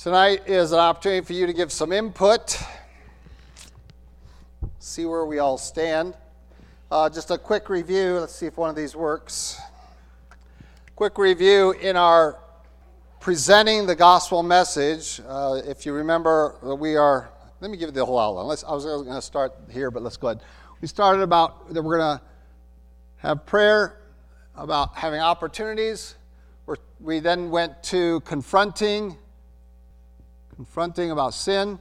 Tonight 0.00 0.46
is 0.46 0.70
an 0.70 0.78
opportunity 0.78 1.26
for 1.26 1.32
you 1.32 1.44
to 1.48 1.52
give 1.52 1.72
some 1.72 1.90
input, 1.90 2.56
see 4.78 5.04
where 5.04 5.26
we 5.26 5.40
all 5.40 5.58
stand. 5.58 6.14
Uh, 6.88 7.10
just 7.10 7.32
a 7.32 7.36
quick 7.36 7.68
review. 7.68 8.20
Let's 8.20 8.32
see 8.32 8.46
if 8.46 8.56
one 8.56 8.70
of 8.70 8.76
these 8.76 8.94
works. 8.94 9.60
Quick 10.94 11.18
review 11.18 11.72
in 11.72 11.96
our 11.96 12.38
presenting 13.18 13.86
the 13.86 13.96
gospel 13.96 14.44
message. 14.44 15.20
Uh, 15.26 15.62
if 15.66 15.84
you 15.84 15.92
remember, 15.92 16.54
we 16.62 16.94
are. 16.94 17.30
Let 17.60 17.68
me 17.72 17.76
give 17.76 17.88
you 17.88 17.92
the 17.92 18.06
whole 18.06 18.20
outline. 18.20 18.46
Let's, 18.46 18.62
I 18.62 18.70
was 18.74 18.84
going 18.84 19.06
to 19.06 19.20
start 19.20 19.52
here, 19.68 19.90
but 19.90 20.04
let's 20.04 20.16
go 20.16 20.28
ahead. 20.28 20.42
We 20.80 20.86
started 20.86 21.22
about 21.22 21.74
that 21.74 21.82
we're 21.82 21.98
going 21.98 22.18
to 22.18 22.24
have 23.16 23.44
prayer 23.46 23.98
about 24.54 24.96
having 24.96 25.18
opportunities. 25.18 26.14
We're, 26.66 26.76
we 27.00 27.18
then 27.18 27.50
went 27.50 27.82
to 27.84 28.20
confronting 28.20 29.18
confronting 30.58 31.12
about 31.12 31.34
sin 31.34 31.78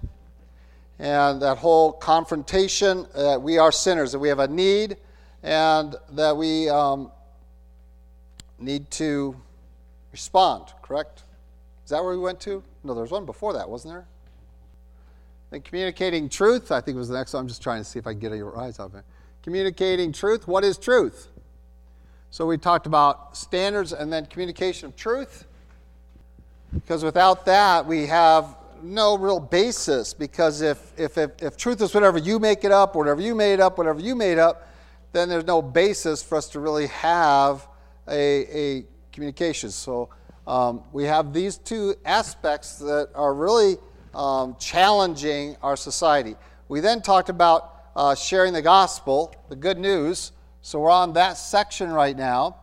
and 0.99 1.41
that 1.41 1.57
whole 1.57 1.91
confrontation 1.91 3.07
that 3.15 3.41
we 3.41 3.57
are 3.57 3.71
sinners, 3.71 4.11
that 4.11 4.19
we 4.19 4.29
have 4.29 4.37
a 4.37 4.47
need, 4.47 4.97
and 5.41 5.95
that 6.11 6.37
we 6.37 6.69
um, 6.69 7.11
need 8.59 8.91
to 8.91 9.35
respond, 10.11 10.71
correct? 10.83 11.23
Is 11.85 11.89
that 11.89 12.03
where 12.03 12.13
we 12.13 12.19
went 12.19 12.39
to? 12.41 12.61
No, 12.83 12.93
there 12.93 13.01
was 13.01 13.09
one 13.09 13.25
before 13.25 13.53
that, 13.53 13.67
wasn't 13.67 13.95
there? 13.95 14.05
Then 15.49 15.61
communicating 15.61 16.29
truth, 16.29 16.71
I 16.71 16.79
think 16.79 16.97
was 16.97 17.09
the 17.09 17.17
next 17.17 17.33
one. 17.33 17.41
I'm 17.41 17.47
just 17.47 17.63
trying 17.63 17.81
to 17.81 17.83
see 17.83 17.97
if 17.97 18.05
I 18.05 18.11
can 18.11 18.19
get 18.19 18.31
your 18.33 18.59
eyes 18.59 18.77
off 18.77 18.93
it. 18.93 19.03
Communicating 19.41 20.11
truth. 20.11 20.47
What 20.47 20.63
is 20.63 20.77
truth? 20.77 21.29
So 22.29 22.45
we 22.45 22.59
talked 22.59 22.85
about 22.85 23.35
standards 23.35 23.91
and 23.91 24.13
then 24.13 24.27
communication 24.27 24.89
of 24.89 24.95
truth. 24.95 25.47
Because 26.73 27.03
without 27.03 27.45
that, 27.45 27.85
we 27.85 28.07
have 28.07 28.56
no 28.83 29.17
real 29.17 29.39
basis 29.39 30.13
because 30.13 30.61
if, 30.61 30.93
if, 30.97 31.17
if, 31.17 31.31
if, 31.41 31.57
truth 31.57 31.81
is 31.81 31.93
whatever 31.93 32.17
you 32.17 32.39
make 32.39 32.63
it 32.63 32.71
up, 32.71 32.95
whatever 32.95 33.21
you 33.21 33.35
made 33.35 33.59
up, 33.59 33.77
whatever 33.77 33.99
you 33.99 34.15
made 34.15 34.37
up, 34.37 34.67
then 35.11 35.29
there's 35.29 35.45
no 35.45 35.61
basis 35.61 36.21
for 36.21 36.37
us 36.37 36.49
to 36.49 36.59
really 36.59 36.87
have 36.87 37.67
a, 38.07 38.77
a 38.77 38.85
communication. 39.11 39.71
So 39.71 40.09
um, 40.45 40.83
we 40.91 41.03
have 41.05 41.33
these 41.33 41.57
two 41.57 41.95
aspects 42.05 42.77
that 42.79 43.09
are 43.15 43.33
really 43.33 43.77
um, 44.13 44.55
challenging 44.59 45.57
our 45.61 45.75
society. 45.75 46.35
We 46.69 46.79
then 46.79 47.01
talked 47.01 47.29
about 47.29 47.73
uh, 47.95 48.15
sharing 48.15 48.53
the 48.53 48.61
gospel, 48.61 49.33
the 49.49 49.55
good 49.55 49.77
news. 49.77 50.31
So 50.61 50.79
we're 50.79 50.91
on 50.91 51.13
that 51.13 51.37
section 51.37 51.91
right 51.91 52.15
now. 52.15 52.57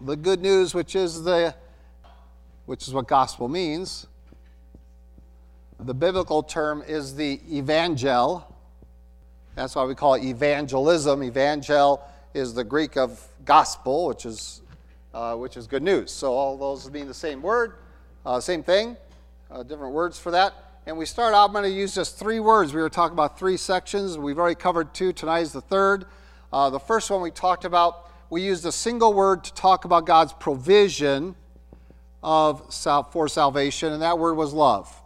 The 0.00 0.16
good 0.16 0.40
news, 0.40 0.74
which 0.74 0.96
is 0.96 1.22
the 1.22 1.54
which 2.66 2.86
is 2.86 2.94
what 2.94 3.08
gospel 3.08 3.48
means. 3.48 4.06
The 5.82 5.94
biblical 5.94 6.42
term 6.42 6.84
is 6.86 7.14
the 7.14 7.40
evangel. 7.50 8.46
That's 9.54 9.74
why 9.74 9.84
we 9.84 9.94
call 9.94 10.12
it 10.12 10.24
evangelism. 10.24 11.22
Evangel 11.22 12.02
is 12.34 12.52
the 12.52 12.64
Greek 12.64 12.98
of 12.98 13.26
gospel, 13.46 14.06
which 14.06 14.26
is, 14.26 14.60
uh, 15.14 15.36
which 15.36 15.56
is 15.56 15.66
good 15.66 15.82
news. 15.82 16.10
So 16.10 16.34
all 16.34 16.58
those 16.58 16.90
mean 16.90 17.06
the 17.06 17.14
same 17.14 17.40
word, 17.40 17.76
uh, 18.26 18.40
same 18.40 18.62
thing, 18.62 18.94
uh, 19.50 19.62
different 19.62 19.94
words 19.94 20.18
for 20.18 20.30
that. 20.32 20.52
And 20.84 20.98
we 20.98 21.06
start 21.06 21.32
out, 21.32 21.46
I'm 21.46 21.52
going 21.52 21.64
to 21.64 21.70
use 21.70 21.94
just 21.94 22.18
three 22.18 22.40
words. 22.40 22.74
We 22.74 22.82
were 22.82 22.90
talking 22.90 23.14
about 23.14 23.38
three 23.38 23.56
sections. 23.56 24.18
We've 24.18 24.38
already 24.38 24.56
covered 24.56 24.92
two. 24.92 25.14
Tonight 25.14 25.40
is 25.40 25.52
the 25.52 25.62
third. 25.62 26.04
Uh, 26.52 26.68
the 26.68 26.80
first 26.80 27.10
one 27.10 27.22
we 27.22 27.30
talked 27.30 27.64
about, 27.64 28.10
we 28.28 28.42
used 28.42 28.66
a 28.66 28.72
single 28.72 29.14
word 29.14 29.44
to 29.44 29.54
talk 29.54 29.86
about 29.86 30.04
God's 30.04 30.34
provision 30.34 31.36
of 32.22 32.74
for 33.12 33.28
salvation, 33.28 33.94
and 33.94 34.02
that 34.02 34.18
word 34.18 34.34
was 34.34 34.52
love. 34.52 34.99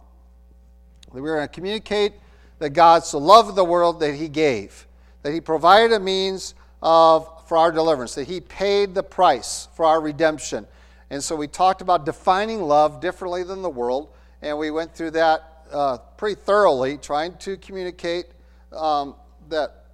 We 1.21 1.29
were 1.29 1.37
going 1.37 1.47
to 1.47 1.53
communicate 1.53 2.13
that 2.59 2.71
God 2.71 3.03
so 3.03 3.17
loved 3.17 3.55
the 3.55 3.63
world 3.63 3.99
that 3.99 4.15
he 4.15 4.27
gave, 4.27 4.87
that 5.23 5.33
he 5.33 5.41
provided 5.41 5.93
a 5.93 5.99
means 5.99 6.55
of 6.81 7.47
for 7.47 7.57
our 7.57 7.71
deliverance, 7.71 8.15
that 8.15 8.27
he 8.27 8.41
paid 8.41 8.95
the 8.95 9.03
price 9.03 9.67
for 9.75 9.85
our 9.85 10.01
redemption. 10.01 10.67
And 11.09 11.23
so 11.23 11.35
we 11.35 11.47
talked 11.47 11.81
about 11.81 12.05
defining 12.05 12.61
love 12.61 12.99
differently 13.01 13.43
than 13.43 13.61
the 13.61 13.69
world, 13.69 14.09
and 14.41 14.57
we 14.57 14.71
went 14.71 14.95
through 14.95 15.11
that 15.11 15.65
uh, 15.71 15.97
pretty 16.17 16.39
thoroughly, 16.39 16.97
trying 16.97 17.35
to 17.37 17.57
communicate 17.57 18.25
um, 18.71 19.15
that 19.49 19.85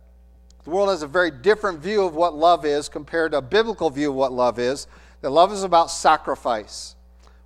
the 0.64 0.70
world 0.70 0.90
has 0.90 1.02
a 1.02 1.08
very 1.08 1.32
different 1.32 1.80
view 1.80 2.04
of 2.04 2.16
what 2.16 2.36
love 2.36 2.66
is 2.66 2.88
compared 2.88 3.32
to 3.32 3.40
a 3.40 3.42
biblical 3.42 3.90
view 3.90 4.10
of 4.10 4.16
what 4.16 4.32
love 4.32 4.60
is. 4.60 4.88
That 5.22 5.32
love 5.32 5.52
is 5.52 5.64
about 5.64 5.90
sacrifice. 5.90 6.96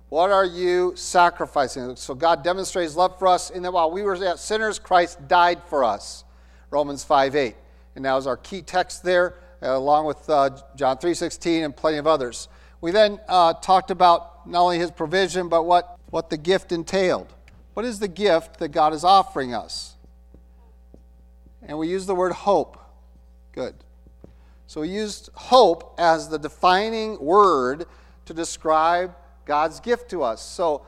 What 0.08 0.30
are 0.30 0.44
you 0.44 0.92
sacrificing? 0.94 1.96
So 1.96 2.14
God 2.14 2.44
demonstrates 2.44 2.94
love 2.94 3.18
for 3.18 3.26
us 3.26 3.50
in 3.50 3.62
that 3.64 3.72
while 3.72 3.90
we 3.90 4.02
were 4.02 4.14
yet 4.14 4.38
sinners, 4.38 4.78
Christ 4.78 5.26
died 5.26 5.62
for 5.64 5.82
us. 5.82 6.24
Romans 6.70 7.02
5 7.02 7.34
8. 7.34 7.56
And 7.96 8.04
that 8.04 8.14
was 8.14 8.26
our 8.26 8.36
key 8.36 8.62
text 8.62 9.02
there, 9.02 9.34
uh, 9.62 9.76
along 9.76 10.06
with 10.06 10.28
uh, 10.28 10.50
John 10.76 10.98
3.16 10.98 11.64
and 11.64 11.76
plenty 11.76 11.96
of 11.96 12.06
others. 12.06 12.48
We 12.80 12.92
then 12.92 13.18
uh, 13.28 13.54
talked 13.54 13.90
about 13.90 14.46
not 14.46 14.60
only 14.60 14.78
his 14.78 14.90
provision, 14.90 15.48
but 15.48 15.64
what, 15.64 15.98
what 16.10 16.30
the 16.30 16.36
gift 16.36 16.70
entailed. 16.70 17.32
What 17.74 17.84
is 17.84 17.98
the 17.98 18.08
gift 18.08 18.58
that 18.58 18.68
God 18.68 18.92
is 18.92 19.02
offering 19.02 19.54
us? 19.54 19.96
And 21.62 21.78
we 21.78 21.88
used 21.88 22.06
the 22.06 22.14
word 22.14 22.32
hope. 22.32 22.78
Good. 23.52 23.74
So 24.68 24.82
we 24.82 24.88
used 24.88 25.30
hope 25.34 25.94
as 25.98 26.28
the 26.28 26.38
defining 26.38 27.18
word 27.18 27.86
to 28.26 28.34
describe 28.34 29.14
God's 29.46 29.80
gift 29.80 30.10
to 30.10 30.22
us. 30.22 30.42
So, 30.42 30.82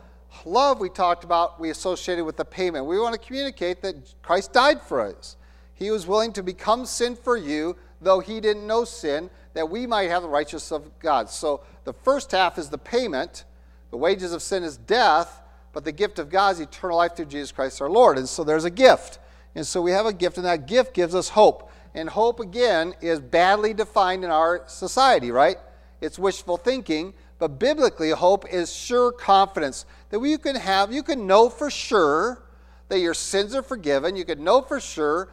love 0.44 0.78
we 0.78 0.90
talked 0.90 1.24
about, 1.24 1.58
we 1.58 1.70
associated 1.70 2.24
with 2.24 2.36
the 2.36 2.44
payment. 2.44 2.84
We 2.84 3.00
want 3.00 3.18
to 3.18 3.26
communicate 3.26 3.80
that 3.82 4.14
Christ 4.22 4.52
died 4.52 4.82
for 4.82 5.00
us. 5.00 5.36
He 5.72 5.90
was 5.90 6.06
willing 6.06 6.32
to 6.34 6.42
become 6.42 6.84
sin 6.84 7.16
for 7.16 7.36
you, 7.36 7.76
though 8.00 8.20
he 8.20 8.40
didn't 8.40 8.66
know 8.66 8.84
sin, 8.84 9.30
that 9.54 9.70
we 9.70 9.86
might 9.86 10.10
have 10.10 10.22
the 10.22 10.28
righteousness 10.28 10.72
of 10.72 10.98
God. 10.98 11.30
So, 11.30 11.62
the 11.84 11.94
first 11.94 12.32
half 12.32 12.58
is 12.58 12.68
the 12.68 12.78
payment. 12.78 13.44
The 13.90 13.96
wages 13.96 14.32
of 14.32 14.42
sin 14.42 14.64
is 14.64 14.76
death, 14.76 15.40
but 15.72 15.84
the 15.84 15.92
gift 15.92 16.18
of 16.18 16.28
God 16.28 16.56
is 16.56 16.60
eternal 16.60 16.98
life 16.98 17.16
through 17.16 17.26
Jesus 17.26 17.52
Christ 17.52 17.80
our 17.80 17.88
Lord. 17.88 18.18
And 18.18 18.28
so 18.28 18.44
there's 18.44 18.64
a 18.64 18.70
gift. 18.70 19.18
And 19.54 19.66
so 19.66 19.80
we 19.80 19.92
have 19.92 20.06
a 20.06 20.12
gift, 20.12 20.36
and 20.36 20.46
that 20.46 20.66
gift 20.66 20.92
gives 20.92 21.14
us 21.14 21.30
hope. 21.30 21.70
And 21.94 22.08
hope, 22.08 22.38
again, 22.40 22.94
is 23.00 23.18
badly 23.18 23.72
defined 23.72 24.24
in 24.24 24.30
our 24.30 24.62
society, 24.66 25.30
right? 25.30 25.56
It's 26.00 26.18
wishful 26.18 26.56
thinking, 26.56 27.14
but 27.38 27.58
biblically, 27.58 28.10
hope 28.10 28.52
is 28.52 28.72
sure 28.72 29.12
confidence 29.12 29.86
that 30.10 30.20
you 30.20 30.38
can 30.38 30.56
have, 30.56 30.92
you 30.92 31.02
can 31.02 31.26
know 31.26 31.48
for 31.48 31.70
sure 31.70 32.42
that 32.88 32.98
your 33.00 33.14
sins 33.14 33.54
are 33.54 33.62
forgiven. 33.62 34.16
You 34.16 34.24
can 34.24 34.42
know 34.42 34.62
for 34.62 34.80
sure 34.80 35.28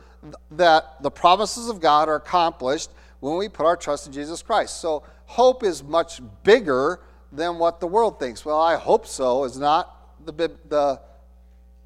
that 0.51 1.01
the 1.01 1.11
promises 1.11 1.69
of 1.69 1.79
God 1.79 2.09
are 2.09 2.15
accomplished 2.15 2.89
when 3.19 3.37
we 3.37 3.49
put 3.49 3.65
our 3.65 3.77
trust 3.77 4.07
in 4.07 4.13
Jesus 4.13 4.41
Christ. 4.41 4.81
So 4.81 5.03
hope 5.25 5.63
is 5.63 5.83
much 5.83 6.21
bigger 6.43 6.99
than 7.31 7.57
what 7.57 7.79
the 7.79 7.87
world 7.87 8.19
thinks. 8.19 8.45
Well, 8.45 8.59
I 8.59 8.75
hope 8.75 9.07
so 9.07 9.43
is 9.45 9.57
not 9.57 10.25
the, 10.25 10.51
the 10.69 10.99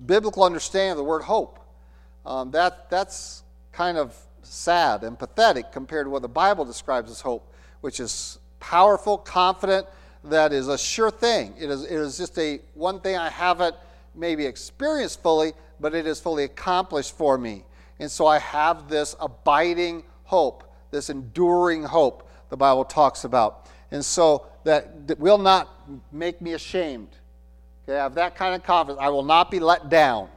biblical 0.06 0.44
understanding 0.44 0.92
of 0.92 0.98
the 0.98 1.04
word 1.04 1.24
hope. 1.24 1.60
Um, 2.26 2.52
that, 2.52 2.90
that's 2.90 3.44
kind 3.72 3.98
of 3.98 4.16
sad 4.44 5.04
and 5.04 5.18
pathetic 5.18 5.72
compared 5.72 6.06
to 6.06 6.10
what 6.10 6.22
the 6.22 6.28
Bible 6.28 6.66
describes 6.66 7.10
as 7.10 7.22
hope, 7.22 7.54
which 7.82 8.00
is 8.00 8.40
powerful, 8.60 9.18
confident, 9.18 9.88
that 10.24 10.54
is 10.54 10.68
a 10.68 10.78
sure 10.78 11.12
thing. 11.12 11.54
It 11.58 11.70
is, 11.70 11.84
it 11.84 11.92
is 11.92 12.18
just 12.18 12.38
a 12.38 12.60
one 12.74 13.00
thing 13.00 13.18
I 13.18 13.30
haven't 13.30 13.76
maybe 14.16 14.46
experienced 14.46 15.22
fully, 15.22 15.54
but 15.80 15.96
it 15.96 16.06
is 16.06 16.20
fully 16.20 16.44
accomplished 16.44 17.16
for 17.18 17.38
me. 17.38 17.64
And 18.00 18.10
so 18.10 18.28
I 18.28 18.40
have 18.40 18.90
this 18.90 19.16
abiding 19.20 20.04
hope, 20.24 20.64
this 20.92 21.10
enduring 21.10 21.84
hope 21.84 22.30
the 22.50 22.58
Bible 22.58 22.86
talks 22.86 23.24
about. 23.24 23.68
And 23.92 24.04
so 24.04 24.46
that, 24.64 25.08
that 25.08 25.20
will 25.20 25.38
not 25.38 25.70
make 26.12 26.42
me 26.42 26.54
ashamed. 26.54 27.10
Okay, 27.88 27.98
I 27.98 28.04
have 28.04 28.16
that 28.16 28.36
kind 28.36 28.56
of 28.56 28.64
confidence. 28.64 29.00
I 29.02 29.10
will 29.10 29.24
not 29.24 29.50
be 29.50 29.60
let 29.60 29.90
down. 29.90 30.30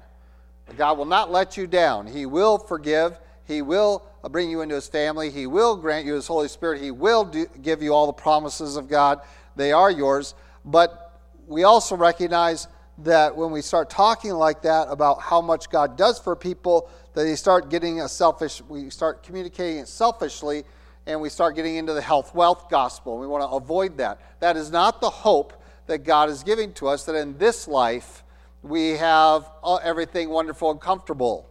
God 0.76 0.96
will 0.96 1.05
not 1.05 1.31
let 1.31 1.56
you 1.56 1.67
down. 1.67 2.06
He 2.06 2.25
will 2.25 2.56
forgive. 2.56 3.19
He 3.46 3.62
will 3.62 4.05
bring 4.31 4.50
you 4.50 4.62
into 4.62 4.75
his 4.75 4.88
family. 4.88 5.31
He 5.31 5.46
will 5.46 5.76
grant 5.76 6.06
you 6.06 6.14
his 6.14 6.26
Holy 6.26 6.49
Spirit. 6.49 6.81
He 6.81 6.90
will 6.90 7.25
do, 7.25 7.46
give 7.61 7.82
you 7.82 7.93
all 7.93 8.06
the 8.06 8.12
promises 8.12 8.76
of 8.76 8.88
God 8.88 9.20
they 9.56 9.72
are 9.72 9.90
yours. 9.90 10.34
But 10.64 11.20
we 11.46 11.64
also 11.64 11.96
recognize 11.96 12.69
that 12.99 13.37
when 13.37 13.50
we 13.50 13.62
start 13.62 13.90
talking 13.90 14.32
like 14.32 14.62
that 14.62 14.88
about 14.88 15.20
how 15.20 15.40
much 15.40 15.70
God 15.70 15.96
does 15.96 16.19
for 16.19 16.37
people, 16.37 16.88
that 17.14 17.25
they 17.25 17.37
start 17.37 17.70
getting 17.70 18.00
a 18.00 18.08
selfish, 18.08 18.62
we 18.69 18.90
start 18.90 19.22
communicating 19.22 19.78
it 19.78 19.88
selfishly, 19.88 20.64
and 21.06 21.20
we 21.20 21.28
start 21.28 21.56
getting 21.56 21.76
into 21.76 21.93
the 21.93 22.00
health 22.00 22.34
wealth 22.34 22.69
gospel. 22.70 23.19
We 23.19 23.26
want 23.26 23.43
to 23.43 23.49
avoid 23.49 23.99
that. 23.99 24.20
That 24.40 24.56
is 24.56 24.70
not 24.70 25.00
the 25.00 25.10
hope 25.10 25.52
that 25.87 26.04
God 26.04 26.28
is 26.28 26.43
giving 26.43 26.72
to 26.75 26.88
us, 26.88 27.04
that 27.06 27.16
in 27.16 27.37
this 27.38 27.66
life 27.66 28.22
we 28.62 28.90
have 28.90 29.50
everything 29.82 30.31
wonderful 30.31 30.70
and 30.70 30.81
comfortable. 30.81 31.49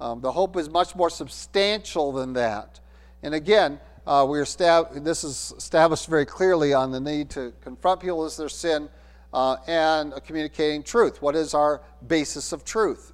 Um, 0.00 0.20
the 0.20 0.32
hope 0.32 0.56
is 0.56 0.68
much 0.68 0.94
more 0.94 1.10
substantial 1.10 2.12
than 2.12 2.34
that. 2.34 2.80
And 3.22 3.34
again, 3.34 3.80
uh, 4.06 4.26
we 4.28 4.38
are 4.38 4.44
stab- 4.44 4.92
this 5.02 5.24
is 5.24 5.54
established 5.56 6.08
very 6.08 6.26
clearly 6.26 6.74
on 6.74 6.92
the 6.92 7.00
need 7.00 7.30
to 7.30 7.52
confront 7.62 8.00
people 8.00 8.24
as 8.24 8.36
their 8.36 8.48
sin, 8.48 8.88
uh, 9.32 9.56
and 9.66 10.14
communicating 10.24 10.82
truth. 10.82 11.20
What 11.20 11.34
is 11.34 11.54
our 11.54 11.82
basis 12.06 12.52
of 12.52 12.64
truth? 12.64 13.12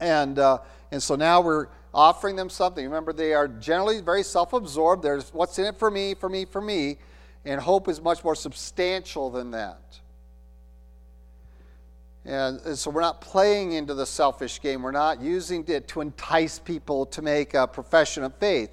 And, 0.00 0.38
uh, 0.38 0.58
and 0.92 1.02
so 1.02 1.16
now 1.16 1.40
we're 1.40 1.66
offering 1.92 2.36
them 2.36 2.48
something. 2.48 2.84
Remember, 2.84 3.12
they 3.12 3.34
are 3.34 3.48
generally 3.48 4.00
very 4.00 4.22
self 4.22 4.52
absorbed. 4.52 5.02
There's 5.02 5.30
what's 5.34 5.58
in 5.58 5.66
it 5.66 5.76
for 5.76 5.90
me, 5.90 6.14
for 6.14 6.28
me, 6.28 6.44
for 6.44 6.60
me. 6.60 6.98
And 7.44 7.60
hope 7.60 7.88
is 7.88 8.00
much 8.00 8.22
more 8.22 8.34
substantial 8.34 9.30
than 9.30 9.50
that. 9.52 9.98
And, 12.24 12.60
and, 12.60 12.78
so 12.78 12.90
we're 12.90 13.00
not 13.00 13.20
playing 13.22 13.72
into 13.72 13.94
the 13.94 14.04
selfish 14.04 14.60
game. 14.60 14.82
We're 14.82 14.90
not 14.90 15.20
using 15.20 15.64
it 15.66 15.88
to 15.88 16.02
entice 16.02 16.58
people 16.58 17.06
to 17.06 17.22
make 17.22 17.54
a 17.54 17.66
profession 17.66 18.22
of 18.22 18.34
faith. 18.34 18.70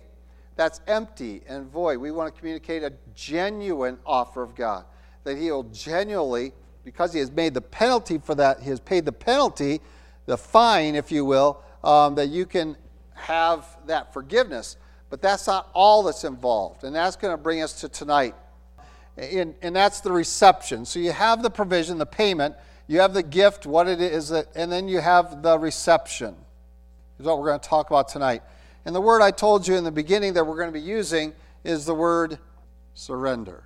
That's 0.56 0.82
empty 0.88 1.42
and 1.48 1.66
void. 1.70 1.98
We 1.98 2.12
want 2.12 2.34
to 2.34 2.40
communicate 2.40 2.84
a 2.84 2.94
genuine 3.14 3.98
offer 4.06 4.42
of 4.42 4.56
God. 4.56 4.86
That 5.24 5.38
He 5.38 5.52
will 5.52 5.64
genuinely, 5.64 6.54
because 6.84 7.14
He 7.14 7.20
has 7.20 7.32
made 7.32 7.54
the 7.54 7.62
penalty 7.62 8.18
for 8.18 8.36
that, 8.36 8.62
He 8.62 8.70
has 8.70 8.80
paid 8.80 9.06
the 9.06 9.12
penalty, 9.12 9.82
the 10.26 10.38
fine, 10.38 10.96
if 10.96 11.12
you 11.12 11.26
will, 11.26 11.62
um, 11.84 12.16
that 12.16 12.30
you 12.30 12.46
can 12.46 12.78
have 13.14 13.66
that 13.88 14.14
forgiveness. 14.14 14.78
But 15.10 15.22
that's 15.22 15.48
not 15.48 15.70
all 15.74 16.04
that's 16.04 16.24
involved. 16.24 16.84
And 16.84 16.96
that's 16.96 17.16
going 17.16 17.34
to 17.34 17.42
bring 17.42 17.62
us 17.62 17.82
to 17.82 17.90
tonight. 17.90 18.36
And, 19.18 19.56
and 19.62 19.76
that's 19.76 20.02
the 20.02 20.12
reception. 20.12 20.86
So 20.86 21.00
you 21.00 21.12
have 21.12 21.44
the 21.44 21.50
provision, 21.50 21.98
the 21.98 22.06
payment 22.06 22.56
you 22.88 23.00
have 23.00 23.14
the 23.14 23.24
gift, 23.24 23.66
what 23.66 23.88
it 23.88 24.00
is, 24.00 24.30
that, 24.30 24.48
and 24.56 24.72
then 24.72 24.88
you 24.88 25.00
have 25.00 25.42
the 25.42 25.58
reception, 25.58 26.36
is 27.20 27.26
what 27.26 27.40
we're 27.40 27.48
going 27.48 27.60
to 27.60 27.68
talk 27.68 27.90
about 27.90 28.08
tonight. 28.08 28.44
And 28.86 28.96
the 28.96 29.02
word 29.02 29.22
I 29.22 29.32
told 29.32 29.68
you 29.68 29.76
in 29.76 29.84
the 29.84 29.92
beginning 29.92 30.34
that 30.34 30.46
we're 30.46 30.58
going 30.58 30.72
to 30.72 30.80
be 30.80 30.86
using 30.86 31.34
is 31.64 31.86
the 31.86 31.96
word 31.96 32.38
surrender. 32.94 33.64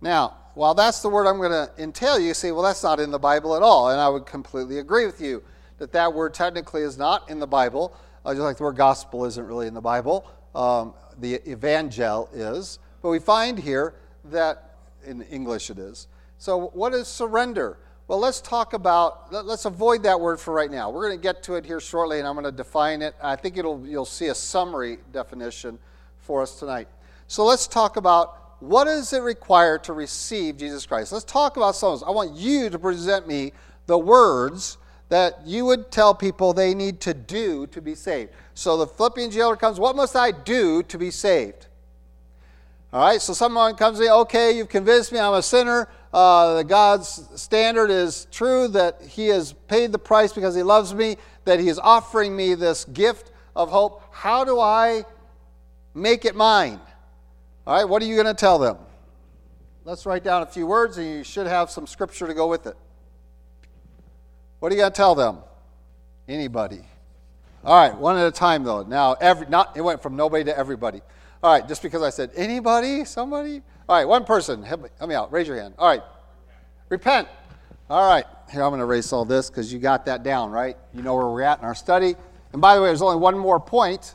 Now, 0.00 0.36
while 0.54 0.74
that's 0.74 1.02
the 1.02 1.08
word 1.08 1.26
I'm 1.26 1.36
going 1.36 1.50
to 1.50 1.70
entail, 1.78 2.18
you 2.18 2.34
say, 2.34 2.50
well, 2.52 2.62
that's 2.62 2.82
not 2.82 3.00
in 3.00 3.10
the 3.10 3.18
Bible 3.18 3.54
at 3.54 3.62
all. 3.62 3.90
And 3.90 4.00
I 4.00 4.08
would 4.08 4.26
completely 4.26 4.78
agree 4.78 5.06
with 5.06 5.20
you 5.20 5.42
that 5.78 5.92
that 5.92 6.12
word 6.12 6.34
technically 6.34 6.82
is 6.82 6.98
not 6.98 7.28
in 7.30 7.38
the 7.38 7.46
Bible, 7.46 7.94
uh, 8.24 8.32
just 8.32 8.42
like 8.42 8.56
the 8.56 8.64
word 8.64 8.76
gospel 8.76 9.24
isn't 9.24 9.46
really 9.46 9.66
in 9.66 9.74
the 9.74 9.80
Bible. 9.80 10.28
Um, 10.54 10.94
the 11.18 11.36
evangel 11.48 12.28
is. 12.32 12.78
But 13.02 13.10
we 13.10 13.18
find 13.18 13.58
here 13.58 13.94
that, 14.24 14.74
in 15.04 15.22
English 15.22 15.70
it 15.70 15.78
is, 15.78 16.08
so, 16.38 16.68
what 16.68 16.94
is 16.94 17.08
surrender? 17.08 17.78
Well, 18.08 18.20
let's 18.20 18.40
talk 18.40 18.72
about, 18.72 19.30
let's 19.30 19.66
avoid 19.66 20.04
that 20.04 20.18
word 20.18 20.40
for 20.40 20.54
right 20.54 20.70
now. 20.70 20.88
We're 20.88 21.08
going 21.08 21.18
to 21.18 21.22
get 21.22 21.42
to 21.42 21.56
it 21.56 21.66
here 21.66 21.78
shortly, 21.78 22.18
and 22.18 22.26
I'm 22.26 22.32
going 22.32 22.46
to 22.46 22.52
define 22.52 23.02
it. 23.02 23.14
I 23.22 23.36
think 23.36 23.58
it'll, 23.58 23.86
you'll 23.86 24.06
see 24.06 24.28
a 24.28 24.34
summary 24.34 24.96
definition 25.12 25.78
for 26.16 26.40
us 26.40 26.58
tonight. 26.58 26.88
So, 27.26 27.44
let's 27.44 27.66
talk 27.66 27.98
about 27.98 28.56
what 28.60 28.84
does 28.84 29.12
it 29.12 29.20
require 29.20 29.76
to 29.80 29.92
receive 29.92 30.56
Jesus 30.56 30.86
Christ? 30.86 31.12
Let's 31.12 31.26
talk 31.26 31.58
about 31.58 31.76
some 31.76 32.02
I 32.06 32.10
want 32.10 32.34
you 32.34 32.70
to 32.70 32.78
present 32.78 33.28
me 33.28 33.52
the 33.86 33.98
words 33.98 34.78
that 35.10 35.46
you 35.46 35.66
would 35.66 35.90
tell 35.90 36.14
people 36.14 36.54
they 36.54 36.72
need 36.72 37.00
to 37.00 37.12
do 37.12 37.66
to 37.68 37.82
be 37.82 37.94
saved. 37.94 38.32
So 38.54 38.78
the 38.78 38.86
Philippian 38.86 39.30
jailer 39.30 39.54
comes, 39.54 39.78
What 39.78 39.94
must 39.94 40.16
I 40.16 40.30
do 40.30 40.82
to 40.84 40.96
be 40.96 41.10
saved? 41.10 41.66
All 42.90 43.02
right, 43.06 43.20
so 43.20 43.34
someone 43.34 43.74
comes 43.74 44.00
me, 44.00 44.10
Okay, 44.10 44.56
you've 44.56 44.70
convinced 44.70 45.12
me 45.12 45.18
I'm 45.18 45.34
a 45.34 45.42
sinner 45.42 45.88
uh, 46.12 46.62
God's 46.62 47.28
standard 47.36 47.90
is 47.90 48.26
true, 48.30 48.68
that 48.68 49.02
He 49.02 49.28
has 49.28 49.52
paid 49.52 49.92
the 49.92 49.98
price 49.98 50.32
because 50.32 50.54
He 50.54 50.62
loves 50.62 50.94
me, 50.94 51.16
that 51.44 51.60
He 51.60 51.68
is 51.68 51.78
offering 51.78 52.36
me 52.36 52.54
this 52.54 52.84
gift 52.86 53.32
of 53.54 53.70
hope. 53.70 54.02
How 54.12 54.44
do 54.44 54.60
I 54.60 55.04
make 55.94 56.24
it 56.24 56.34
mine? 56.34 56.80
All 57.66 57.76
right, 57.76 57.88
what 57.88 58.02
are 58.02 58.06
you 58.06 58.14
going 58.14 58.26
to 58.26 58.34
tell 58.34 58.58
them? 58.58 58.78
Let's 59.84 60.06
write 60.06 60.24
down 60.24 60.42
a 60.42 60.46
few 60.46 60.66
words, 60.66 60.98
and 60.98 61.06
you 61.06 61.24
should 61.24 61.46
have 61.46 61.70
some 61.70 61.86
scripture 61.86 62.26
to 62.26 62.34
go 62.34 62.46
with 62.46 62.66
it. 62.66 62.76
What 64.60 64.72
are 64.72 64.74
you 64.74 64.80
going 64.80 64.92
to 64.92 64.96
tell 64.96 65.14
them? 65.14 65.38
Anybody. 66.26 66.80
All 67.64 67.74
right, 67.74 67.96
one 67.96 68.16
at 68.16 68.26
a 68.26 68.30
time 68.30 68.64
though. 68.64 68.82
Now, 68.82 69.14
every 69.14 69.46
not 69.48 69.76
it 69.76 69.80
went 69.80 70.02
from 70.02 70.16
nobody 70.16 70.44
to 70.44 70.56
everybody. 70.56 71.00
All 71.42 71.52
right, 71.52 71.66
just 71.66 71.82
because 71.82 72.02
I 72.02 72.10
said 72.10 72.30
anybody, 72.36 73.04
somebody. 73.04 73.62
All 73.88 73.96
right, 73.96 74.06
one 74.06 74.24
person. 74.24 74.62
Help 74.62 74.82
me, 74.82 74.88
help 74.98 75.08
me 75.08 75.14
out. 75.14 75.32
Raise 75.32 75.48
your 75.48 75.56
hand. 75.56 75.74
All 75.78 75.88
right. 75.88 76.02
Repent. 76.90 77.26
All 77.88 78.06
right. 78.06 78.24
Here, 78.50 78.62
I'm 78.62 78.70
going 78.70 78.80
to 78.80 78.84
erase 78.84 79.12
all 79.14 79.24
this 79.24 79.48
because 79.48 79.72
you 79.72 79.78
got 79.78 80.04
that 80.06 80.22
down, 80.22 80.50
right? 80.50 80.76
You 80.92 81.02
know 81.02 81.14
where 81.14 81.26
we're 81.26 81.42
at 81.42 81.58
in 81.58 81.64
our 81.64 81.74
study. 81.74 82.14
And 82.52 82.60
by 82.60 82.74
the 82.74 82.82
way, 82.82 82.88
there's 82.88 83.00
only 83.00 83.16
one 83.16 83.38
more 83.38 83.58
point 83.58 84.14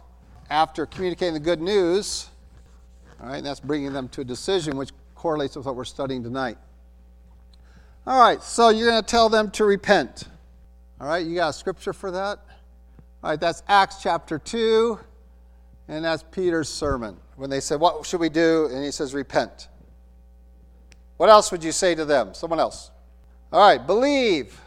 after 0.49 0.85
communicating 0.85 1.33
the 1.33 1.39
good 1.39 1.61
news. 1.61 2.29
All 3.19 3.29
right, 3.29 3.43
that's 3.43 3.59
bringing 3.59 3.93
them 3.93 4.09
to 4.09 4.21
a 4.21 4.23
decision 4.23 4.77
which 4.77 4.91
correlates 5.15 5.55
with 5.55 5.65
what 5.65 5.75
we're 5.75 5.85
studying 5.85 6.21
tonight. 6.21 6.57
All 8.05 8.19
right, 8.19 8.43
so 8.43 8.69
you're 8.69 8.89
going 8.89 9.01
to 9.01 9.07
tell 9.07 9.29
them 9.29 9.49
to 9.51 9.65
repent. 9.65 10.25
All 10.99 11.07
right, 11.07 11.25
you 11.25 11.35
got 11.35 11.49
a 11.49 11.53
scripture 11.53 11.93
for 11.93 12.11
that? 12.11 12.39
All 13.23 13.29
right, 13.31 13.39
that's 13.39 13.63
Acts 13.67 14.03
chapter 14.03 14.37
2, 14.37 14.99
and 15.87 16.05
that's 16.05 16.23
Peter's 16.23 16.69
sermon 16.69 17.17
when 17.35 17.49
they 17.49 17.59
said, 17.59 17.79
What 17.79 18.05
should 18.05 18.19
we 18.19 18.29
do? 18.29 18.69
And 18.71 18.83
he 18.83 18.91
says, 18.91 19.13
Repent. 19.13 19.67
What 21.17 21.29
else 21.29 21.51
would 21.51 21.63
you 21.63 21.71
say 21.71 21.95
to 21.95 22.05
them? 22.05 22.33
Someone 22.33 22.59
else. 22.59 22.91
All 23.51 23.59
right, 23.59 23.85
believe. 23.85 24.59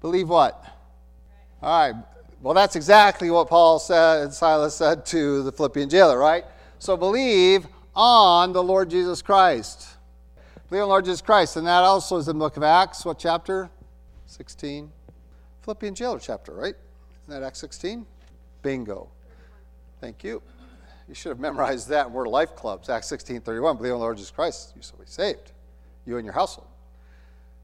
Believe 0.00 0.28
what? 0.28 0.64
All 1.62 1.88
right. 1.88 2.04
Well, 2.40 2.54
that's 2.54 2.76
exactly 2.76 3.30
what 3.30 3.48
Paul 3.48 3.78
said 3.78 4.22
and 4.22 4.32
Silas 4.32 4.74
said 4.74 5.04
to 5.06 5.42
the 5.42 5.50
Philippian 5.50 5.88
jailer, 5.88 6.18
right? 6.18 6.44
So 6.78 6.96
believe 6.96 7.66
on 7.94 8.52
the 8.52 8.62
Lord 8.62 8.90
Jesus 8.90 9.22
Christ. 9.22 9.88
Believe 10.68 10.82
on 10.82 10.88
the 10.88 10.90
Lord 10.90 11.04
Jesus 11.04 11.20
Christ. 11.20 11.56
And 11.56 11.66
that 11.66 11.82
also 11.82 12.16
is 12.16 12.28
in 12.28 12.38
the 12.38 12.44
book 12.44 12.56
of 12.56 12.62
Acts. 12.62 13.04
What 13.04 13.18
chapter? 13.18 13.70
16. 14.26 14.92
Philippian 15.62 15.94
jailer 15.94 16.20
chapter, 16.20 16.52
right? 16.52 16.74
Isn't 17.24 17.40
that 17.40 17.46
Acts 17.46 17.58
16? 17.60 18.06
Bingo. 18.62 19.08
Thank 20.00 20.22
you. 20.24 20.42
You 21.08 21.14
should 21.14 21.30
have 21.30 21.40
memorized 21.40 21.88
that. 21.88 22.10
We're 22.10 22.28
life 22.28 22.54
clubs. 22.54 22.88
Acts 22.88 23.08
16 23.08 23.40
31. 23.40 23.76
Believe 23.76 23.92
in 23.92 23.94
the 23.94 23.98
Lord 23.98 24.16
Jesus 24.16 24.30
Christ, 24.30 24.72
you 24.76 24.82
shall 24.82 24.98
be 24.98 25.06
saved, 25.06 25.52
you 26.06 26.16
and 26.16 26.24
your 26.24 26.34
household. 26.34 26.68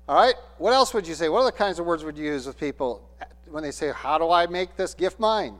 All 0.08 0.16
right. 0.16 0.34
What 0.58 0.72
else 0.72 0.94
would 0.94 1.06
you 1.06 1.14
say? 1.14 1.28
What 1.28 1.40
other 1.40 1.52
kinds 1.52 1.78
of 1.78 1.86
words 1.86 2.04
would 2.04 2.16
you 2.16 2.24
use 2.24 2.46
with 2.46 2.58
people 2.58 3.08
when 3.50 3.62
they 3.62 3.70
say, 3.70 3.92
How 3.94 4.18
do 4.18 4.30
I 4.30 4.46
make 4.46 4.76
this 4.76 4.94
gift 4.94 5.20
mine? 5.20 5.58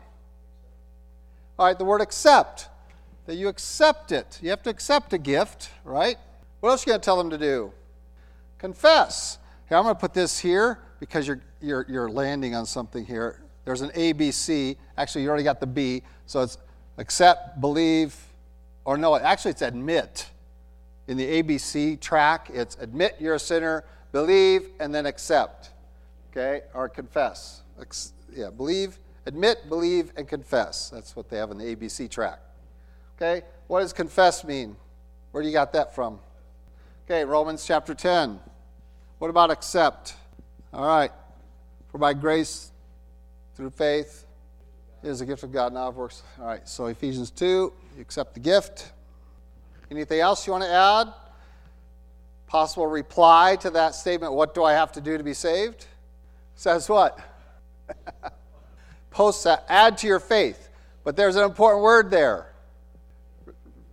All 1.58 1.66
right, 1.66 1.78
the 1.78 1.84
word 1.84 2.00
accept. 2.00 2.68
That 3.26 3.36
you 3.36 3.48
accept 3.48 4.12
it. 4.12 4.38
You 4.42 4.50
have 4.50 4.62
to 4.64 4.70
accept 4.70 5.12
a 5.14 5.18
gift, 5.18 5.70
right? 5.84 6.18
What 6.60 6.70
else 6.70 6.82
are 6.82 6.90
you 6.90 6.92
going 6.92 7.00
to 7.00 7.04
tell 7.04 7.16
them 7.16 7.30
to 7.30 7.38
do? 7.38 7.72
Confess. 8.58 9.38
Here, 9.68 9.78
I'm 9.78 9.84
going 9.84 9.94
to 9.94 10.00
put 10.00 10.12
this 10.12 10.38
here 10.38 10.78
because 11.00 11.26
you're, 11.26 11.40
you're, 11.60 11.86
you're 11.88 12.10
landing 12.10 12.54
on 12.54 12.66
something 12.66 13.04
here. 13.04 13.40
There's 13.64 13.80
an 13.80 13.90
A, 13.94 14.12
B, 14.12 14.30
C. 14.30 14.76
Actually, 14.98 15.22
you 15.22 15.28
already 15.28 15.44
got 15.44 15.58
the 15.58 15.66
B. 15.66 16.02
So 16.26 16.42
it's 16.42 16.58
accept, 16.98 17.60
believe, 17.60 18.16
or 18.84 18.96
no, 18.96 19.16
actually 19.16 19.52
it's 19.52 19.62
admit. 19.62 20.28
In 21.06 21.16
the 21.16 21.42
ABC 21.42 22.00
track, 22.00 22.50
it's 22.52 22.76
admit 22.80 23.16
you're 23.18 23.34
a 23.34 23.38
sinner, 23.38 23.84
believe, 24.12 24.68
and 24.80 24.94
then 24.94 25.06
accept. 25.06 25.70
Okay? 26.30 26.62
Or 26.72 26.88
confess. 26.88 27.62
Yeah, 28.34 28.50
believe, 28.50 28.98
admit, 29.26 29.68
believe, 29.68 30.12
and 30.16 30.26
confess. 30.26 30.90
That's 30.90 31.14
what 31.14 31.28
they 31.28 31.36
have 31.36 31.50
in 31.50 31.58
the 31.58 31.76
ABC 31.76 32.10
track. 32.10 32.40
Okay? 33.16 33.44
What 33.66 33.80
does 33.80 33.92
confess 33.92 34.44
mean? 34.44 34.76
Where 35.30 35.42
do 35.42 35.48
you 35.48 35.54
got 35.54 35.72
that 35.72 35.94
from? 35.94 36.18
Okay, 37.04 37.24
Romans 37.24 37.66
chapter 37.66 37.94
10. 37.94 38.40
What 39.18 39.28
about 39.28 39.50
accept? 39.50 40.14
All 40.72 40.86
right. 40.86 41.10
For 41.88 41.98
by 41.98 42.14
grace 42.14 42.72
through 43.54 43.70
faith 43.70 44.24
is 45.04 45.20
a 45.20 45.26
gift 45.26 45.42
of 45.42 45.52
God, 45.52 45.72
now 45.72 45.88
of 45.88 45.96
works. 45.96 46.22
All 46.40 46.46
right, 46.46 46.66
so 46.66 46.86
Ephesians 46.86 47.30
2, 47.30 47.44
you 47.46 47.72
accept 48.00 48.34
the 48.34 48.40
gift. 48.40 48.92
Anything 49.90 50.20
else 50.20 50.46
you 50.46 50.52
want 50.52 50.64
to 50.64 50.70
add? 50.70 51.12
Possible 52.46 52.86
reply 52.86 53.56
to 53.56 53.70
that 53.70 53.94
statement, 53.94 54.32
what 54.32 54.54
do 54.54 54.64
I 54.64 54.72
have 54.72 54.92
to 54.92 55.00
do 55.00 55.18
to 55.18 55.24
be 55.24 55.34
saved? 55.34 55.86
Says 56.54 56.88
what? 56.88 57.18
Post 59.10 59.44
that, 59.44 59.64
add 59.68 59.98
to 59.98 60.06
your 60.06 60.20
faith. 60.20 60.70
But 61.04 61.16
there's 61.16 61.36
an 61.36 61.44
important 61.44 61.82
word 61.82 62.10
there. 62.10 62.52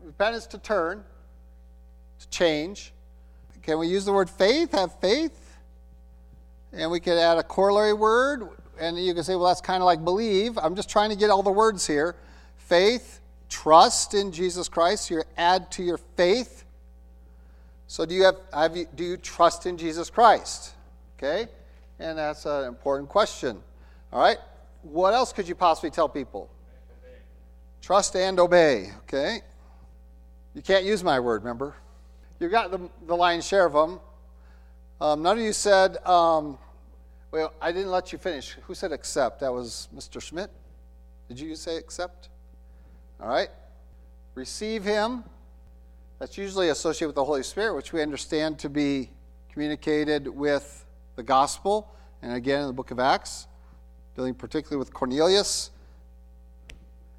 Repentance 0.04 0.46
to 0.48 0.58
turn, 0.58 1.04
to 2.20 2.30
change. 2.30 2.94
Can 3.64 3.80
we 3.80 3.88
use 3.88 4.06
the 4.06 4.14
word 4.14 4.30
faith? 4.30 4.72
Have 4.72 4.98
faith? 5.00 5.58
And 6.72 6.90
we 6.90 7.00
could 7.00 7.18
add 7.18 7.38
a 7.38 7.44
corollary 7.44 7.94
word 7.94 8.48
and 8.80 8.98
you 8.98 9.14
can 9.14 9.24
say, 9.24 9.36
well, 9.36 9.48
that's 9.48 9.62
kind 9.62 9.82
of 9.82 9.86
like 9.86 10.04
believe. 10.04 10.58
I'm 10.58 10.76
just 10.76 10.90
trying 10.90 11.10
to 11.10 11.16
get 11.16 11.30
all 11.30 11.44
the 11.44 11.52
words 11.52 11.86
here. 11.86 12.16
Faith, 12.58 13.20
trust 13.50 14.14
in 14.14 14.32
Jesus 14.32 14.68
Christ. 14.68 15.10
You 15.10 15.24
add 15.38 15.72
to 15.72 15.84
your 15.84 15.98
faith. 16.16 16.64
So 17.88 18.06
do 18.06 18.16
you 18.16 18.24
have, 18.24 18.38
have 18.54 18.78
you, 18.78 18.88
do 18.96 19.04
you 19.04 19.18
trust 19.18 19.66
in 19.66 19.78
Jesus 19.78 20.10
Christ? 20.10 20.74
Okay, 21.18 21.48
and 22.00 22.18
that's 22.18 22.46
an 22.46 22.66
important 22.66 23.10
question. 23.10 23.62
All 24.14 24.22
right, 24.22 24.38
what 24.82 25.14
else 25.14 25.34
could 25.34 25.48
you 25.48 25.56
possibly 25.56 25.92
tell 25.92 26.08
people? 26.08 26.50
Trust 27.82 28.16
and 28.16 28.40
obey. 28.40 28.92
Okay, 29.04 29.42
you 30.54 30.62
can't 30.62 30.86
use 30.86 31.04
my 31.04 31.20
word. 31.20 31.44
Remember, 31.44 31.76
you've 32.40 32.52
got 32.52 32.72
the, 32.72 32.80
the 33.08 33.16
lion's 33.16 33.46
share 33.46 33.66
of 33.66 33.74
them. 33.74 34.00
Um, 35.02 35.22
none 35.22 35.38
of 35.38 35.44
you 35.44 35.52
said, 35.52 35.98
um, 36.06 36.58
well, 37.32 37.54
I 37.62 37.72
didn't 37.72 37.92
let 37.92 38.12
you 38.12 38.18
finish. 38.18 38.58
Who 38.68 38.76
said 38.76 38.92
accept? 38.92 39.40
That 39.40 39.54
was 39.54 39.88
Mr. 39.96 40.22
Schmidt. 40.22 40.52
Did 41.30 41.40
you 41.40 41.56
say 41.56 41.78
accept? 41.78 42.30
All 43.22 43.30
right. 43.30 43.50
Receive 44.36 44.84
Him. 44.84 45.24
That's 46.20 46.38
usually 46.38 46.70
associated 46.70 47.08
with 47.08 47.16
the 47.16 47.24
Holy 47.24 47.44
Spirit, 47.44 47.76
which 47.76 47.94
we 47.94 48.02
understand 48.02 48.60
to 48.60 48.70
be 48.70 49.10
communicated 49.52 50.28
with 50.28 50.86
the 51.16 51.24
gospel. 51.24 51.90
And 52.22 52.34
again, 52.34 52.62
in 52.62 52.68
the 52.68 52.74
book 52.74 52.92
of 52.92 53.00
Acts, 53.00 53.48
dealing 54.16 54.34
particularly 54.34 54.78
with 54.78 54.94
Cornelius 54.94 55.72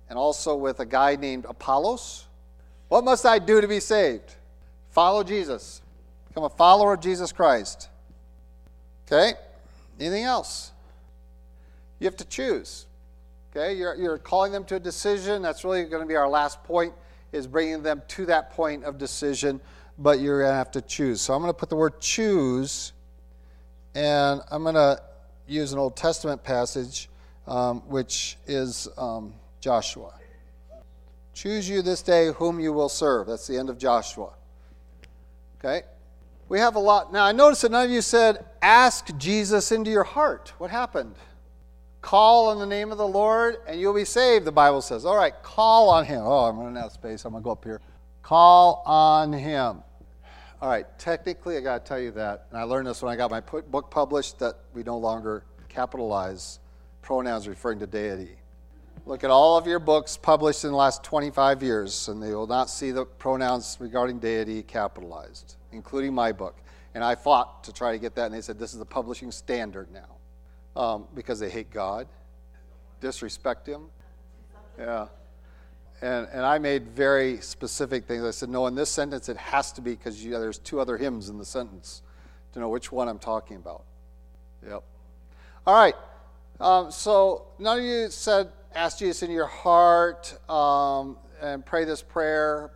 and 0.09 0.19
also 0.19 0.55
with 0.55 0.79
a 0.81 0.87
guy 0.87 1.17
named 1.17 1.47
Apollos. 1.49 2.27
What 2.89 3.03
must 3.03 3.25
I 3.25 3.39
do 3.39 3.63
to 3.63 3.67
be 3.67 3.81
saved? 3.81 4.35
Follow 4.91 5.25
Jesus. 5.25 5.81
Become 6.29 6.45
a 6.45 6.51
follower 6.51 6.93
of 6.93 7.01
Jesus 7.01 7.33
Christ. 7.33 7.89
Okay? 9.07 9.33
Anything 10.01 10.25
else? 10.25 10.73
You 11.99 12.07
have 12.07 12.17
to 12.17 12.25
choose. 12.25 12.87
Okay? 13.51 13.75
You're, 13.75 13.95
you're 13.95 14.19
calling 14.19 14.53
them 14.53 14.65
to 14.65 14.77
a 14.77 14.81
decision. 14.81 15.43
That's 15.43 15.65
really 15.65 15.85
going 15.85 16.03
to 16.03 16.09
be 16.09 16.17
our 16.17 16.29
last 16.29 16.63
point, 16.65 16.95
is 17.33 17.47
bringing 17.47 17.83
them 17.83 18.03
to 18.09 18.27
that 18.27 18.51
point 18.51 18.85
of 18.85 18.99
decision. 18.99 19.61
But 19.99 20.21
you're 20.21 20.41
going 20.41 20.51
to 20.51 20.57
have 20.57 20.71
to 20.73 20.81
choose. 20.81 21.21
So 21.21 21.35
I'm 21.35 21.41
going 21.41 21.53
to 21.53 21.59
put 21.59 21.69
the 21.69 21.77
word 21.77 22.01
choose, 22.01 22.93
and 23.95 24.41
I'm 24.51 24.63
going 24.63 24.75
to 24.75 25.01
use 25.47 25.73
an 25.73 25.79
Old 25.79 25.97
Testament 25.97 26.43
passage, 26.43 27.09
um, 27.47 27.81
which 27.89 28.39
is 28.47 28.89
um, 28.97 29.35
Joshua. 29.61 30.15
Choose 31.35 31.69
you 31.69 31.83
this 31.83 32.03
day 32.03 32.33
whom 32.33 32.59
you 32.59 32.73
will 32.73 32.89
serve. 32.89 33.27
That's 33.27 33.47
the 33.47 33.59
end 33.59 33.71
of 33.71 33.79
Joshua. 33.79 34.33
Okay? 35.59 35.83
We 36.53 36.59
have 36.59 36.75
a 36.75 36.81
lot. 36.81 37.15
Now, 37.15 37.25
I 37.25 37.33
noticed 37.33 37.63
that 37.63 37.71
none 37.71 37.87
of 37.87 37.91
you 37.91 38.03
said, 38.03 38.45
ask 38.61 39.09
Jesus 39.17 39.73
into 39.73 39.91
your 39.91 40.05
heart. 40.05 40.53
What 40.59 40.71
happened? 40.71 41.15
Call 42.03 42.51
on 42.51 42.59
the 42.59 42.67
name 42.67 42.93
of 42.93 42.99
the 42.99 43.09
Lord 43.09 43.57
and 43.67 43.81
you'll 43.81 43.95
be 43.95 44.05
saved, 44.05 44.45
the 44.45 44.53
Bible 44.53 44.83
says. 44.83 45.07
All 45.07 45.17
right, 45.17 45.33
call 45.43 45.89
on 45.89 46.05
him. 46.05 46.21
Oh, 46.23 46.45
I'm 46.45 46.59
running 46.59 46.77
out 46.77 46.89
of 46.89 46.93
space. 46.93 47.25
I'm 47.25 47.33
going 47.33 47.43
to 47.43 47.45
go 47.47 47.53
up 47.53 47.65
here. 47.65 47.81
Call 48.23 48.83
on 48.85 49.33
him. 49.33 49.79
All 50.61 50.69
right, 50.69 50.85
technically, 50.99 51.57
I 51.57 51.61
got 51.61 51.87
to 51.87 51.89
tell 51.89 51.99
you 51.99 52.11
that, 52.11 52.49
and 52.51 52.61
I 52.61 52.65
learned 52.65 52.87
this 52.87 53.01
when 53.01 53.11
I 53.11 53.17
got 53.17 53.31
my 53.31 53.41
book 53.41 53.91
published, 53.91 54.39
that 54.41 54.57
we 54.75 54.83
no 54.83 54.99
longer 54.99 55.45
capitalize 55.71 56.59
pronouns 57.01 57.49
referring 57.49 57.79
to 57.79 57.87
deity. 57.87 58.37
Look 59.07 59.25
at 59.25 59.31
all 59.31 59.57
of 59.57 59.67
your 59.67 59.79
books 59.79 60.19
published 60.19 60.65
in 60.65 60.73
the 60.73 60.77
last 60.77 61.03
25 61.03 61.63
years, 61.63 62.09
and 62.09 62.23
they 62.23 62.35
will 62.35 62.47
not 62.47 62.69
see 62.69 62.91
the 62.91 63.07
pronouns 63.07 63.79
regarding 63.81 64.19
deity 64.19 64.63
capitalized, 64.63 65.57
including 65.73 66.15
my 66.15 66.33
book. 66.33 66.57
And 66.95 67.03
I 67.03 67.15
fought 67.15 67.65
to 67.65 67.73
try 67.73 67.93
to 67.93 67.99
get 67.99 68.15
that, 68.17 68.27
and 68.27 68.35
they 68.35 68.41
said 68.41 68.59
this 68.59 68.73
is 68.73 68.79
the 68.79 68.85
publishing 68.85 69.31
standard 69.31 69.89
now 69.93 70.81
um, 70.81 71.07
because 71.15 71.41
they 71.41 71.51
hate 71.51 71.71
God, 71.71 72.07
disrespect 73.01 73.67
Him. 73.67 73.87
Yeah. 74.79 75.07
And, 76.03 76.27
and 76.33 76.45
I 76.45 76.59
made 76.59 76.89
very 76.89 77.41
specific 77.41 78.07
things. 78.07 78.25
I 78.25 78.33
said, 78.33 78.49
no, 78.49 78.67
in 78.67 78.75
this 78.75 78.91
sentence 78.91 79.29
it 79.29 79.37
has 79.37 79.73
to 79.73 79.81
be 79.81 79.93
because 79.93 80.23
there's 80.23 80.59
two 80.59 80.81
other 80.81 80.97
hymns 80.97 81.29
in 81.29 81.39
the 81.39 81.45
sentence 81.45 82.03
to 82.53 82.61
know 82.61 82.69
which 82.69 82.91
one 82.91 83.09
I'm 83.09 83.21
talking 83.21 83.57
about. 83.57 83.85
Yep. 84.67 84.83
All 85.67 85.75
right. 85.75 85.95
Um, 86.61 86.91
so 86.91 87.47
none 87.59 87.79
of 87.79 87.85
you 87.85 88.11
said 88.11 88.51
ask 88.75 88.99
Jesus 88.99 89.23
in 89.23 89.31
your 89.31 89.47
heart 89.47 90.37
um, 90.51 91.17
and 91.41 91.65
pray 91.65 91.85
this 91.85 92.03
prayer. 92.03 92.73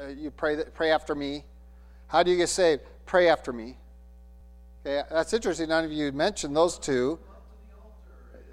Uh, 0.00 0.08
you 0.08 0.30
pray, 0.30 0.54
that, 0.56 0.74
pray 0.74 0.90
after 0.90 1.14
me. 1.14 1.44
How 2.14 2.22
do 2.22 2.30
you 2.30 2.36
get 2.36 2.48
saved? 2.48 2.82
Pray 3.06 3.28
after 3.28 3.52
me. 3.52 3.76
Okay, 4.86 5.02
that's 5.10 5.32
interesting. 5.32 5.68
None 5.68 5.84
of 5.84 5.90
you 5.90 6.12
mentioned 6.12 6.54
those 6.54 6.78
two. 6.78 7.18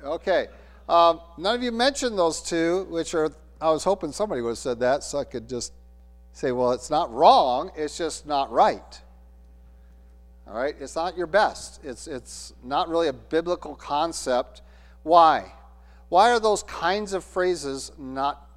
Okay. 0.03 0.47
Um, 0.89 1.21
none 1.37 1.53
of 1.53 1.61
you 1.61 1.71
mentioned 1.71 2.17
those 2.17 2.41
two, 2.41 2.87
which 2.89 3.13
are, 3.13 3.29
I 3.61 3.69
was 3.69 3.83
hoping 3.83 4.13
somebody 4.13 4.41
would 4.41 4.49
have 4.49 4.57
said 4.57 4.79
that 4.79 5.03
so 5.03 5.19
I 5.19 5.25
could 5.25 5.47
just 5.47 5.73
say, 6.33 6.51
well, 6.51 6.71
it's 6.71 6.89
not 6.89 7.13
wrong, 7.13 7.69
it's 7.75 7.99
just 7.99 8.25
not 8.25 8.51
right. 8.51 8.99
All 10.47 10.55
right? 10.55 10.73
It's 10.79 10.95
not 10.95 11.15
your 11.15 11.27
best. 11.27 11.81
It's, 11.83 12.07
it's 12.07 12.55
not 12.63 12.89
really 12.89 13.09
a 13.09 13.13
biblical 13.13 13.75
concept. 13.75 14.63
Why? 15.03 15.53
Why 16.09 16.31
are 16.31 16.39
those 16.39 16.63
kinds 16.63 17.13
of 17.13 17.23
phrases 17.23 17.91
not, 17.99 18.49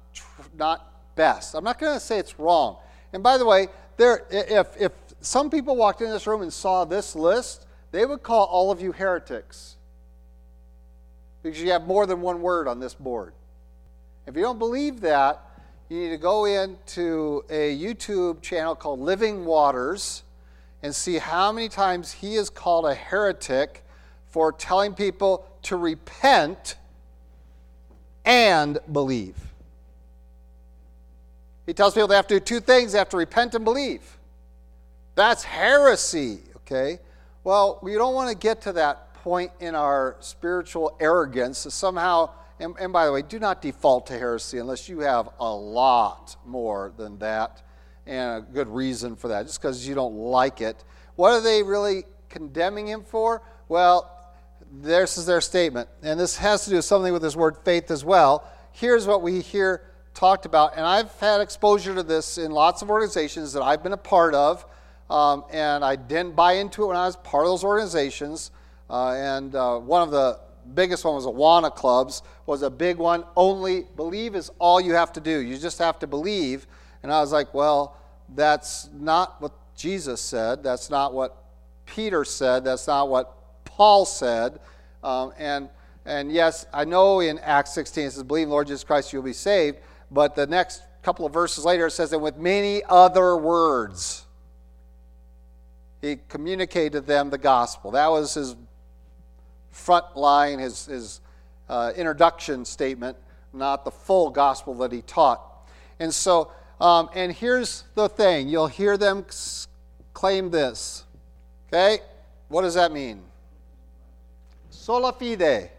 not 0.57 1.15
best? 1.15 1.53
I'm 1.53 1.63
not 1.63 1.77
going 1.77 1.93
to 1.93 1.99
say 1.99 2.17
it's 2.17 2.39
wrong. 2.39 2.77
And 3.13 3.21
by 3.21 3.37
the 3.37 3.45
way, 3.45 3.67
there, 3.97 4.25
if, 4.29 4.79
if 4.79 4.91
some 5.21 5.49
people 5.49 5.75
walked 5.75 6.01
in 6.01 6.09
this 6.09 6.27
room 6.27 6.41
and 6.41 6.51
saw 6.51 6.85
this 6.85 7.15
list, 7.15 7.65
they 7.91 8.05
would 8.05 8.23
call 8.23 8.45
all 8.45 8.71
of 8.71 8.81
you 8.81 8.91
heretics 8.91 9.75
because 11.41 11.61
you 11.61 11.71
have 11.71 11.85
more 11.85 12.05
than 12.05 12.21
one 12.21 12.41
word 12.41 12.67
on 12.67 12.79
this 12.79 12.93
board. 12.93 13.33
If 14.27 14.35
you 14.35 14.41
don't 14.41 14.59
believe 14.59 15.01
that, 15.01 15.41
you 15.89 15.99
need 15.99 16.09
to 16.09 16.17
go 16.17 16.45
into 16.45 17.43
a 17.49 17.77
YouTube 17.77 18.41
channel 18.41 18.75
called 18.75 18.99
Living 18.99 19.45
Waters 19.45 20.23
and 20.81 20.93
see 20.95 21.19
how 21.19 21.51
many 21.51 21.69
times 21.69 22.11
he 22.11 22.35
is 22.35 22.49
called 22.49 22.85
a 22.85 22.95
heretic 22.95 23.83
for 24.25 24.51
telling 24.51 24.93
people 24.93 25.47
to 25.61 25.75
repent 25.77 26.75
and 28.25 28.79
believe. 28.91 29.35
He 31.65 31.73
tells 31.73 31.93
people 31.93 32.07
they 32.07 32.15
have 32.15 32.27
to 32.27 32.35
do 32.35 32.39
two 32.39 32.59
things 32.59 32.91
they 32.91 32.97
have 32.97 33.09
to 33.09 33.17
repent 33.17 33.55
and 33.55 33.65
believe. 33.65 34.01
That's 35.15 35.43
heresy, 35.43 36.39
okay? 36.57 36.99
Well, 37.43 37.79
we 37.81 37.93
don't 37.93 38.13
want 38.13 38.29
to 38.29 38.37
get 38.37 38.61
to 38.63 38.73
that 38.73 39.13
point 39.15 39.51
in 39.59 39.75
our 39.75 40.17
spiritual 40.19 40.97
arrogance. 40.99 41.63
To 41.63 41.71
somehow, 41.71 42.31
and, 42.59 42.75
and 42.79 42.93
by 42.93 43.05
the 43.05 43.11
way, 43.11 43.21
do 43.21 43.39
not 43.39 43.61
default 43.61 44.07
to 44.07 44.17
heresy 44.17 44.59
unless 44.59 44.87
you 44.89 44.99
have 44.99 45.29
a 45.39 45.51
lot 45.51 46.35
more 46.45 46.93
than 46.97 47.17
that 47.19 47.63
and 48.05 48.43
a 48.43 48.45
good 48.53 48.67
reason 48.67 49.15
for 49.15 49.29
that, 49.29 49.47
just 49.47 49.61
because 49.61 49.87
you 49.87 49.95
don't 49.95 50.15
like 50.15 50.61
it. 50.61 50.83
What 51.15 51.31
are 51.31 51.41
they 51.41 51.63
really 51.63 52.03
condemning 52.29 52.87
him 52.87 53.03
for? 53.03 53.41
Well, 53.67 54.11
this 54.71 55.17
is 55.17 55.25
their 55.25 55.41
statement. 55.41 55.89
And 56.03 56.19
this 56.19 56.37
has 56.37 56.65
to 56.65 56.69
do 56.69 56.75
with 56.75 56.85
something 56.85 57.13
with 57.13 57.21
this 57.21 57.35
word 57.35 57.57
faith 57.63 57.89
as 57.89 58.03
well. 58.03 58.47
Here's 58.71 59.07
what 59.07 59.21
we 59.21 59.41
hear 59.41 59.81
talked 60.15 60.45
about. 60.45 60.75
And 60.75 60.85
I've 60.85 61.11
had 61.19 61.41
exposure 61.41 61.93
to 61.93 62.01
this 62.01 62.37
in 62.37 62.51
lots 62.51 62.81
of 62.81 62.89
organizations 62.89 63.53
that 63.53 63.61
I've 63.61 63.83
been 63.83 63.93
a 63.93 63.97
part 63.97 64.33
of. 64.33 64.65
Um, 65.09 65.43
and 65.51 65.85
I 65.85 65.95
didn't 65.95 66.35
buy 66.35 66.53
into 66.53 66.83
it 66.83 66.87
when 66.87 66.97
I 66.97 67.05
was 67.05 67.17
part 67.17 67.45
of 67.45 67.51
those 67.51 67.63
organizations. 67.63 68.49
Uh, 68.89 69.11
and 69.11 69.53
uh, 69.53 69.77
one 69.77 70.01
of 70.01 70.09
the 70.09 70.39
biggest 70.73 71.05
one 71.05 71.13
was 71.13 71.25
Awana 71.25 71.73
clubs 71.73 72.23
was 72.47 72.63
a 72.63 72.69
big 72.69 72.97
one. 72.97 73.23
Only 73.35 73.85
believe 73.95 74.35
is 74.35 74.49
all 74.57 74.81
you 74.81 74.93
have 74.93 75.13
to 75.13 75.19
do. 75.19 75.39
You 75.39 75.57
just 75.57 75.77
have 75.77 75.99
to 75.99 76.07
believe. 76.07 76.65
And 77.03 77.11
I 77.11 77.19
was 77.19 77.31
like, 77.31 77.53
well, 77.53 77.97
that's 78.33 78.89
not 78.93 79.39
what 79.41 79.51
Jesus 79.75 80.21
said. 80.21 80.63
That's 80.63 80.89
not 80.89 81.13
what 81.13 81.43
Peter 81.85 82.25
said. 82.25 82.63
That's 82.63 82.87
not 82.87 83.09
what 83.09 83.65
Paul 83.65 84.05
said. 84.05 84.59
Um, 85.03 85.33
and, 85.37 85.69
and 86.05 86.31
yes, 86.31 86.65
I 86.73 86.85
know 86.85 87.19
in 87.19 87.37
Acts 87.39 87.73
16 87.73 88.05
it 88.05 88.11
says, 88.11 88.23
Believe 88.23 88.45
in 88.45 88.49
Lord 88.49 88.67
Jesus 88.67 88.83
Christ, 88.83 89.13
you'll 89.13 89.21
be 89.21 89.33
saved. 89.33 89.77
But 90.15 90.33
the 90.33 90.47
next 90.47 90.81
couple 91.03 91.25
of 91.25 91.33
verses 91.33 91.65
later 91.65 91.87
it 91.87 91.91
says, 91.91 92.13
And 92.13 92.23
with 92.23 92.37
many 92.37 92.81
other 92.87 93.35
words, 93.35 94.25
he 96.01 96.19
communicated 96.29 97.05
them 97.05 97.29
the 97.29 97.37
gospel. 97.37 97.91
That 97.91 98.09
was 98.09 98.33
his 98.33 98.55
front 99.71 100.15
line, 100.15 100.59
his, 100.59 100.85
his 100.85 101.19
uh, 101.67 101.91
introduction 101.97 102.63
statement, 102.63 103.17
not 103.51 103.83
the 103.83 103.91
full 103.91 104.29
gospel 104.29 104.73
that 104.75 104.93
he 104.93 105.01
taught. 105.01 105.41
And 105.99 106.13
so, 106.13 106.49
um, 106.79 107.09
and 107.13 107.33
here's 107.33 107.83
the 107.95 108.07
thing 108.07 108.47
you'll 108.47 108.67
hear 108.67 108.95
them 108.95 109.25
claim 110.13 110.49
this. 110.49 111.03
Okay? 111.67 111.99
What 112.47 112.61
does 112.61 112.75
that 112.75 112.93
mean? 112.93 113.21
Sola 114.69 115.11
fide, 115.11 115.71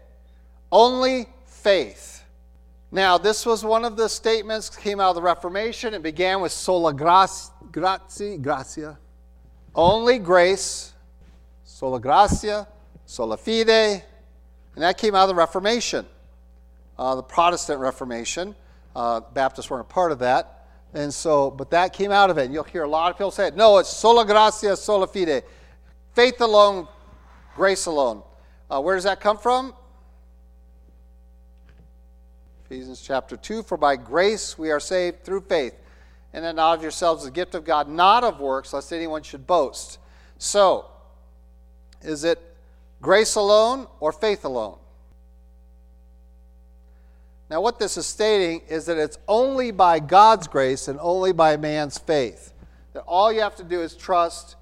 only 0.71 1.25
faith. 1.47 2.16
Now, 2.91 3.17
this 3.17 3.45
was 3.45 3.65
one 3.65 3.83
of 3.83 3.97
the 3.97 4.07
statements 4.07 4.69
that 4.69 4.81
came 4.81 5.01
out 5.01 5.09
of 5.09 5.15
the 5.15 5.21
Reformation. 5.21 5.93
It 5.93 6.01
began 6.01 6.39
with 6.39 6.53
sola 6.53 6.93
gratia, 6.93 8.97
only 9.75 10.19
grace, 10.19 10.93
sola 11.65 11.99
gratia, 11.99 12.65
sola 13.05 13.35
fide, 13.35 13.69
and 13.69 14.83
that 14.83 14.97
came 14.97 15.15
out 15.15 15.23
of 15.23 15.29
the 15.29 15.35
Reformation, 15.35 16.05
uh, 16.97 17.15
the 17.15 17.23
Protestant 17.23 17.81
Reformation. 17.81 18.55
Uh, 18.95 19.19
Baptists 19.19 19.69
weren't 19.69 19.81
a 19.81 19.93
part 19.93 20.13
of 20.13 20.19
that, 20.19 20.67
and 20.93 21.13
so, 21.13 21.51
but 21.51 21.69
that 21.71 21.91
came 21.91 22.11
out 22.11 22.29
of 22.29 22.37
it. 22.37 22.45
And 22.45 22.53
you'll 22.53 22.63
hear 22.63 22.83
a 22.83 22.89
lot 22.89 23.11
of 23.11 23.17
people 23.17 23.31
say 23.31 23.47
it. 23.47 23.55
No, 23.57 23.79
it's 23.79 23.89
sola 23.89 24.25
gratia, 24.25 24.77
sola 24.77 25.07
fide, 25.07 25.43
faith 26.13 26.39
alone, 26.39 26.87
grace 27.53 27.85
alone. 27.85 28.23
Uh, 28.71 28.79
where 28.79 28.95
does 28.95 29.03
that 29.03 29.19
come 29.19 29.37
from? 29.37 29.73
Ephesians 32.69 33.01
chapter 33.01 33.37
2 33.37 33.63
For 33.63 33.77
by 33.77 33.95
grace 33.95 34.57
we 34.57 34.71
are 34.71 34.79
saved 34.79 35.23
through 35.23 35.41
faith, 35.41 35.73
and 36.33 36.43
that 36.43 36.55
not 36.55 36.77
of 36.77 36.81
yourselves 36.81 37.23
the 37.23 37.31
gift 37.31 37.55
of 37.55 37.63
God, 37.63 37.87
not 37.87 38.25
of 38.25 38.41
works, 38.41 38.73
lest 38.73 38.91
anyone 38.91 39.23
should 39.23 39.47
boast. 39.47 39.99
So, 40.37 40.85
Is 42.01 42.25
it 42.25 42.39
grace 43.01 43.35
alone 43.35 43.87
or 44.01 44.11
faith 44.11 44.43
alone? 44.43 44.77
Now, 47.49 47.61
what 47.61 47.79
this 47.79 47.95
is 47.95 48.05
stating 48.05 48.61
is 48.67 48.85
that 48.87 48.97
it's 48.97 49.17
only 49.29 49.71
by 49.71 49.99
God's 49.99 50.47
grace 50.47 50.89
and 50.89 50.99
only 50.99 51.31
by 51.31 51.55
man's 51.55 51.97
faith. 51.97 52.53
That 52.91 53.03
all 53.03 53.31
you 53.31 53.39
have 53.39 53.55
to 53.55 53.63
do 53.63 53.81
is 53.81 53.95
trust 53.95 54.57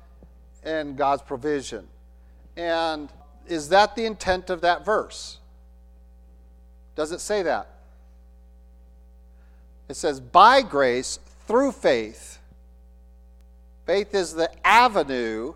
in 0.64 0.96
God's 0.96 1.24
provision. 1.24 1.88
And 2.56 3.10
is 3.48 3.70
that 3.70 3.96
the 3.96 4.06
intent 4.06 4.52
of 4.52 4.62
that 4.62 4.86
verse? 4.86 5.40
Does 6.96 7.12
it 7.12 7.20
say 7.20 7.42
that? 7.42 7.75
It 9.88 9.96
says, 9.96 10.20
by 10.20 10.62
grace 10.62 11.20
through 11.48 11.72
faith. 11.72 12.40
Faith 13.86 14.16
is 14.16 14.34
the 14.34 14.50
avenue 14.66 15.54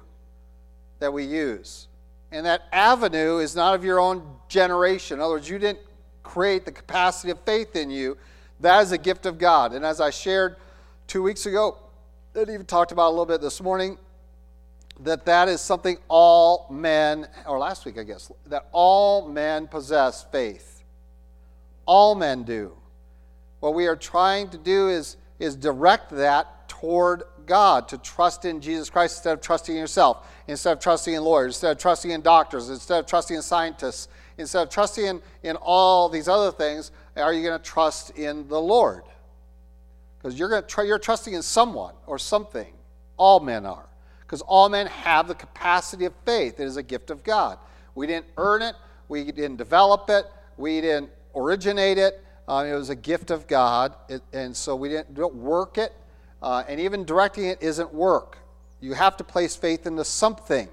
that 1.00 1.12
we 1.12 1.24
use. 1.24 1.88
And 2.32 2.46
that 2.46 2.64
avenue 2.72 3.40
is 3.40 3.56
not 3.56 3.74
of 3.74 3.84
your 3.84 4.00
own 4.00 4.24
generation. 4.48 5.18
In 5.18 5.22
other 5.22 5.34
words, 5.34 5.50
you 5.50 5.58
didn't 5.58 5.80
create 6.22 6.64
the 6.64 6.72
capacity 6.72 7.32
of 7.32 7.40
faith 7.42 7.76
in 7.76 7.90
you. 7.90 8.18
That 8.60 8.82
is 8.82 8.92
a 8.92 8.98
gift 8.98 9.26
of 9.26 9.40
God. 9.40 9.74
And 9.74 9.84
as 9.84 10.00
I 10.00 10.12
shared 10.12 10.58
two 11.08 11.24
weeks 11.24 11.46
ago, 11.46 11.78
and 12.36 12.50
even 12.50 12.66
talked 12.66 12.92
about 12.92 13.08
a 13.08 13.10
little 13.10 13.26
bit 13.26 13.42
this 13.42 13.62
morning, 13.62 13.98
that 15.00 15.26
that 15.26 15.48
is 15.48 15.62
something 15.62 15.98
all 16.08 16.68
men, 16.70 17.28
or 17.48 17.58
last 17.58 17.86
week 17.86 17.98
I 17.98 18.04
guess, 18.04 18.32
that 18.48 18.68
all 18.72 19.28
men 19.28 19.68
possess 19.68 20.24
faith. 20.32 20.84
All 21.86 22.14
men 22.16 22.44
do. 22.44 22.74
What 23.60 23.74
we 23.74 23.88
are 23.88 23.96
trying 23.96 24.50
to 24.50 24.58
do 24.58 24.90
is, 24.90 25.18
is 25.40 25.56
direct 25.56 26.12
that 26.12 26.70
toward 26.70 27.24
God, 27.46 27.88
to 27.90 27.98
trust 27.98 28.46
in 28.46 28.62
Jesus 28.62 28.90
Christ 28.90 29.18
instead 29.18 29.34
of 29.34 29.42
trusting 29.42 29.76
in 29.76 29.82
yourself, 29.82 30.28
instead 30.48 30.74
of 30.74 30.80
trusting 30.80 31.14
in 31.14 31.24
lawyers, 31.24 31.56
instead 31.56 31.72
of 31.72 31.78
trusting 31.78 32.12
in 32.12 32.22
doctors, 32.22 32.70
instead 32.70 33.00
of 33.00 33.06
trusting 33.06 33.36
in 33.36 33.42
scientists, 33.42 34.08
instead 34.38 34.64
of 34.64 34.70
trusting 34.70 35.06
in, 35.06 35.22
in 35.44 35.56
all 35.58 36.08
these 36.10 36.28
other 36.28 36.52
things, 36.52 36.92
are 37.18 37.34
you 37.34 37.44
going 37.44 37.60
to 37.60 37.64
trust 37.64 38.12
in 38.12 38.48
the 38.48 38.62
Lord? 38.62 39.04
Because 40.18 40.38
you're, 40.38 40.50
going 40.50 40.62
to 40.62 40.68
tr- 40.68 40.84
you're 40.84 41.00
trusting 41.00 41.34
in 41.34 41.42
someone 41.42 41.96
or 42.06 42.18
something. 42.20 42.72
All 43.18 43.40
men 43.40 43.66
are. 43.66 43.88
Because 44.22 44.42
all 44.42 44.70
men 44.70 44.88
have 44.88 45.28
the 45.28 45.36
capacity 45.36 46.06
of 46.06 46.14
faith. 46.26 46.60
It 46.60 46.66
is 46.66 46.78
a 46.78 46.84
gift 46.84 47.10
of 47.10 47.24
God. 47.24 47.58
We 47.96 48.06
didn't 48.08 48.28
earn 48.38 48.62
it, 48.62 48.76
we 49.08 49.26
didn't 49.32 49.58
develop 49.58 50.10
it, 50.10 50.26
we 50.56 50.82
didn't 50.82 51.10
originate 51.36 51.98
it. 51.98 52.24
Um, 52.50 52.66
it 52.66 52.74
was 52.74 52.90
a 52.90 52.96
gift 52.96 53.30
of 53.30 53.46
God, 53.46 53.94
it, 54.10 54.24
and 54.34 54.58
so 54.58 54.76
we 54.76 54.90
didn't 54.90 55.14
don't 55.14 55.36
work 55.36 55.78
it, 55.78 55.94
uh, 56.42 56.64
and 56.68 56.80
even 56.80 57.06
directing 57.06 57.46
it 57.46 57.62
isn't 57.62 57.94
work. 57.94 58.40
You 58.82 58.94
have 58.94 59.16
to 59.18 59.24
place 59.24 59.56
faith 59.56 59.86
into 59.86 60.04
something 60.04 60.68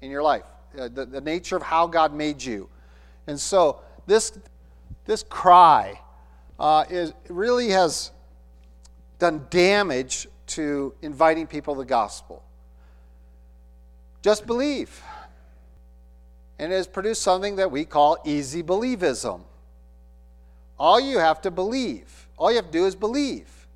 in 0.00 0.10
your 0.10 0.24
life, 0.24 0.42
uh, 0.76 0.88
the, 0.88 1.06
the 1.06 1.20
nature 1.20 1.56
of 1.56 1.62
how 1.62 1.86
God 1.86 2.12
made 2.12 2.42
you. 2.42 2.68
And 3.28 3.38
so 3.38 3.80
this, 4.08 4.36
this 5.04 5.22
cry 5.22 6.00
uh, 6.58 6.84
is, 6.90 7.12
really 7.28 7.68
has 7.68 8.10
done 9.20 9.46
damage 9.50 10.26
to 10.48 10.94
inviting 11.00 11.46
people 11.46 11.74
to 11.74 11.82
the 11.82 11.86
gospel. 11.86 12.42
Just 14.20 14.48
believe. 14.48 15.00
And 16.58 16.72
it 16.72 16.76
has 16.76 16.88
produced 16.88 17.22
something 17.22 17.54
that 17.54 17.70
we 17.70 17.84
call 17.84 18.18
easy 18.24 18.64
believism. 18.64 19.42
All 20.82 20.98
you 20.98 21.18
have 21.20 21.40
to 21.42 21.52
believe. 21.52 22.26
All 22.36 22.50
you 22.50 22.56
have 22.56 22.66
to 22.66 22.72
do 22.72 22.86
is 22.86 22.96
believe. 22.96 23.68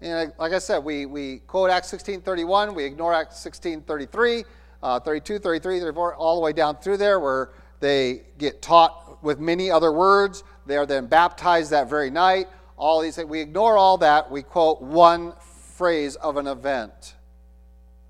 And 0.00 0.32
like 0.38 0.52
I 0.52 0.60
said, 0.60 0.84
we, 0.84 1.06
we 1.06 1.38
quote 1.48 1.70
Acts 1.70 1.90
16.31, 1.90 2.72
we 2.72 2.84
ignore 2.84 3.12
Acts 3.12 3.44
16.33, 3.44 4.44
uh, 4.80 5.00
32, 5.00 5.40
33, 5.40 5.80
34, 5.80 6.14
all 6.14 6.36
the 6.36 6.40
way 6.40 6.52
down 6.52 6.76
through 6.76 6.98
there 6.98 7.18
where 7.18 7.50
they 7.80 8.22
get 8.38 8.62
taught 8.62 9.20
with 9.24 9.40
many 9.40 9.72
other 9.72 9.90
words. 9.90 10.44
They 10.66 10.76
are 10.76 10.86
then 10.86 11.06
baptized 11.06 11.72
that 11.72 11.90
very 11.90 12.10
night. 12.10 12.46
All 12.76 13.00
these 13.00 13.16
things. 13.16 13.28
We 13.28 13.40
ignore 13.40 13.76
all 13.76 13.98
that. 13.98 14.30
We 14.30 14.44
quote 14.44 14.80
one 14.80 15.32
phrase 15.74 16.14
of 16.14 16.36
an 16.36 16.46
event. 16.46 17.16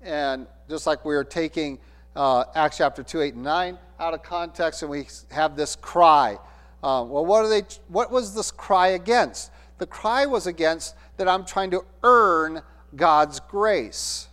And 0.03 0.45
just 0.69 0.85
like 0.85 1.05
we 1.05 1.15
are 1.15 1.23
taking 1.23 1.79
uh, 2.15 2.43
Acts 2.53 2.77
chapter 2.77 3.01
2, 3.01 3.21
8, 3.21 3.33
and 3.33 3.43
9 3.43 3.79
out 3.99 4.13
of 4.13 4.21
context, 4.21 4.83
and 4.83 4.91
we 4.91 5.07
have 5.31 5.55
this 5.55 5.75
cry 5.75 6.37
um, 6.81 7.09
well, 7.09 7.25
what, 7.25 7.45
are 7.45 7.49
they, 7.49 7.63
what 7.87 8.11
was 8.11 8.33
this 8.33 8.51
cry 8.51 8.89
against? 8.89 9.51
The 9.77 9.87
cry 9.87 10.25
was 10.25 10.47
against 10.47 10.95
that 11.17 11.27
I'm 11.27 11.45
trying 11.45 11.71
to 11.71 11.83
earn 12.03 12.61
God's 12.95 13.39
grace. 13.39 14.27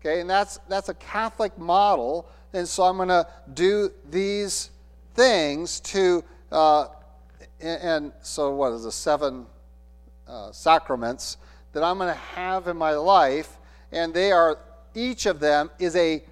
Okay, 0.00 0.20
and 0.20 0.30
that's, 0.30 0.58
that's 0.68 0.88
a 0.88 0.94
Catholic 0.94 1.58
model, 1.58 2.28
and 2.52 2.68
so 2.68 2.84
I'm 2.84 2.96
going 2.96 3.08
to 3.08 3.26
do 3.54 3.90
these 4.08 4.70
things 5.14 5.80
to, 5.80 6.22
uh, 6.52 6.86
and, 7.60 7.82
and, 7.82 8.12
so 8.22 8.54
what 8.54 8.72
is 8.72 8.84
the 8.84 8.92
seven 8.92 9.46
uh, 10.28 10.52
sacraments 10.52 11.38
that 11.72 11.82
I'm 11.82 11.98
going 11.98 12.12
to 12.12 12.20
have 12.20 12.68
in 12.68 12.76
my 12.76 12.92
life, 12.92 13.58
and 13.90 14.14
they 14.14 14.30
are, 14.30 14.58
each 14.94 15.26
of 15.26 15.40
them 15.40 15.70
is 15.78 15.96
a 15.96 16.22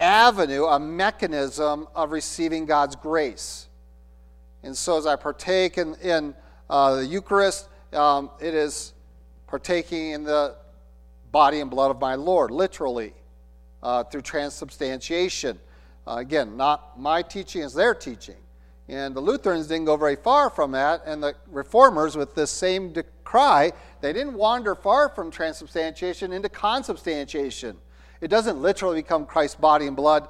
avenue, 0.00 0.64
a 0.64 0.78
mechanism 0.78 1.88
of 1.94 2.12
receiving 2.12 2.66
God's 2.66 2.96
grace. 2.96 3.68
And 4.62 4.76
so, 4.76 4.98
as 4.98 5.06
I 5.06 5.16
partake 5.16 5.78
in, 5.78 5.94
in 5.96 6.34
uh, 6.68 6.96
the 6.96 7.06
Eucharist, 7.06 7.68
um, 7.92 8.30
it 8.40 8.54
is 8.54 8.92
partaking 9.46 10.10
in 10.10 10.24
the 10.24 10.56
body 11.30 11.60
and 11.60 11.70
blood 11.70 11.90
of 11.90 12.00
my 12.00 12.14
Lord, 12.14 12.50
literally, 12.50 13.12
uh, 13.82 14.04
through 14.04 14.22
transubstantiation. 14.22 15.58
Uh, 16.06 16.16
again, 16.16 16.56
not 16.56 16.98
my 16.98 17.22
teaching, 17.22 17.62
it's 17.62 17.74
their 17.74 17.94
teaching. 17.94 18.36
And 18.88 19.14
the 19.14 19.20
Lutherans 19.20 19.66
didn't 19.66 19.84
go 19.84 19.96
very 19.96 20.16
far 20.16 20.48
from 20.48 20.72
that, 20.72 21.02
and 21.04 21.22
the 21.22 21.34
Reformers, 21.48 22.16
with 22.16 22.34
this 22.34 22.50
same 22.50 22.94
cry, 23.22 23.72
they 24.00 24.12
didn't 24.14 24.34
wander 24.34 24.74
far 24.74 25.10
from 25.10 25.30
transubstantiation 25.30 26.32
into 26.32 26.48
consubstantiation. 26.48 27.76
It 28.20 28.28
doesn't 28.28 28.60
literally 28.60 29.02
become 29.02 29.26
Christ's 29.26 29.56
body 29.56 29.86
and 29.86 29.96
blood, 29.96 30.28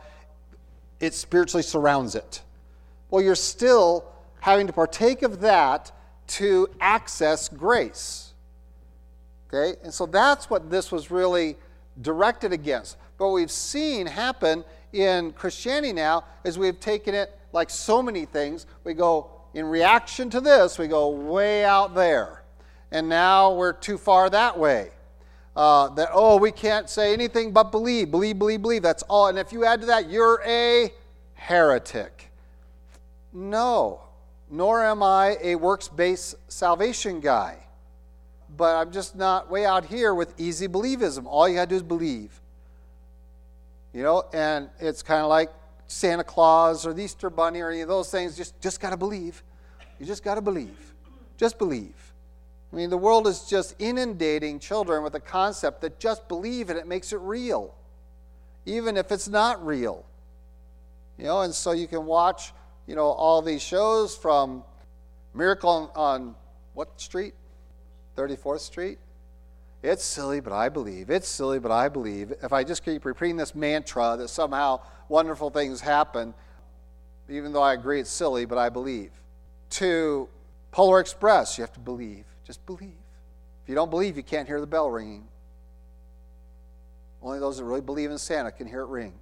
it 1.01 1.15
spiritually 1.15 1.63
surrounds 1.63 2.15
it. 2.15 2.43
Well, 3.11 3.23
you're 3.23 3.35
still 3.35 4.05
having 4.41 4.67
to 4.67 4.73
partake 4.73 5.23
of 5.23 5.41
that 5.41 5.93
to 6.27 6.69
access 6.81 7.49
grace. 7.49 8.35
Okay? 9.49 9.79
And 9.83 9.93
so 9.93 10.07
that's 10.07 10.51
what 10.51 10.71
this 10.71 10.93
was 10.93 11.11
really 11.11 11.57
directed 12.03 12.53
against. 12.53 12.97
But 13.17 13.27
what 13.27 13.35
we've 13.35 13.51
seen 13.51 14.07
happen 14.07 14.65
in 14.93 15.33
Christianity 15.33 15.93
now 15.93 16.25
is 16.45 16.59
we've 16.59 16.81
taken 16.81 17.15
it 17.15 17.37
like 17.53 17.71
so 17.71 18.03
many 18.03 18.25
things. 18.25 18.67
We 18.85 18.95
go, 18.95 19.31
in 19.55 19.67
reaction 19.67 20.31
to 20.31 20.41
this, 20.41 20.79
we 20.79 20.87
go 20.87 21.09
way 21.09 21.65
out 21.65 21.95
there. 21.95 22.43
And 22.91 23.09
now 23.09 23.55
we're 23.55 23.73
too 23.73 23.99
far 23.99 24.31
that 24.31 24.59
way. 24.59 24.91
Uh, 25.59 25.89
that, 25.89 26.09
oh, 26.13 26.37
we 26.37 26.53
can't 26.53 26.89
say 26.89 27.13
anything 27.13 27.51
but 27.51 27.73
believe, 27.73 28.13
believe, 28.13 28.39
believe, 28.39 28.63
believe. 28.63 28.81
That's 28.81 29.03
all. 29.03 29.27
And 29.27 29.37
if 29.37 29.53
you 29.53 29.65
add 29.65 29.81
to 29.81 29.89
that, 29.89 30.09
you're 30.09 30.41
a 30.47 30.93
heretic. 31.35 32.31
No, 33.33 34.03
nor 34.49 34.85
am 34.85 35.03
I 35.03 35.37
a 35.43 35.57
works 35.57 35.89
based 35.89 36.37
salvation 36.47 37.19
guy. 37.19 37.57
But 38.57 38.77
I'm 38.77 38.93
just 38.93 39.17
not 39.17 39.51
way 39.51 39.67
out 39.67 39.85
here 39.85 40.15
with 40.15 40.33
easy 40.39 40.69
believism. 40.69 41.27
All 41.27 41.49
you 41.49 41.57
got 41.57 41.65
to 41.65 41.71
do 41.71 41.75
is 41.75 41.83
believe. 41.83 42.41
You 43.93 44.05
know, 44.05 44.27
and 44.33 44.69
it's 44.79 45.03
kind 45.03 45.23
of 45.23 45.29
like 45.29 45.51
Santa 45.89 46.23
Claus 46.23 46.87
or 46.87 46.93
the 46.95 47.03
Easter 47.03 47.31
Bunny 47.31 47.63
or 47.63 47.71
any 47.71 47.81
of 47.81 47.89
those 47.89 48.13
things. 48.13 48.37
Just, 48.37 48.61
just 48.61 48.81
got 48.81 48.91
to 48.91 48.97
believe. 48.97 49.43
You 49.99 50.07
just 50.07 50.23
got 50.23 50.37
to 50.37 50.41
believe. 50.41 50.95
Just 51.37 51.59
believe. 51.59 52.08
I 52.73 52.77
mean, 52.77 52.91
the 52.91 52.99
world 52.99 53.27
is 53.27 53.45
just 53.45 53.75
inundating 53.79 54.59
children 54.59 55.03
with 55.03 55.15
a 55.15 55.21
concept 55.21 55.81
that 55.81 55.99
just 55.99 56.29
believe 56.29 56.69
and 56.69 56.79
it 56.79 56.87
makes 56.87 57.13
it 57.13 57.21
real, 57.21 57.75
even 58.67 58.97
if 58.97 59.11
it's 59.11 59.29
not 59.29 59.65
real. 59.65 60.05
You 61.17 61.25
know, 61.25 61.41
and 61.41 61.55
so 61.55 61.73
you 61.73 61.89
can 61.89 62.05
watch, 62.05 62.53
you 62.87 62.95
know, 62.95 63.07
all 63.07 63.43
these 63.43 63.63
shows 63.63 64.17
from 64.17 64.63
Miracle 65.35 65.71
on, 65.71 65.91
on 65.95 66.35
what 66.75 67.01
street? 67.01 67.35
34th 68.17 68.61
Street? 68.61 68.99
It's 69.83 70.05
silly, 70.05 70.41
but 70.41 70.53
I 70.53 70.69
believe. 70.69 71.09
It's 71.09 71.29
silly, 71.29 71.59
but 71.59 71.71
I 71.71 71.89
believe. 71.89 72.33
If 72.43 72.53
I 72.53 72.65
just 72.65 72.85
keep 72.85 73.05
repeating 73.05 73.37
this 73.37 73.55
mantra 73.55 74.17
that 74.19 74.29
somehow 74.29 74.81
wonderful 75.09 75.51
things 75.51 75.81
happen, 75.81 76.35
even 77.29 77.53
though 77.53 77.63
I 77.63 77.75
agree 77.75 78.01
it's 78.01 78.11
silly, 78.11 78.45
but 78.45 78.59
I 78.59 78.69
believe. 78.69 79.11
To 79.71 80.29
Polar 80.73 81.01
Express, 81.01 81.59
you 81.59 81.63
have 81.63 81.73
to 81.75 81.81
believe. 81.81 82.25
Just 82.49 82.65
believe. 82.65 82.97
If 83.63 83.69
you 83.69 83.75
don't 83.75 83.91
believe, 83.91 84.17
you 84.17 84.23
can't 84.23 84.49
hear 84.49 84.59
the 84.59 84.67
bell 84.67 84.91
ringing. 84.91 85.29
Only 87.23 87.39
those 87.39 87.59
that 87.59 87.65
really 87.65 87.83
believe 87.83 88.11
in 88.11 88.17
Santa 88.17 88.51
can 88.51 88.67
hear 88.67 88.81
it 88.81 88.89
ring. 88.89 89.13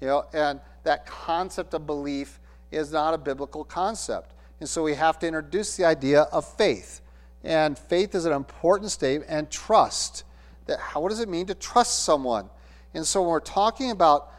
You 0.00 0.06
know, 0.06 0.24
and 0.32 0.60
that 0.84 1.06
concept 1.06 1.74
of 1.74 1.86
belief 1.86 2.38
is 2.70 2.92
not 2.92 3.14
a 3.14 3.18
biblical 3.18 3.64
concept. 3.64 4.32
And 4.60 4.68
so 4.68 4.84
we 4.84 4.94
have 4.94 5.18
to 5.18 5.26
introduce 5.26 5.76
the 5.76 5.86
idea 5.86 6.22
of 6.22 6.46
faith. 6.46 7.00
And 7.42 7.76
faith 7.76 8.14
is 8.14 8.26
an 8.26 8.32
important 8.32 8.92
statement, 8.92 9.28
and 9.28 9.50
trust. 9.50 10.22
That 10.66 10.78
how, 10.78 11.00
what 11.00 11.08
does 11.08 11.18
it 11.18 11.28
mean 11.28 11.46
to 11.46 11.54
trust 11.54 12.04
someone? 12.04 12.48
And 12.94 13.04
so 13.04 13.22
when 13.22 13.30
we're 13.30 13.40
talking 13.40 13.90
about 13.90 14.30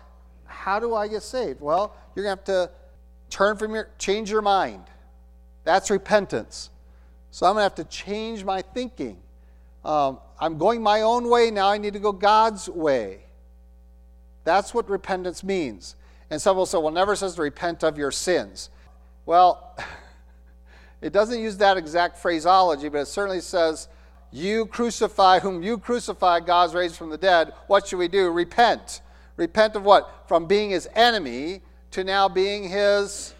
how 0.45 0.79
do 0.79 0.95
I 0.95 1.09
get 1.09 1.23
saved? 1.23 1.59
Well, 1.59 1.93
you're 2.15 2.23
going 2.23 2.38
to 2.38 2.51
have 2.51 2.69
to 2.69 2.71
turn 3.29 3.57
from 3.57 3.73
your, 3.73 3.89
change 3.97 4.31
your 4.31 4.41
mind. 4.41 4.85
That's 5.65 5.89
repentance. 5.89 6.69
So 7.36 7.45
I'm 7.45 7.56
going 7.56 7.60
to 7.60 7.63
have 7.63 7.76
to 7.76 7.84
change 7.84 8.45
my 8.45 8.62
thinking. 8.62 9.17
Um, 9.84 10.19
I'm 10.39 10.58
going 10.58 10.82
my 10.82 11.02
own 11.02 11.30
way, 11.30 11.52
now 11.52 11.67
I 11.67 11.78
need 11.78 11.91
to 11.91 12.00
go 12.00 12.13
God's 12.13 12.69
way. 12.69 13.24
That's 14.45 14.74
what 14.74 14.89
repentance 14.89 15.43
means. 15.43 15.98
And 16.30 16.41
some 16.41 16.56
will 16.56 16.65
say, 16.65 16.78
well, 16.78 16.93
never 16.93 17.13
says 17.13 17.36
to 17.36 17.41
repent 17.41 17.84
of 17.84 17.98
your 17.98 18.10
sins. 18.10 18.69
Well, 19.26 19.78
it 21.02 21.12
doesn't 21.12 21.41
use 21.41 21.58
that 21.58 21.76
exact 21.76 22.19
phraseology, 22.19 22.88
but 22.88 23.00
it 23.00 23.08
certainly 23.08 23.41
says, 23.41 23.89
you 24.32 24.65
crucify 24.65 25.39
whom 25.39 25.62
you 25.62 25.78
crucify, 25.78 26.39
God's 26.39 26.74
raised 26.74 26.95
from 26.95 27.10
the 27.10 27.17
dead. 27.17 27.52
What 27.67 27.86
should 27.86 28.00
we 28.00 28.08
do? 28.08 28.30
Repent. 28.30 29.02
Repent 29.36 29.76
of 29.76 29.84
what? 29.84 30.24
From 30.30 30.45
being 30.45 30.69
his 30.69 30.88
enemy 30.95 31.63
to 31.91 32.06
now 32.06 32.30
being 32.30 32.69
his 32.69 33.34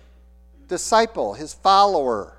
disciple, 0.67 1.36
his 1.36 1.53
follower. 1.53 2.34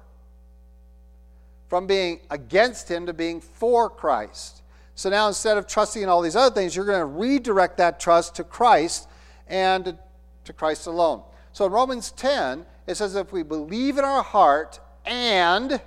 From 1.69 1.87
being 1.87 2.21
against 2.31 2.89
him 2.89 3.07
to 3.07 3.13
being 3.13 3.41
for 3.41 3.91
Christ. 3.91 4.63
So 4.95 5.11
now 5.11 5.29
instead 5.29 5.59
of 5.59 5.67
trusting 5.67 6.03
in 6.03 6.09
all 6.09 6.23
these 6.23 6.37
other 6.37 6.55
things, 6.55 6.75
you're 6.75 6.87
going 6.87 7.01
to 7.01 7.05
redirect 7.05 7.77
that 7.79 8.01
trust 8.01 8.37
to 8.37 8.45
Christ 8.45 9.09
and 9.47 9.99
to 10.45 10.53
Christ 10.53 10.87
alone. 10.87 11.23
So 11.53 11.67
in 11.67 11.73
Romans 11.73 12.13
10, 12.13 12.65
it 12.87 12.97
says 12.97 13.15
if 13.17 13.33
we 13.33 13.43
believe 13.43 13.99
in 13.99 14.05
our 14.05 14.23
heart 14.23 14.81
and 15.05 15.81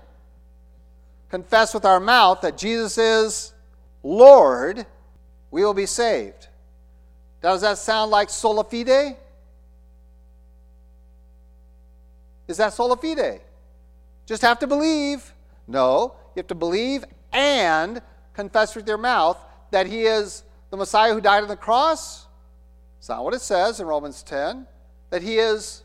confess 1.29 1.73
with 1.73 1.85
our 1.85 1.99
mouth 1.99 2.41
that 2.41 2.57
Jesus 2.57 2.97
is 2.97 3.53
Lord, 4.03 4.85
we 5.51 5.63
will 5.63 5.73
be 5.73 5.85
saved. 5.85 6.47
Does 7.41 7.61
that 7.61 7.77
sound 7.77 8.11
like 8.11 8.29
sola 8.29 8.63
fide? 8.63 9.15
Is 12.47 12.57
that 12.57 12.73
sola 12.73 12.97
fide? 12.97 13.41
Just 14.25 14.41
have 14.41 14.59
to 14.59 14.67
believe. 14.67 15.33
No, 15.69 16.15
you 16.35 16.39
have 16.39 16.47
to 16.47 16.55
believe 16.55 17.05
and 17.31 18.01
confess 18.33 18.75
with 18.75 18.87
your 18.87 18.97
mouth 18.97 19.37
that 19.69 19.85
he 19.85 20.01
is 20.01 20.43
the 20.71 20.77
Messiah 20.77 21.13
who 21.13 21.21
died 21.21 21.43
on 21.43 21.47
the 21.47 21.55
cross. 21.55 22.25
It's 22.97 23.07
not 23.07 23.23
what 23.23 23.35
it 23.35 23.41
says 23.41 23.79
in 23.79 23.85
Romans 23.85 24.23
10, 24.23 24.65
that 25.11 25.21
he 25.21 25.37
is 25.37 25.83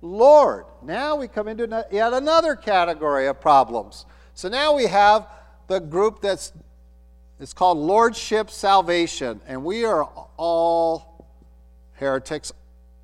Lord. 0.00 0.64
Now 0.82 1.16
we 1.16 1.28
come 1.28 1.46
into 1.46 1.86
yet 1.92 2.14
another 2.14 2.56
category 2.56 3.26
of 3.26 3.38
problems. 3.38 4.06
So 4.32 4.48
now 4.48 4.74
we 4.74 4.86
have 4.86 5.28
the 5.66 5.78
group 5.78 6.22
that's 6.22 6.52
it's 7.38 7.52
called 7.52 7.76
Lordship 7.76 8.50
Salvation, 8.50 9.42
and 9.46 9.62
we 9.62 9.84
are 9.84 10.04
all 10.38 11.26
heretics 11.94 12.50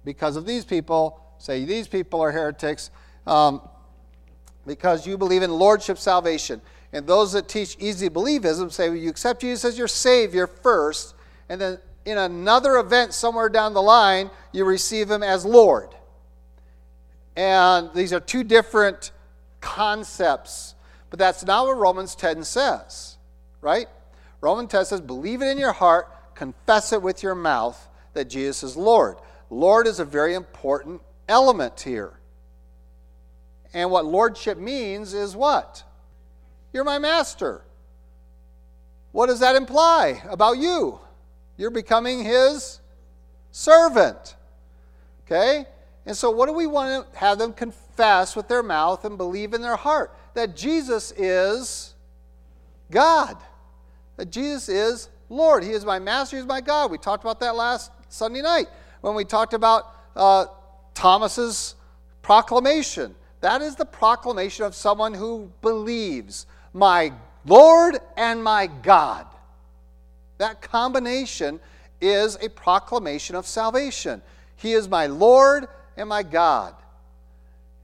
because 0.06 0.36
of 0.36 0.46
these 0.46 0.64
people. 0.64 1.20
Say 1.36 1.66
these 1.66 1.86
people 1.86 2.22
are 2.22 2.32
heretics 2.32 2.90
um, 3.26 3.60
because 4.66 5.06
you 5.06 5.18
believe 5.18 5.42
in 5.42 5.50
Lordship 5.50 5.98
Salvation. 5.98 6.60
And 6.92 7.06
those 7.06 7.32
that 7.32 7.48
teach 7.48 7.76
easy 7.78 8.08
believism 8.08 8.70
say 8.70 8.88
well, 8.88 8.98
you 8.98 9.10
accept 9.10 9.40
Jesus 9.40 9.64
as 9.64 9.78
your 9.78 9.88
Savior 9.88 10.46
first, 10.46 11.14
and 11.48 11.60
then 11.60 11.78
in 12.04 12.18
another 12.18 12.76
event 12.76 13.14
somewhere 13.14 13.48
down 13.48 13.74
the 13.74 13.82
line, 13.82 14.30
you 14.52 14.64
receive 14.64 15.10
Him 15.10 15.22
as 15.22 15.44
Lord. 15.44 15.94
And 17.36 17.90
these 17.94 18.12
are 18.12 18.20
two 18.20 18.44
different 18.44 19.12
concepts, 19.60 20.74
but 21.08 21.18
that's 21.18 21.44
not 21.44 21.66
what 21.66 21.78
Romans 21.78 22.14
10 22.14 22.44
says, 22.44 23.16
right? 23.60 23.86
Romans 24.40 24.70
10 24.70 24.84
says, 24.84 25.00
believe 25.00 25.40
it 25.40 25.46
in 25.46 25.56
your 25.56 25.72
heart, 25.72 26.34
confess 26.34 26.92
it 26.92 27.00
with 27.00 27.22
your 27.22 27.34
mouth 27.34 27.88
that 28.12 28.28
Jesus 28.28 28.62
is 28.62 28.76
Lord. 28.76 29.16
Lord 29.48 29.86
is 29.86 30.00
a 30.00 30.04
very 30.04 30.34
important 30.34 31.00
element 31.28 31.80
here. 31.80 32.14
And 33.74 33.90
what 33.90 34.04
lordship 34.04 34.58
means 34.58 35.14
is 35.14 35.34
what? 35.34 35.82
You're 36.72 36.84
my 36.84 36.98
master. 36.98 37.62
What 39.12 39.26
does 39.26 39.40
that 39.40 39.56
imply 39.56 40.22
about 40.28 40.58
you? 40.58 40.98
You're 41.56 41.70
becoming 41.70 42.24
his 42.24 42.80
servant. 43.50 44.36
Okay? 45.26 45.66
And 46.06 46.16
so, 46.16 46.30
what 46.30 46.46
do 46.46 46.52
we 46.52 46.66
want 46.66 47.12
to 47.12 47.18
have 47.18 47.38
them 47.38 47.52
confess 47.52 48.34
with 48.34 48.48
their 48.48 48.62
mouth 48.62 49.04
and 49.04 49.16
believe 49.16 49.54
in 49.54 49.62
their 49.62 49.76
heart? 49.76 50.14
That 50.34 50.56
Jesus 50.56 51.12
is 51.12 51.94
God 52.90 53.36
that 54.16 54.30
Jesus 54.30 54.68
is 54.68 55.08
Lord. 55.28 55.64
He 55.64 55.70
is 55.70 55.84
my 55.84 55.98
master, 55.98 56.36
He 56.36 56.40
is 56.40 56.46
my 56.46 56.60
God. 56.60 56.90
We 56.90 56.98
talked 56.98 57.24
about 57.24 57.40
that 57.40 57.56
last 57.56 57.90
Sunday 58.08 58.42
night 58.42 58.66
when 59.00 59.14
we 59.14 59.24
talked 59.24 59.54
about 59.54 59.84
uh, 60.14 60.46
Thomas's 60.94 61.74
proclamation. 62.20 63.14
That 63.42 63.60
is 63.60 63.76
the 63.76 63.84
proclamation 63.84 64.64
of 64.64 64.74
someone 64.74 65.12
who 65.12 65.52
believes, 65.60 66.46
my 66.72 67.12
Lord 67.44 67.98
and 68.16 68.42
my 68.42 68.66
God. 68.66 69.26
That 70.38 70.62
combination 70.62 71.60
is 72.00 72.36
a 72.40 72.48
proclamation 72.48 73.36
of 73.36 73.46
salvation. 73.46 74.22
He 74.56 74.72
is 74.72 74.88
my 74.88 75.06
Lord 75.06 75.68
and 75.96 76.08
my 76.08 76.22
God. 76.22 76.74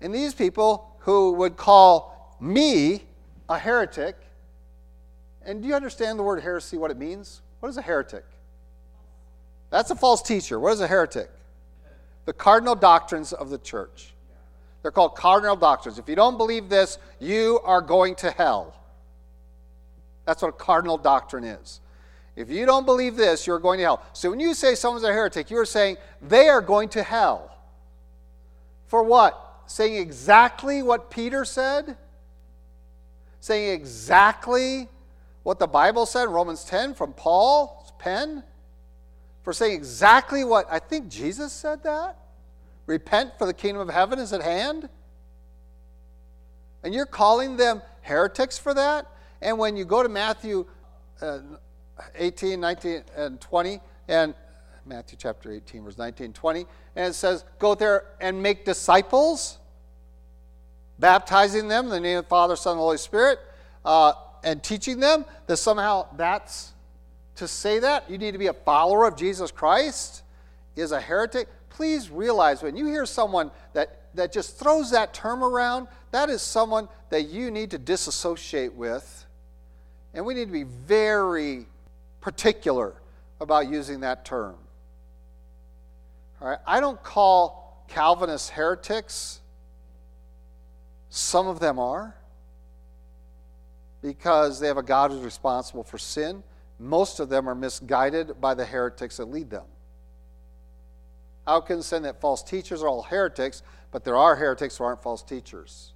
And 0.01 0.15
these 0.15 0.33
people 0.33 0.97
who 1.01 1.33
would 1.35 1.57
call 1.57 2.37
me 2.41 3.03
a 3.49 3.59
heretic 3.59 4.17
and 5.49 5.63
do 5.63 5.69
you 5.69 5.75
understand 5.75 6.19
the 6.19 6.23
word 6.23 6.43
heresy, 6.43 6.77
what 6.77 6.91
it 6.91 6.99
means? 6.99 7.41
What 7.61 7.71
is 7.71 7.79
a 7.79 7.83
heretic? 7.83 8.25
That's 9.71 9.91
a 9.91 9.97
false 9.97 10.21
teacher. 10.21 10.61
What 10.61 10.75
is 10.75 10.81
a 10.83 10.87
heretic? 10.87 11.31
The 12.27 12.35
cardinal 12.35 12.75
doctrines 12.75 13.33
of 13.33 13.49
the 13.49 13.57
church. 13.57 14.13
They're 14.83 14.91
called 14.91 15.17
cardinal 15.17 15.57
doctrines. 15.57 15.99
If 15.99 16.09
you 16.09 16.15
don't 16.15 16.37
believe 16.37 16.69
this, 16.69 16.99
you 17.19 17.61
are 17.65 17.81
going 17.81 18.15
to 18.17 18.31
hell. 18.31 18.75
That's 20.25 20.43
what 20.43 20.49
a 20.49 20.53
cardinal 20.53 20.99
doctrine 20.99 21.45
is. 21.45 21.81
If 22.37 22.51
you 22.51 22.67
don't 22.67 22.87
believe 22.87 23.17
this, 23.17 23.47
you're 23.47 23.59
going 23.59 23.79
to 23.79 23.85
hell. 23.85 24.03
So 24.13 24.31
when 24.31 24.39
you 24.39 24.55
say 24.55 24.75
someone's 24.75 25.05
a 25.05 25.13
heretic, 25.13 25.51
you're 25.51 25.65
saying 25.65 25.97
they 26.23 26.49
are 26.49 26.61
going 26.61 26.89
to 26.91 27.03
hell. 27.03 27.57
For 28.87 29.03
what? 29.03 29.63
Saying 29.67 29.97
exactly 29.97 30.83
what 30.83 31.11
Peter 31.11 31.45
said? 31.45 31.97
Saying 33.41 33.73
exactly 33.73 34.89
what 35.43 35.59
the 35.59 35.67
Bible 35.67 36.07
said 36.07 36.29
Romans 36.29 36.65
10 36.65 36.95
from 36.95 37.13
Paul's 37.13 37.93
pen 37.99 38.45
for 39.43 39.53
saying 39.55 39.73
exactly 39.73 40.45
what 40.45 40.67
I 40.71 40.79
think 40.79 41.09
Jesus 41.09 41.55
said 41.55 41.83
that? 41.85 42.19
Repent, 42.89 43.39
for 43.39 43.47
the 43.47 43.53
kingdom 43.53 43.87
of 43.87 43.95
heaven 43.95 44.19
is 44.19 44.33
at 44.33 44.43
hand. 44.43 44.89
And 46.83 46.95
you're 46.95 47.07
calling 47.07 47.59
them 47.59 47.83
heretics 48.01 48.57
for 48.57 48.73
that? 48.73 49.07
And 49.43 49.59
when 49.59 49.77
you 49.77 49.85
go 49.85 50.03
to 50.03 50.09
Matthew 50.09 50.67
uh, 51.21 51.41
18, 52.15 52.59
19, 52.59 53.05
and 53.15 53.41
20, 53.41 53.81
and 54.09 54.35
Matthew 54.87 55.19
chapter 55.21 55.53
18, 55.53 55.85
verse 55.85 55.99
19, 55.99 56.33
20, 56.33 56.67
and 56.97 57.11
it 57.11 57.15
says, 57.15 57.45
Go 57.59 57.75
there 57.75 58.07
and 58.23 58.43
make 58.43 58.65
disciples, 58.65 59.59
baptizing 60.99 61.69
them 61.69 61.85
in 61.85 61.91
the 61.91 62.01
name 62.01 62.19
of 62.19 62.25
the 62.25 62.29
Father, 62.31 62.57
Son, 62.57 62.73
and 62.73 62.81
Holy 62.81 62.97
Spirit. 62.97 63.39
Uh, 63.85 64.15
and 64.43 64.63
teaching 64.63 64.99
them 64.99 65.27
that 65.47 65.59
somehow 65.59 66.07
that's 66.17 66.73
to 67.35 67.47
say 67.47 67.81
that 67.81 68.09
you 68.11 68.17
need 68.17 68.33
to 68.33 68.39
be 68.39 68.47
a 68.47 68.55
follower 68.55 69.07
of 69.07 69.15
Jesus 69.15 69.51
Christ 69.51 70.23
is 70.75 70.93
a 70.93 71.01
heretic. 71.01 71.49
Please 71.79 72.11
realize 72.11 72.61
when 72.61 72.77
you 72.77 72.87
hear 72.87 73.07
someone 73.07 73.53
that, 73.73 74.01
that 74.15 74.33
just 74.33 74.59
throws 74.59 74.91
that 74.91 75.15
term 75.15 75.45
around, 75.45 75.87
that 76.11 76.29
is 76.29 76.43
someone 76.43 76.89
that 77.11 77.29
you 77.29 77.53
need 77.53 77.71
to 77.71 77.79
disassociate 77.79 78.75
with. 78.75 79.25
And 80.13 80.27
we 80.27 80.35
need 80.35 80.47
to 80.47 80.53
be 80.53 80.65
very 80.65 81.67
particular 82.21 82.95
about 83.41 83.71
using 83.71 84.01
that 84.01 84.25
term. 84.25 84.57
All 86.41 86.49
right? 86.49 86.59
I 86.67 86.81
don't 86.81 87.01
call 87.01 87.85
Calvinists 87.87 88.49
heretics. 88.49 89.39
Some 91.11 91.47
of 91.47 91.61
them 91.61 91.79
are 91.79 92.17
because 94.03 94.59
they 94.59 94.67
have 94.67 94.79
a 94.79 94.83
God 94.83 95.13
who's 95.13 95.23
responsible 95.23 95.85
for 95.85 95.97
sin. 95.97 96.43
Most 96.81 97.21
of 97.21 97.29
them 97.29 97.49
are 97.49 97.55
misguided 97.55 98.41
by 98.41 98.55
the 98.55 98.65
heretics 98.65 99.19
that 99.19 99.27
lead 99.27 99.49
them. 99.49 99.67
Say 101.81 101.99
that 102.01 102.21
false 102.21 102.43
teachers 102.43 102.83
are 102.83 102.89
all 102.89 103.03
heretics, 103.03 103.63
but 103.91 104.05
there 104.05 104.17
are 104.17 104.37
heretics 104.37 104.77
who 104.77 104.85
aren't 104.85 105.03
false 105.03 105.23
teachers? 105.23 105.93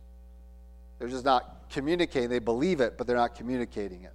They're 0.98 1.08
just 1.08 1.24
not 1.24 1.68
communicating. 1.70 2.30
They 2.30 2.38
believe 2.38 2.80
it, 2.80 2.96
but 2.96 3.06
they're 3.06 3.16
not 3.16 3.34
communicating 3.34 4.04
it. 4.04 4.12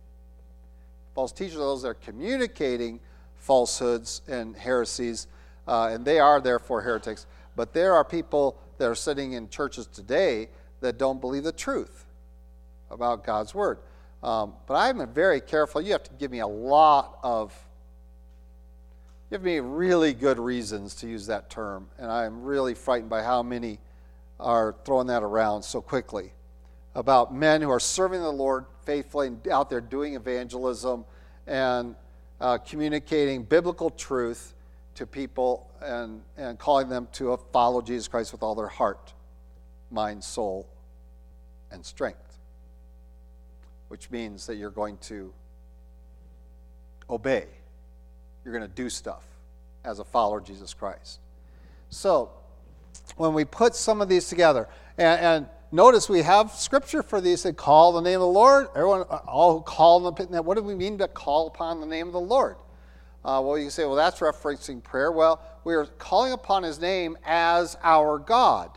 False 1.13 1.31
teachers 1.31 1.57
are 1.57 1.59
those 1.59 1.81
that 1.83 1.89
are 1.89 1.93
communicating 1.95 2.99
falsehoods 3.35 4.21
and 4.27 4.55
heresies, 4.55 5.27
uh, 5.67 5.89
and 5.91 6.05
they 6.05 6.19
are 6.19 6.41
therefore 6.41 6.81
heretics. 6.81 7.25
But 7.55 7.73
there 7.73 7.93
are 7.93 8.03
people 8.03 8.57
that 8.77 8.87
are 8.87 8.95
sitting 8.95 9.33
in 9.33 9.49
churches 9.49 9.87
today 9.87 10.49
that 10.79 10.97
don't 10.97 11.19
believe 11.19 11.43
the 11.43 11.51
truth 11.51 12.05
about 12.89 13.23
God's 13.23 13.53
Word. 13.53 13.79
Um, 14.23 14.53
but 14.65 14.75
I'm 14.75 15.05
very 15.13 15.41
careful. 15.41 15.81
You 15.81 15.91
have 15.91 16.03
to 16.03 16.13
give 16.13 16.31
me 16.31 16.39
a 16.39 16.47
lot 16.47 17.19
of 17.23 17.53
give 19.29 19.43
me 19.43 19.59
really 19.59 20.13
good 20.13 20.39
reasons 20.39 20.95
to 20.95 21.07
use 21.07 21.27
that 21.27 21.49
term, 21.49 21.87
and 21.97 22.11
I'm 22.11 22.43
really 22.43 22.73
frightened 22.73 23.09
by 23.09 23.23
how 23.23 23.43
many 23.43 23.79
are 24.39 24.75
throwing 24.85 25.07
that 25.07 25.23
around 25.23 25.63
so 25.63 25.81
quickly 25.81 26.31
about 26.95 27.33
men 27.33 27.61
who 27.61 27.69
are 27.69 27.79
serving 27.79 28.21
the 28.21 28.31
Lord 28.31 28.65
faithfully 28.85 29.27
and 29.27 29.47
out 29.47 29.69
there 29.69 29.81
doing 29.81 30.15
evangelism 30.15 31.05
and 31.45 31.95
uh, 32.39 32.57
communicating 32.59 33.43
biblical 33.43 33.89
truth 33.89 34.53
to 34.95 35.05
people 35.05 35.69
and, 35.81 36.21
and 36.37 36.57
calling 36.57 36.89
them 36.89 37.07
to 37.13 37.37
follow 37.51 37.81
Jesus 37.81 38.07
Christ 38.07 38.31
with 38.31 38.41
all 38.41 38.55
their 38.55 38.67
heart, 38.67 39.13
mind, 39.91 40.23
soul, 40.23 40.67
and 41.71 41.85
strength, 41.85 42.39
which 43.89 44.09
means 44.09 44.47
that 44.47 44.55
you're 44.55 44.71
going 44.71 44.97
to 44.97 45.33
obey. 47.09 47.45
You're 48.47 48.57
going 48.57 48.69
to 48.69 48.75
do 48.75 48.89
stuff 48.89 49.25
as 49.83 49.99
a 49.99 50.05
follower 50.05 50.37
of 50.37 50.45
Jesus 50.45 50.73
Christ. 50.73 51.19
So, 51.89 52.29
when 53.17 53.33
we 53.33 53.43
put 53.43 53.75
some 53.75 53.99
of 53.99 54.07
these 54.07 54.29
together, 54.29 54.69
and, 54.97 55.19
and 55.19 55.47
notice 55.69 56.07
we 56.07 56.21
have 56.21 56.51
scripture 56.51 57.03
for 57.03 57.19
these 57.19 57.43
that 57.43 57.57
call 57.57 57.91
the 57.91 57.99
name 57.99 58.15
of 58.15 58.21
the 58.21 58.27
Lord. 58.27 58.67
Everyone, 58.73 59.01
all 59.01 59.61
call 59.61 59.99
the 59.99 60.41
what 60.41 60.55
do 60.55 60.63
we 60.63 60.75
mean 60.75 60.97
to 60.99 61.09
call 61.09 61.47
upon 61.47 61.81
the 61.81 61.85
name 61.85 62.07
of 62.07 62.13
the 62.13 62.21
Lord? 62.21 62.55
Uh, 63.25 63.41
well, 63.43 63.57
you 63.57 63.69
say, 63.69 63.83
well, 63.83 63.95
that's 63.95 64.21
referencing 64.21 64.81
prayer. 64.81 65.11
Well, 65.11 65.41
we 65.65 65.75
are 65.75 65.85
calling 65.85 66.31
upon 66.31 66.63
his 66.63 66.79
name 66.79 67.17
as 67.25 67.75
our 67.83 68.17
God. 68.17 68.71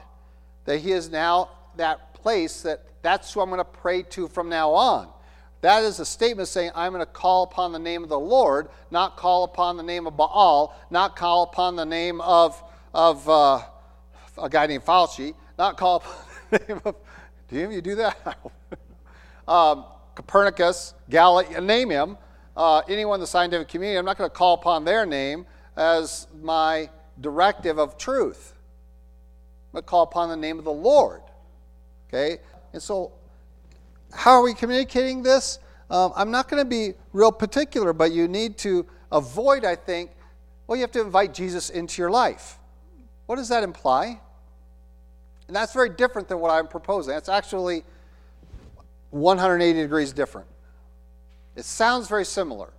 That 0.65 0.79
he 0.79 0.91
is 0.91 1.11
now 1.11 1.49
that 1.77 2.15
place 2.15 2.63
that 2.63 2.87
that's 3.03 3.33
who 3.33 3.41
I'm 3.41 3.51
going 3.51 3.59
to 3.59 3.65
pray 3.65 4.03
to 4.03 4.27
from 4.27 4.49
now 4.49 4.73
on. 4.73 5.11
That 5.61 5.83
is 5.83 6.01
a 6.01 6.07
statement 6.07 6.49
saying, 6.49 6.71
I'm 6.75 6.93
going 6.93 7.05
to 7.05 7.13
call 7.13 7.43
upon 7.43 7.73
the 7.73 7.79
name 7.79 8.03
of 8.03 8.09
the 8.09 8.19
Lord, 8.19 8.69
not 8.91 9.17
call 9.17 9.45
upon 9.45 9.77
the 9.77 9.83
name 9.83 10.07
of 10.07 10.17
Baal, 10.17 10.75
not 10.91 11.17
call 11.17 11.43
upon 11.43 11.77
the 11.77 11.85
name 11.85 12.21
of, 12.23 12.63
of 12.95 13.29
uh, 13.29 13.61
a 14.39 14.49
guy 14.49 14.67
named 14.67 14.85
Fauci, 14.85 15.35
not 15.59 15.77
call 15.77 15.97
upon 15.97 16.15
the 16.51 16.59
name 16.67 16.81
of, 16.85 16.95
do 17.49 17.71
you 17.71 17.83
do 17.83 17.95
that? 17.97 18.39
um, 19.49 19.85
Copernicus, 20.15 20.95
Galileo, 21.11 21.61
name 21.61 21.91
him, 21.91 22.17
uh, 22.57 22.83
anyone 22.89 23.17
in 23.17 23.21
the 23.21 23.27
scientific 23.27 23.69
community, 23.69 23.99
I'm 23.99 24.05
not 24.05 24.17
going 24.17 24.31
to 24.31 24.35
call 24.35 24.55
upon 24.55 24.85
their 24.85 25.05
name 25.05 25.47
as 25.77 26.27
my 26.43 26.89
directive 27.21 27.79
of 27.79 27.99
truth. 27.99 28.55
I'm 29.69 29.73
going 29.73 29.83
to 29.83 29.89
call 29.89 30.03
upon 30.03 30.31
the 30.31 30.37
name 30.37 30.59
of 30.59 30.65
the 30.65 30.73
Lord. 30.73 31.23
Okay? 32.09 32.39
And 32.73 32.83
so 32.83 33.13
how 34.13 34.33
are 34.33 34.43
we 34.43 34.55
communicating 34.55 35.23
this? 35.23 35.59
Um, 35.91 36.13
I'm 36.15 36.31
not 36.31 36.49
going 36.49 36.63
to 36.63 36.69
be 36.69 36.95
real 37.13 37.33
particular, 37.33 37.93
but 37.93 38.13
you 38.13 38.29
need 38.29 38.59
to 38.59 38.87
avoid, 39.11 39.65
I 39.65 39.77
think, 39.77 40.11
well, 40.67 40.77
you 40.77 40.83
have 40.83 40.93
to 40.93 41.01
invite 41.01 41.35
Jesus 41.35 41.71
into 41.71 42.01
your 42.01 42.11
life. 42.11 42.59
What 43.27 43.37
does 43.37 43.49
that 43.49 43.63
imply? 43.63 44.21
And 45.49 45.57
that's 45.57 45.73
very 45.73 45.89
different 45.91 46.29
than 46.29 46.39
what 46.39 46.51
I'm 46.53 46.69
proposing. 46.69 47.13
That's 47.13 47.29
actually 47.29 47.83
180 49.11 49.81
degrees 49.81 50.13
different. 50.13 50.47
It 51.57 51.65
sounds 51.65 52.07
very 52.07 52.25
similar. 52.25 52.71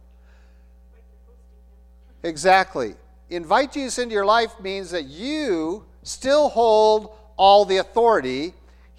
Exactly. 2.23 2.95
Invite 3.29 3.73
Jesus 3.73 3.99
into 3.99 4.13
your 4.13 4.25
life 4.25 4.53
means 4.61 4.91
that 4.91 5.05
you 5.05 5.85
still 6.03 6.49
hold 6.49 7.13
all 7.35 7.65
the 7.65 7.77
authority 7.77 8.53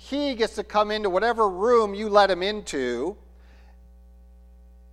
he 0.09 0.35
gets 0.35 0.57
to 0.57 0.65
come 0.65 0.91
into 0.91 1.09
whatever 1.09 1.49
room 1.49 1.95
you 1.95 2.09
let 2.09 2.29
him 2.29 2.43
into, 2.43 3.17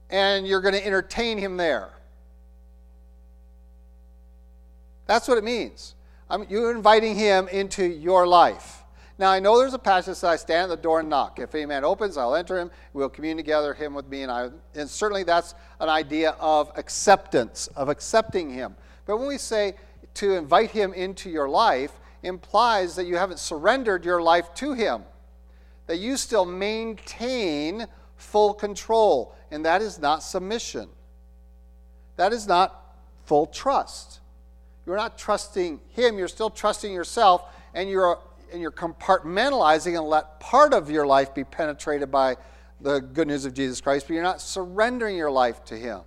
and 0.10 0.48
you're 0.48 0.62
going 0.62 0.76
to 0.76 0.86
entertain 0.86 1.39
him 1.39 1.58
there. 1.58 1.89
That's 5.08 5.28
what 5.28 5.39
it 5.39 5.43
means. 5.43 5.95
I'm, 6.30 6.45
you're 6.48 6.76
inviting 6.76 7.15
him 7.15 7.48
into 7.48 7.84
your 7.84 8.28
life. 8.28 8.84
Now, 9.17 9.32
I 9.32 9.39
know 9.39 9.58
there's 9.58 9.74
a 9.74 9.80
passage 9.80 10.12
that 10.12 10.15
says, 10.15 10.30
I 10.30 10.36
stand 10.36 10.72
at 10.72 10.78
the 10.78 10.82
door 10.82 11.00
and 11.00 11.10
knock. 11.10 11.39
If 11.39 11.56
any 11.56 11.65
man 11.65 11.84
opens, 11.84 12.15
I'll 12.15 12.36
enter 12.36 12.60
him. 12.60 12.69
We'll 12.93 13.10
commune 13.10 13.36
together, 13.36 13.74
him 13.74 13.95
with 13.95 14.08
me, 14.08 14.22
and 14.22 14.32
I. 14.32 14.50
And 14.76 14.88
certainly 14.88 15.24
that's 15.24 15.56
an 15.80 15.89
idea 15.89 16.36
of 16.39 16.72
acceptance, 16.76 17.67
of 17.76 17.89
accepting 17.89 18.52
him. 18.52 18.76
But 19.08 19.17
when 19.17 19.28
we 19.28 19.39
say 19.39 19.74
to 20.13 20.36
invite 20.36 20.69
him 20.69 20.93
into 20.93 21.32
your 21.32 21.50
life, 21.50 22.00
implies 22.24 22.96
that 22.96 23.06
you 23.06 23.16
haven't 23.16 23.40
surrendered 23.40 24.06
your 24.06 24.22
life 24.22 24.54
to 24.56 24.74
Him, 24.74 25.04
that 25.88 25.98
you 25.98 26.18
still 26.18 26.46
maintain 26.46 27.88
full 28.16 28.54
control, 28.54 29.36
and 29.52 29.66
that 29.66 29.82
is 29.82 30.00
not 30.00 30.24
submission. 30.24 30.90
That 32.18 32.34
is 32.34 32.48
not 32.48 32.96
full 33.26 33.46
trust. 33.46 34.20
You're 34.86 34.98
not 34.98 35.18
trusting 35.18 35.80
Him, 35.90 36.18
you're 36.18 36.28
still 36.28 36.50
trusting 36.50 36.92
yourself, 36.92 37.44
and 37.74 37.90
you're, 37.90 38.20
and 38.52 38.62
you're 38.62 38.72
compartmentalizing 38.72 39.98
and 39.98 40.08
let 40.08 40.40
part 40.40 40.74
of 40.74 40.90
your 40.90 41.06
life 41.06 41.34
be 41.34 41.44
penetrated 41.44 42.12
by 42.12 42.38
the 42.82 43.00
good 43.00 43.28
news 43.28 43.46
of 43.46 43.54
Jesus 43.54 43.82
Christ, 43.82 44.08
but 44.08 44.14
you're 44.14 44.24
not 44.24 44.42
surrendering 44.42 45.16
your 45.16 45.32
life 45.32 45.64
to 45.66 45.76
Him. 45.76 46.02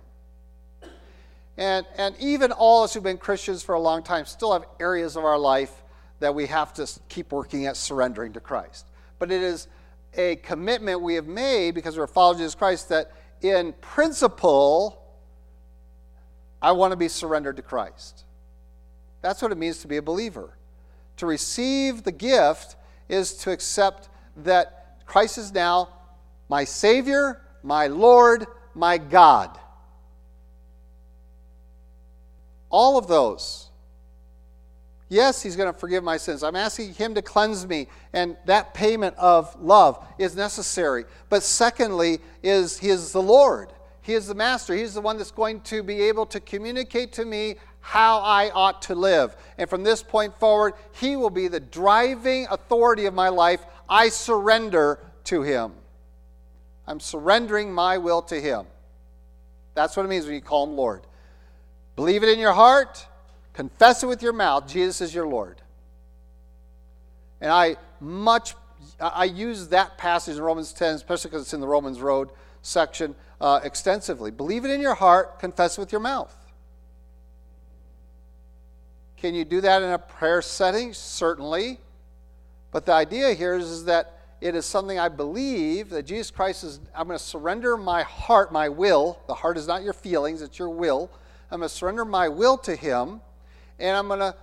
And, 1.57 1.85
and 1.97 2.15
even 2.19 2.51
all 2.51 2.81
of 2.81 2.85
us 2.85 2.93
who've 2.93 3.03
been 3.03 3.17
Christians 3.17 3.61
for 3.61 3.75
a 3.75 3.79
long 3.79 4.01
time 4.01 4.25
still 4.25 4.53
have 4.53 4.65
areas 4.79 5.15
of 5.15 5.23
our 5.23 5.37
life 5.37 5.82
that 6.23 6.33
we 6.33 6.45
have 6.45 6.73
to 6.73 6.89
keep 7.09 7.33
working 7.33 7.65
at 7.65 7.75
surrendering 7.75 8.31
to 8.31 8.39
Christ. 8.39 8.87
But 9.19 9.29
it 9.29 9.41
is 9.41 9.67
a 10.13 10.37
commitment 10.37 11.01
we 11.01 11.15
have 11.15 11.27
made 11.27 11.75
because 11.75 11.97
we're 11.97 12.07
following 12.07 12.37
Jesus 12.37 12.55
Christ 12.55 12.87
that 12.87 13.11
in 13.41 13.73
principle, 13.81 15.03
I 16.61 16.71
want 16.71 16.93
to 16.93 16.95
be 16.95 17.09
surrendered 17.09 17.57
to 17.57 17.61
Christ. 17.61 18.23
That's 19.21 19.41
what 19.41 19.51
it 19.51 19.57
means 19.57 19.79
to 19.79 19.87
be 19.89 19.97
a 19.97 20.01
believer. 20.01 20.57
To 21.17 21.25
receive 21.25 22.03
the 22.03 22.13
gift 22.13 22.77
is 23.09 23.33
to 23.39 23.51
accept 23.51 24.07
that 24.37 24.99
Christ 25.05 25.37
is 25.37 25.51
now 25.51 25.89
my 26.47 26.63
Savior, 26.63 27.41
my 27.63 27.87
Lord, 27.87 28.47
my 28.73 28.97
God. 28.97 29.59
All 32.69 32.97
of 32.97 33.07
those 33.07 33.71
Yes, 35.13 35.43
He's 35.43 35.55
going 35.55 35.71
to 35.71 35.77
forgive 35.77 36.03
my 36.03 36.17
sins. 36.17 36.41
I'm 36.41 36.55
asking 36.55 36.95
Him 36.95 37.13
to 37.13 37.21
cleanse 37.21 37.67
me, 37.67 37.87
and 38.13 38.35
that 38.45 38.73
payment 38.73 39.15
of 39.17 39.55
love 39.61 40.03
is 40.17 40.35
necessary. 40.35 41.05
But 41.29 41.43
secondly, 41.43 42.17
is 42.41 42.79
He 42.79 42.89
is 42.89 43.11
the 43.11 43.21
Lord. 43.21 43.71
He 44.01 44.15
is 44.15 44.25
the 44.25 44.33
Master. 44.33 44.73
He's 44.73 44.95
the 44.95 45.01
one 45.01 45.19
that's 45.19 45.29
going 45.29 45.61
to 45.61 45.83
be 45.83 46.01
able 46.01 46.25
to 46.25 46.39
communicate 46.39 47.13
to 47.13 47.25
me 47.25 47.57
how 47.79 48.21
I 48.21 48.49
ought 48.49 48.81
to 48.83 48.95
live. 48.95 49.35
And 49.59 49.69
from 49.69 49.83
this 49.83 50.01
point 50.01 50.35
forward, 50.39 50.73
He 50.93 51.15
will 51.15 51.29
be 51.29 51.47
the 51.47 51.59
driving 51.59 52.47
authority 52.49 53.05
of 53.05 53.13
my 53.13 53.29
life. 53.29 53.63
I 53.87 54.09
surrender 54.09 54.97
to 55.25 55.43
Him. 55.43 55.73
I'm 56.87 56.99
surrendering 56.99 57.71
my 57.71 57.99
will 57.99 58.23
to 58.23 58.41
Him. 58.41 58.65
That's 59.75 59.95
what 59.95 60.07
it 60.07 60.09
means 60.09 60.25
when 60.25 60.33
you 60.33 60.41
call 60.41 60.65
Him 60.65 60.75
Lord. 60.75 61.03
Believe 61.95 62.23
it 62.23 62.29
in 62.29 62.39
your 62.39 62.53
heart 62.53 63.05
confess 63.53 64.03
it 64.03 64.07
with 64.07 64.21
your 64.21 64.33
mouth, 64.33 64.67
Jesus 64.67 65.01
is 65.01 65.15
your 65.15 65.27
Lord. 65.27 65.61
And 67.39 67.51
I 67.51 67.77
much 67.99 68.55
I 68.99 69.25
use 69.25 69.69
that 69.69 69.97
passage 69.97 70.37
in 70.37 70.43
Romans 70.43 70.73
10, 70.73 70.95
especially 70.95 71.29
because 71.29 71.43
it's 71.43 71.53
in 71.53 71.61
the 71.61 71.67
Romans 71.67 71.99
Road 71.99 72.29
section, 72.61 73.15
uh, 73.41 73.59
extensively. 73.63 74.31
Believe 74.31 74.65
it 74.65 74.71
in 74.71 74.81
your 74.81 74.95
heart, 74.95 75.39
confess 75.39 75.77
it 75.77 75.81
with 75.81 75.91
your 75.91 76.01
mouth. 76.01 76.33
Can 79.17 79.35
you 79.35 79.45
do 79.45 79.61
that 79.61 79.81
in 79.81 79.89
a 79.89 79.97
prayer 79.97 80.41
setting? 80.41 80.93
Certainly. 80.93 81.79
But 82.71 82.85
the 82.85 82.93
idea 82.93 83.33
here 83.33 83.55
is, 83.55 83.65
is 83.65 83.85
that 83.85 84.19
it 84.41 84.55
is 84.55 84.65
something 84.65 84.99
I 84.99 85.07
believe 85.07 85.89
that 85.91 86.03
Jesus 86.03 86.29
Christ 86.29 86.63
is, 86.63 86.81
I'm 86.93 87.07
going 87.07 87.17
to 87.17 87.23
surrender 87.23 87.77
my 87.77 88.03
heart, 88.03 88.51
my 88.51 88.67
will. 88.67 89.19
The 89.27 89.33
heart 89.33 89.57
is 89.57 89.67
not 89.67 89.83
your 89.83 89.93
feelings, 89.93 90.41
it's 90.41 90.59
your 90.59 90.69
will. 90.69 91.09
I'm 91.49 91.59
going 91.59 91.69
to 91.69 91.73
surrender 91.73 92.03
my 92.03 92.27
will 92.27 92.57
to 92.59 92.75
Him 92.75 93.21
and 93.83 93.97
I'm 93.97 94.07
going 94.07 94.21
to 94.21 94.33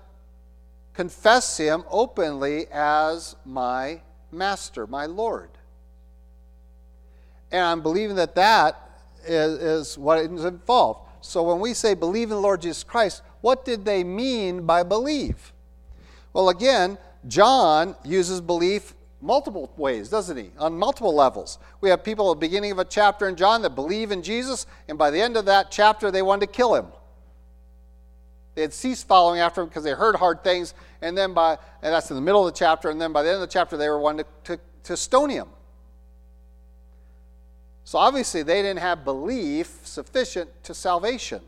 confess 0.92 1.56
him 1.56 1.82
openly 1.90 2.66
as 2.70 3.34
my 3.46 4.02
master, 4.30 4.86
my 4.86 5.06
Lord. 5.06 5.48
And 7.50 7.62
I'm 7.62 7.80
believing 7.80 8.16
that 8.16 8.34
that 8.34 8.76
is, 9.26 9.58
is 9.58 9.98
what 9.98 10.18
is 10.18 10.44
involved. 10.44 11.08
So 11.22 11.42
when 11.42 11.58
we 11.58 11.72
say 11.72 11.94
believe 11.94 12.24
in 12.24 12.36
the 12.36 12.40
Lord 12.40 12.60
Jesus 12.60 12.84
Christ, 12.84 13.22
what 13.40 13.64
did 13.64 13.86
they 13.86 14.04
mean 14.04 14.66
by 14.66 14.82
believe? 14.82 15.54
Well, 16.34 16.50
again, 16.50 16.98
John 17.26 17.96
uses 18.04 18.42
belief 18.42 18.94
multiple 19.22 19.72
ways, 19.78 20.10
doesn't 20.10 20.36
he? 20.36 20.50
On 20.58 20.78
multiple 20.78 21.14
levels. 21.14 21.58
We 21.80 21.88
have 21.88 22.04
people 22.04 22.30
at 22.30 22.34
the 22.34 22.46
beginning 22.46 22.72
of 22.72 22.78
a 22.78 22.84
chapter 22.84 23.26
in 23.26 23.36
John 23.36 23.62
that 23.62 23.74
believe 23.74 24.12
in 24.12 24.22
Jesus, 24.22 24.66
and 24.86 24.98
by 24.98 25.10
the 25.10 25.20
end 25.20 25.38
of 25.38 25.46
that 25.46 25.70
chapter, 25.70 26.10
they 26.10 26.20
wanted 26.20 26.46
to 26.46 26.52
kill 26.52 26.74
him. 26.74 26.86
They 28.54 28.62
had 28.62 28.72
ceased 28.72 29.06
following 29.06 29.40
after 29.40 29.62
him 29.62 29.68
because 29.68 29.84
they 29.84 29.92
heard 29.92 30.16
hard 30.16 30.42
things, 30.42 30.74
and 31.00 31.16
then 31.16 31.34
by, 31.34 31.52
and 31.82 31.94
that's 31.94 32.10
in 32.10 32.16
the 32.16 32.22
middle 32.22 32.46
of 32.46 32.52
the 32.52 32.58
chapter, 32.58 32.90
and 32.90 33.00
then 33.00 33.12
by 33.12 33.22
the 33.22 33.28
end 33.28 33.36
of 33.36 33.40
the 33.42 33.52
chapter, 33.52 33.76
they 33.76 33.88
were 33.88 34.00
wanting 34.00 34.24
to, 34.44 34.56
to, 34.56 34.62
to 34.84 34.96
stone 34.96 35.30
him. 35.30 35.48
So 37.84 37.98
obviously, 37.98 38.42
they 38.42 38.62
didn't 38.62 38.80
have 38.80 39.04
belief 39.04 39.80
sufficient 39.84 40.50
to 40.64 40.74
salvation. 40.74 41.42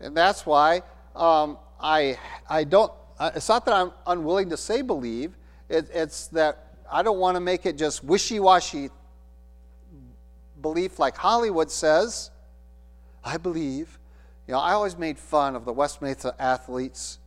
And 0.00 0.16
that's 0.16 0.46
why 0.46 0.82
um, 1.16 1.58
I, 1.80 2.18
I 2.48 2.64
don't, 2.64 2.92
it's 3.20 3.48
not 3.48 3.64
that 3.66 3.74
I'm 3.74 3.92
unwilling 4.06 4.50
to 4.50 4.56
say 4.56 4.82
believe, 4.82 5.36
it, 5.68 5.88
it's 5.92 6.28
that 6.28 6.76
I 6.90 7.02
don't 7.02 7.18
want 7.18 7.36
to 7.36 7.40
make 7.40 7.66
it 7.66 7.76
just 7.76 8.04
wishy 8.04 8.40
washy 8.40 8.90
belief 10.60 10.98
like 10.98 11.16
Hollywood 11.16 11.70
says. 11.70 12.30
I 13.24 13.36
believe. 13.36 13.98
You 14.48 14.54
know, 14.54 14.60
I 14.60 14.72
always 14.72 14.96
made 14.96 15.18
fun 15.18 15.54
of 15.54 15.66
the 15.66 15.74
West 15.74 16.00
Mesa 16.00 16.34
athletes 16.38 17.18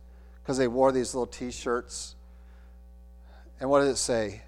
because 0.42 0.58
they 0.58 0.66
wore 0.66 0.90
these 0.90 1.14
little 1.14 1.28
t 1.28 1.52
shirts. 1.52 2.16
And 3.60 3.70
what 3.70 3.78
did 3.80 3.90
it 3.90 3.96
say? 3.96 4.42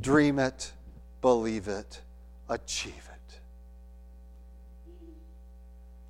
Dream 0.00 0.38
it, 0.38 0.72
believe 1.20 1.66
it, 1.66 2.00
achieve 2.48 3.08
it. 3.12 3.40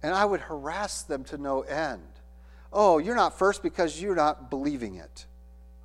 And 0.02 0.14
I 0.14 0.26
would 0.26 0.40
harass 0.40 1.02
them 1.02 1.24
to 1.24 1.38
no 1.38 1.62
end. 1.62 2.02
Oh, 2.70 2.98
you're 2.98 3.16
not 3.16 3.38
first 3.38 3.62
because 3.62 4.02
you're 4.02 4.14
not 4.14 4.50
believing 4.50 4.96
it. 4.96 5.24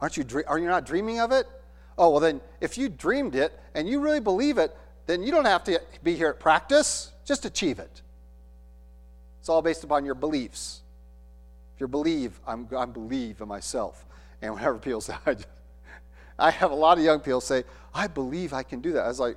Aren't 0.02 0.18
you, 0.18 0.26
are 0.46 0.60
you 0.60 0.68
not 0.68 0.86
dreaming 0.86 1.22
of 1.22 1.32
it? 1.32 1.48
Oh, 1.98 2.10
well, 2.10 2.20
then, 2.20 2.42
if 2.60 2.78
you 2.78 2.90
dreamed 2.90 3.36
it 3.36 3.58
and 3.74 3.88
you 3.88 4.02
really 4.02 4.20
believe 4.20 4.58
it, 4.58 4.76
then 5.06 5.24
you 5.24 5.32
don't 5.32 5.46
have 5.46 5.64
to 5.66 5.80
be 6.04 6.16
here 6.16 6.28
at 6.28 6.40
practice. 6.42 7.14
Just 7.24 7.46
achieve 7.46 7.80
it. 7.80 8.02
It's 9.44 9.50
all 9.50 9.62
based 9.62 9.84
upon 9.84 10.06
your 10.06 10.16
beliefs. 10.16 10.84
If 11.76 11.82
you 11.82 11.88
believe, 11.90 12.40
I'm, 12.48 12.66
I 12.78 12.86
believe 12.86 13.42
in 13.42 13.50
myself. 13.50 14.06
And 14.42 14.54
whenever 14.54 14.78
people 14.78 15.02
say, 15.02 15.16
I, 15.26 15.34
just, 15.34 15.48
I 16.40 16.50
have 16.50 16.72
a 16.72 16.76
lot 16.76 16.98
of 16.98 17.04
young 17.04 17.20
people 17.20 17.42
say, 17.42 17.66
I 17.94 18.08
believe 18.08 18.54
I 18.54 18.64
can 18.64 18.80
do 18.80 18.94
that. 18.94 19.04
I 19.04 19.08
was 19.10 19.20
like, 19.20 19.36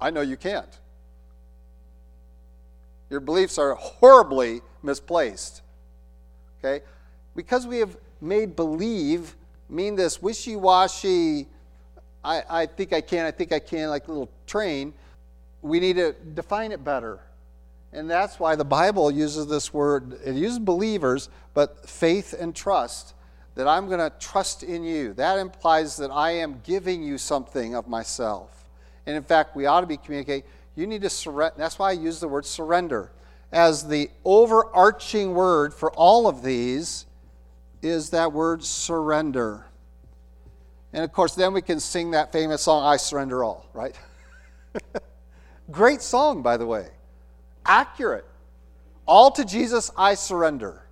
I 0.00 0.10
know 0.10 0.22
you 0.22 0.36
can't. 0.36 0.80
Your 3.10 3.20
beliefs 3.20 3.58
are 3.58 3.76
horribly 3.76 4.60
misplaced. 4.82 5.62
Okay? 6.58 6.84
Because 7.36 7.64
we 7.64 7.78
have 7.78 7.96
made 8.20 8.56
believe 8.56 9.36
mean 9.68 9.94
this 9.94 10.20
wishy 10.20 10.56
washy, 10.56 11.46
I, 12.24 12.42
I 12.50 12.66
think 12.66 12.92
I 12.92 13.02
can, 13.02 13.24
I 13.24 13.30
think 13.30 13.52
I 13.52 13.60
can, 13.60 13.88
like 13.88 14.08
a 14.08 14.10
little 14.10 14.30
train, 14.48 14.94
we 15.62 15.78
need 15.78 15.94
to 15.94 16.12
define 16.34 16.72
it 16.72 16.82
better. 16.82 17.20
And 17.92 18.10
that's 18.10 18.38
why 18.38 18.54
the 18.54 18.64
Bible 18.64 19.10
uses 19.10 19.46
this 19.46 19.72
word, 19.72 20.18
it 20.24 20.34
uses 20.34 20.58
believers, 20.58 21.30
but 21.54 21.88
faith 21.88 22.34
and 22.38 22.54
trust, 22.54 23.14
that 23.54 23.66
I'm 23.66 23.86
going 23.86 23.98
to 23.98 24.12
trust 24.18 24.62
in 24.62 24.84
you. 24.84 25.14
That 25.14 25.38
implies 25.38 25.96
that 25.96 26.10
I 26.10 26.32
am 26.32 26.60
giving 26.64 27.02
you 27.02 27.16
something 27.18 27.74
of 27.74 27.88
myself. 27.88 28.68
And 29.06 29.16
in 29.16 29.22
fact, 29.22 29.56
we 29.56 29.66
ought 29.66 29.80
to 29.80 29.86
be 29.86 29.96
communicating, 29.96 30.48
you 30.76 30.86
need 30.86 31.02
to 31.02 31.10
surrender. 31.10 31.54
That's 31.56 31.78
why 31.78 31.88
I 31.88 31.92
use 31.92 32.20
the 32.20 32.28
word 32.28 32.44
surrender. 32.44 33.10
As 33.50 33.88
the 33.88 34.10
overarching 34.24 35.34
word 35.34 35.72
for 35.72 35.90
all 35.92 36.28
of 36.28 36.42
these 36.42 37.06
is 37.80 38.10
that 38.10 38.32
word 38.32 38.62
surrender. 38.62 39.64
And 40.92 41.02
of 41.02 41.12
course, 41.12 41.34
then 41.34 41.54
we 41.54 41.62
can 41.62 41.80
sing 41.80 42.10
that 42.10 42.32
famous 42.32 42.62
song, 42.62 42.84
I 42.84 42.98
Surrender 42.98 43.42
All, 43.42 43.66
right? 43.72 43.98
Great 45.70 46.02
song, 46.02 46.42
by 46.42 46.58
the 46.58 46.66
way 46.66 46.88
accurate. 47.68 48.24
All 49.06 49.30
to 49.30 49.44
Jesus 49.44 49.92
I 49.96 50.14
surrender. 50.14 50.82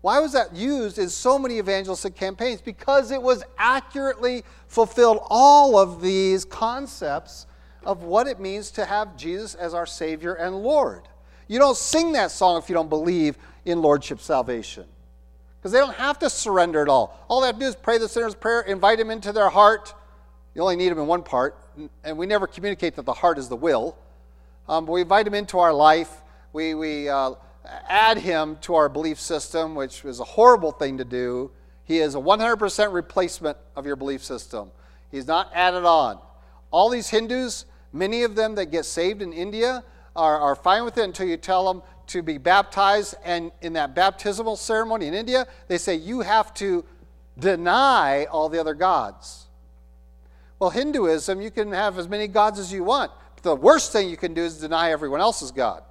Why 0.00 0.18
was 0.18 0.32
that 0.32 0.54
used 0.54 0.98
in 0.98 1.08
so 1.08 1.38
many 1.38 1.58
evangelistic 1.58 2.14
campaigns? 2.14 2.60
Because 2.60 3.10
it 3.10 3.22
was 3.22 3.42
accurately 3.56 4.44
fulfilled 4.68 5.20
all 5.30 5.78
of 5.78 6.02
these 6.02 6.44
concepts 6.44 7.46
of 7.84 8.02
what 8.02 8.26
it 8.26 8.38
means 8.38 8.70
to 8.72 8.84
have 8.84 9.16
Jesus 9.16 9.54
as 9.54 9.72
our 9.72 9.86
Savior 9.86 10.34
and 10.34 10.56
Lord. 10.62 11.08
You 11.48 11.58
don't 11.58 11.76
sing 11.76 12.12
that 12.12 12.30
song 12.30 12.58
if 12.58 12.68
you 12.68 12.74
don't 12.74 12.90
believe 12.90 13.38
in 13.64 13.80
Lordship 13.80 14.20
salvation. 14.20 14.84
Because 15.58 15.72
they 15.72 15.78
don't 15.78 15.96
have 15.96 16.18
to 16.18 16.28
surrender 16.28 16.82
at 16.82 16.88
all. 16.88 17.18
All 17.28 17.40
they 17.40 17.46
have 17.46 17.56
to 17.56 17.60
do 17.60 17.66
is 17.66 17.74
pray 17.74 17.96
the 17.96 18.06
sinner's 18.06 18.34
prayer, 18.34 18.60
invite 18.60 19.00
him 19.00 19.10
into 19.10 19.32
their 19.32 19.48
heart. 19.48 19.94
You 20.54 20.60
only 20.60 20.76
need 20.76 20.92
him 20.92 20.98
in 20.98 21.06
one 21.06 21.22
part, 21.22 21.56
and 22.04 22.18
we 22.18 22.26
never 22.26 22.46
communicate 22.46 22.96
that 22.96 23.06
the 23.06 23.14
heart 23.14 23.38
is 23.38 23.48
the 23.48 23.56
will. 23.56 23.96
Um, 24.68 24.86
we 24.86 25.02
invite 25.02 25.26
him 25.26 25.34
into 25.34 25.58
our 25.58 25.72
life. 25.72 26.22
We, 26.52 26.74
we 26.74 27.08
uh, 27.08 27.34
add 27.88 28.18
him 28.18 28.56
to 28.62 28.74
our 28.74 28.88
belief 28.88 29.20
system, 29.20 29.74
which 29.74 30.04
is 30.04 30.20
a 30.20 30.24
horrible 30.24 30.72
thing 30.72 30.98
to 30.98 31.04
do. 31.04 31.50
He 31.84 31.98
is 31.98 32.14
a 32.14 32.18
100% 32.18 32.92
replacement 32.92 33.58
of 33.76 33.84
your 33.84 33.96
belief 33.96 34.24
system. 34.24 34.70
He's 35.10 35.26
not 35.26 35.50
added 35.54 35.84
on. 35.84 36.18
All 36.70 36.88
these 36.88 37.08
Hindus, 37.10 37.66
many 37.92 38.22
of 38.22 38.36
them 38.36 38.54
that 38.54 38.66
get 38.66 38.86
saved 38.86 39.20
in 39.20 39.32
India, 39.32 39.84
are, 40.16 40.40
are 40.40 40.54
fine 40.54 40.84
with 40.84 40.96
it 40.96 41.04
until 41.04 41.26
you 41.26 41.36
tell 41.36 41.70
them 41.72 41.82
to 42.06 42.22
be 42.22 42.38
baptized. 42.38 43.16
And 43.22 43.52
in 43.60 43.74
that 43.74 43.94
baptismal 43.94 44.56
ceremony 44.56 45.06
in 45.06 45.14
India, 45.14 45.46
they 45.68 45.76
say 45.76 45.94
you 45.94 46.20
have 46.20 46.54
to 46.54 46.84
deny 47.38 48.24
all 48.26 48.48
the 48.48 48.58
other 48.58 48.74
gods. 48.74 49.46
Well, 50.58 50.70
Hinduism, 50.70 51.42
you 51.42 51.50
can 51.50 51.72
have 51.72 51.98
as 51.98 52.08
many 52.08 52.28
gods 52.28 52.58
as 52.58 52.72
you 52.72 52.84
want 52.84 53.10
the 53.44 53.54
worst 53.54 53.92
thing 53.92 54.10
you 54.10 54.16
can 54.16 54.34
do 54.34 54.42
is 54.42 54.58
deny 54.58 54.90
everyone 54.90 55.20
else's 55.20 55.52
God. 55.52 55.84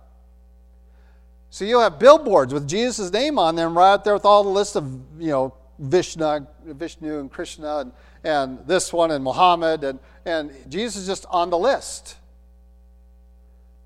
So 1.50 1.64
you'll 1.66 1.82
have 1.82 2.00
billboards 2.00 2.54
with 2.54 2.68
Jesus' 2.68 3.12
name 3.12 3.40
on 3.40 3.56
them 3.56 3.78
right 3.78 4.04
there 4.04 4.16
with 4.16 4.26
all 4.26 4.44
the 4.44 4.50
list 4.50 4.76
of, 4.76 4.86
you 5.20 5.30
know, 5.30 5.54
Vishnu, 5.80 6.46
Vishnu 6.66 7.20
and 7.20 7.32
Krishna 7.32 7.78
and, 7.78 7.92
and 8.24 8.60
this 8.68 8.92
one 8.92 9.12
and 9.12 9.24
Muhammad 9.24 9.84
and, 9.84 10.00
and 10.26 10.52
Jesus 10.70 11.04
is 11.04 11.08
just 11.08 11.26
on 11.30 11.50
the 11.50 11.58
list. 11.58 12.18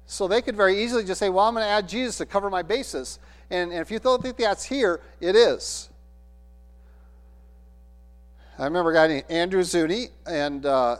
So 0.05 0.27
they 0.27 0.41
could 0.41 0.55
very 0.55 0.81
easily 0.81 1.03
just 1.03 1.19
say, 1.19 1.29
well, 1.29 1.45
I'm 1.45 1.53
going 1.53 1.65
to 1.65 1.69
add 1.69 1.89
Jesus 1.89 2.17
to 2.19 2.25
cover 2.25 2.49
my 2.49 2.61
basis. 2.61 3.19
And, 3.49 3.71
and 3.71 3.81
if 3.81 3.91
you 3.91 3.99
don't 3.99 4.21
think 4.21 4.37
that's 4.37 4.63
here, 4.63 5.01
it 5.19 5.35
is. 5.35 5.89
I 8.57 8.63
remember 8.63 8.91
a 8.91 8.93
guy 8.93 9.07
named 9.07 9.25
Andrew 9.29 9.61
Zuni, 9.63 10.07
and 10.25 10.65
uh, 10.65 10.97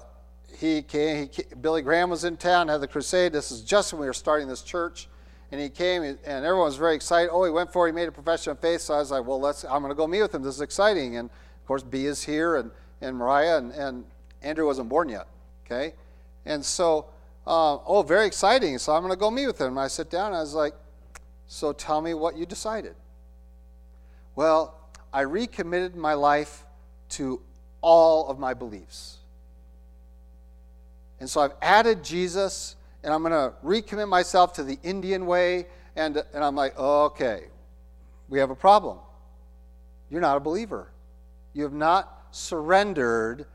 he 0.60 0.82
came, 0.82 1.30
he, 1.32 1.44
Billy 1.62 1.82
Graham 1.82 2.10
was 2.10 2.24
in 2.24 2.36
town, 2.36 2.68
had 2.68 2.82
the 2.82 2.88
crusade. 2.88 3.32
This 3.32 3.52
is 3.52 3.62
just 3.62 3.94
when 3.94 4.02
we 4.02 4.08
were 4.08 4.14
starting 4.14 4.48
this 4.48 4.64
church. 4.64 5.08
And 5.52 5.62
he 5.62 5.70
came, 5.70 6.04
and 6.04 6.20
everyone 6.26 6.66
was 6.66 6.76
very 6.76 6.96
excited. 6.96 7.30
Oh, 7.32 7.44
he 7.44 7.52
went 7.52 7.72
for 7.72 7.88
it. 7.88 7.92
He 7.92 7.96
made 7.96 8.08
a 8.08 8.12
profession 8.12 8.52
of 8.52 8.60
faith. 8.60 8.82
So 8.82 8.96
I 8.96 9.00
was 9.00 9.12
like, 9.12 9.26
well, 9.26 9.40
let's, 9.40 9.64
I'm 9.64 9.82
going 9.82 9.92
to 9.92 9.96
go 9.96 10.08
meet 10.08 10.22
with 10.22 10.34
him. 10.34 10.42
This 10.42 10.56
is 10.56 10.62
exciting. 10.62 11.16
And 11.18 11.30
of 11.30 11.68
course, 11.68 11.84
B 11.84 12.06
is 12.06 12.24
here, 12.24 12.58
and, 12.58 12.72
and 13.02 13.16
Mariah, 13.16 13.58
and, 13.60 13.72
and 13.72 14.06
Andrew 14.42 14.66
wasn't 14.66 14.90
born 14.90 15.10
yet. 15.10 15.28
Okay? 15.66 15.94
And 16.46 16.66
so, 16.66 17.06
uh, 17.46 17.78
oh, 17.86 18.02
very 18.02 18.26
exciting. 18.26 18.78
So 18.78 18.94
I'm 18.94 19.02
going 19.02 19.14
to 19.14 19.20
go 19.20 19.30
meet 19.30 19.48
with 19.48 19.62
him. 19.62 19.68
And 19.68 19.80
I 19.80 19.88
sit 19.88 20.10
down, 20.10 20.28
and 20.28 20.38
I 20.38 20.42
was 20.42 20.54
like, 20.54 20.74
so 21.46 21.72
tell 21.72 22.02
me 22.02 22.14
what 22.14 22.36
you 22.36 22.46
decided. 22.46 22.96
Well, 24.36 24.76
I 25.14 25.22
recommitted 25.22 25.96
my 25.96 26.14
life 26.14 26.66
to 27.10 27.42
all 27.82 28.28
of 28.28 28.38
my 28.40 28.54
beliefs. 28.54 29.18
And 31.20 31.30
so 31.30 31.42
I've 31.42 31.54
added 31.62 32.04
Jesus, 32.04 32.76
and 33.04 33.14
I'm 33.14 33.22
going 33.22 33.32
to 33.32 33.54
recommit 33.64 34.08
myself 34.08 34.54
to 34.54 34.64
the 34.64 34.78
Indian 34.84 35.26
way. 35.26 35.68
And, 35.96 36.24
and 36.34 36.44
I'm 36.44 36.56
like, 36.56 36.78
okay, 36.78 37.46
we 38.30 38.40
have 38.40 38.50
a 38.50 38.56
problem. 38.56 39.00
You're 40.10 40.22
not 40.22 40.38
a 40.38 40.40
believer. 40.40 40.92
You 41.54 41.64
have 41.64 41.74
not 41.74 42.28
surrendered 42.32 43.46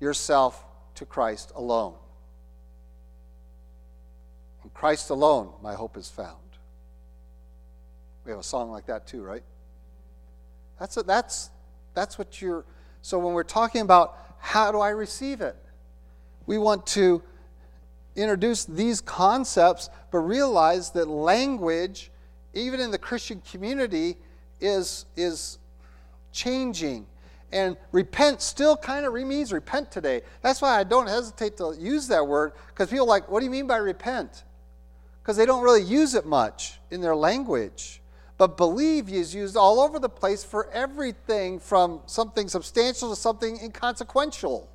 yourself 0.00 0.64
to 0.94 1.04
Christ 1.04 1.52
alone. 1.54 1.94
In 4.64 4.70
Christ 4.70 5.10
alone, 5.10 5.52
my 5.62 5.74
hope 5.74 5.96
is 5.96 6.08
found. 6.08 6.36
We 8.24 8.30
have 8.30 8.40
a 8.40 8.44
song 8.44 8.70
like 8.70 8.86
that 8.86 9.06
too, 9.06 9.22
right? 9.22 9.42
That's, 10.78 10.96
a, 10.96 11.02
that's, 11.02 11.50
that's 11.94 12.18
what 12.18 12.40
you're. 12.42 12.64
So 13.02 13.18
when 13.18 13.34
we're 13.34 13.44
talking 13.44 13.80
about 13.80 14.16
how 14.38 14.72
do 14.72 14.80
I 14.80 14.90
receive 14.90 15.40
it? 15.40 15.56
We 16.46 16.58
want 16.58 16.86
to 16.86 17.22
introduce 18.14 18.64
these 18.64 19.00
concepts, 19.00 19.90
but 20.10 20.18
realize 20.18 20.90
that 20.92 21.08
language, 21.08 22.10
even 22.54 22.80
in 22.80 22.90
the 22.90 22.98
Christian 22.98 23.42
community, 23.50 24.16
is, 24.60 25.04
is 25.16 25.58
changing. 26.32 27.06
And 27.52 27.76
repent 27.92 28.40
still 28.42 28.76
kind 28.76 29.06
of 29.06 29.12
means 29.12 29.52
repent 29.52 29.92
today. 29.92 30.22
That's 30.42 30.62
why 30.62 30.78
I 30.78 30.84
don't 30.84 31.08
hesitate 31.08 31.56
to 31.58 31.74
use 31.78 32.08
that 32.08 32.26
word, 32.26 32.52
because 32.68 32.90
people 32.90 33.06
are 33.06 33.08
like, 33.08 33.30
what 33.30 33.40
do 33.40 33.44
you 33.44 33.50
mean 33.50 33.66
by 33.66 33.76
repent? 33.76 34.44
Because 35.22 35.36
they 35.36 35.46
don't 35.46 35.62
really 35.62 35.82
use 35.82 36.14
it 36.14 36.24
much 36.24 36.80
in 36.90 37.00
their 37.00 37.16
language. 37.16 38.00
But 38.38 38.56
believe 38.56 39.08
is 39.08 39.34
used 39.34 39.56
all 39.56 39.80
over 39.80 39.98
the 39.98 40.08
place 40.08 40.44
for 40.44 40.70
everything 40.70 41.58
from 41.58 42.00
something 42.06 42.48
substantial 42.48 43.10
to 43.10 43.16
something 43.16 43.58
inconsequential 43.58 44.68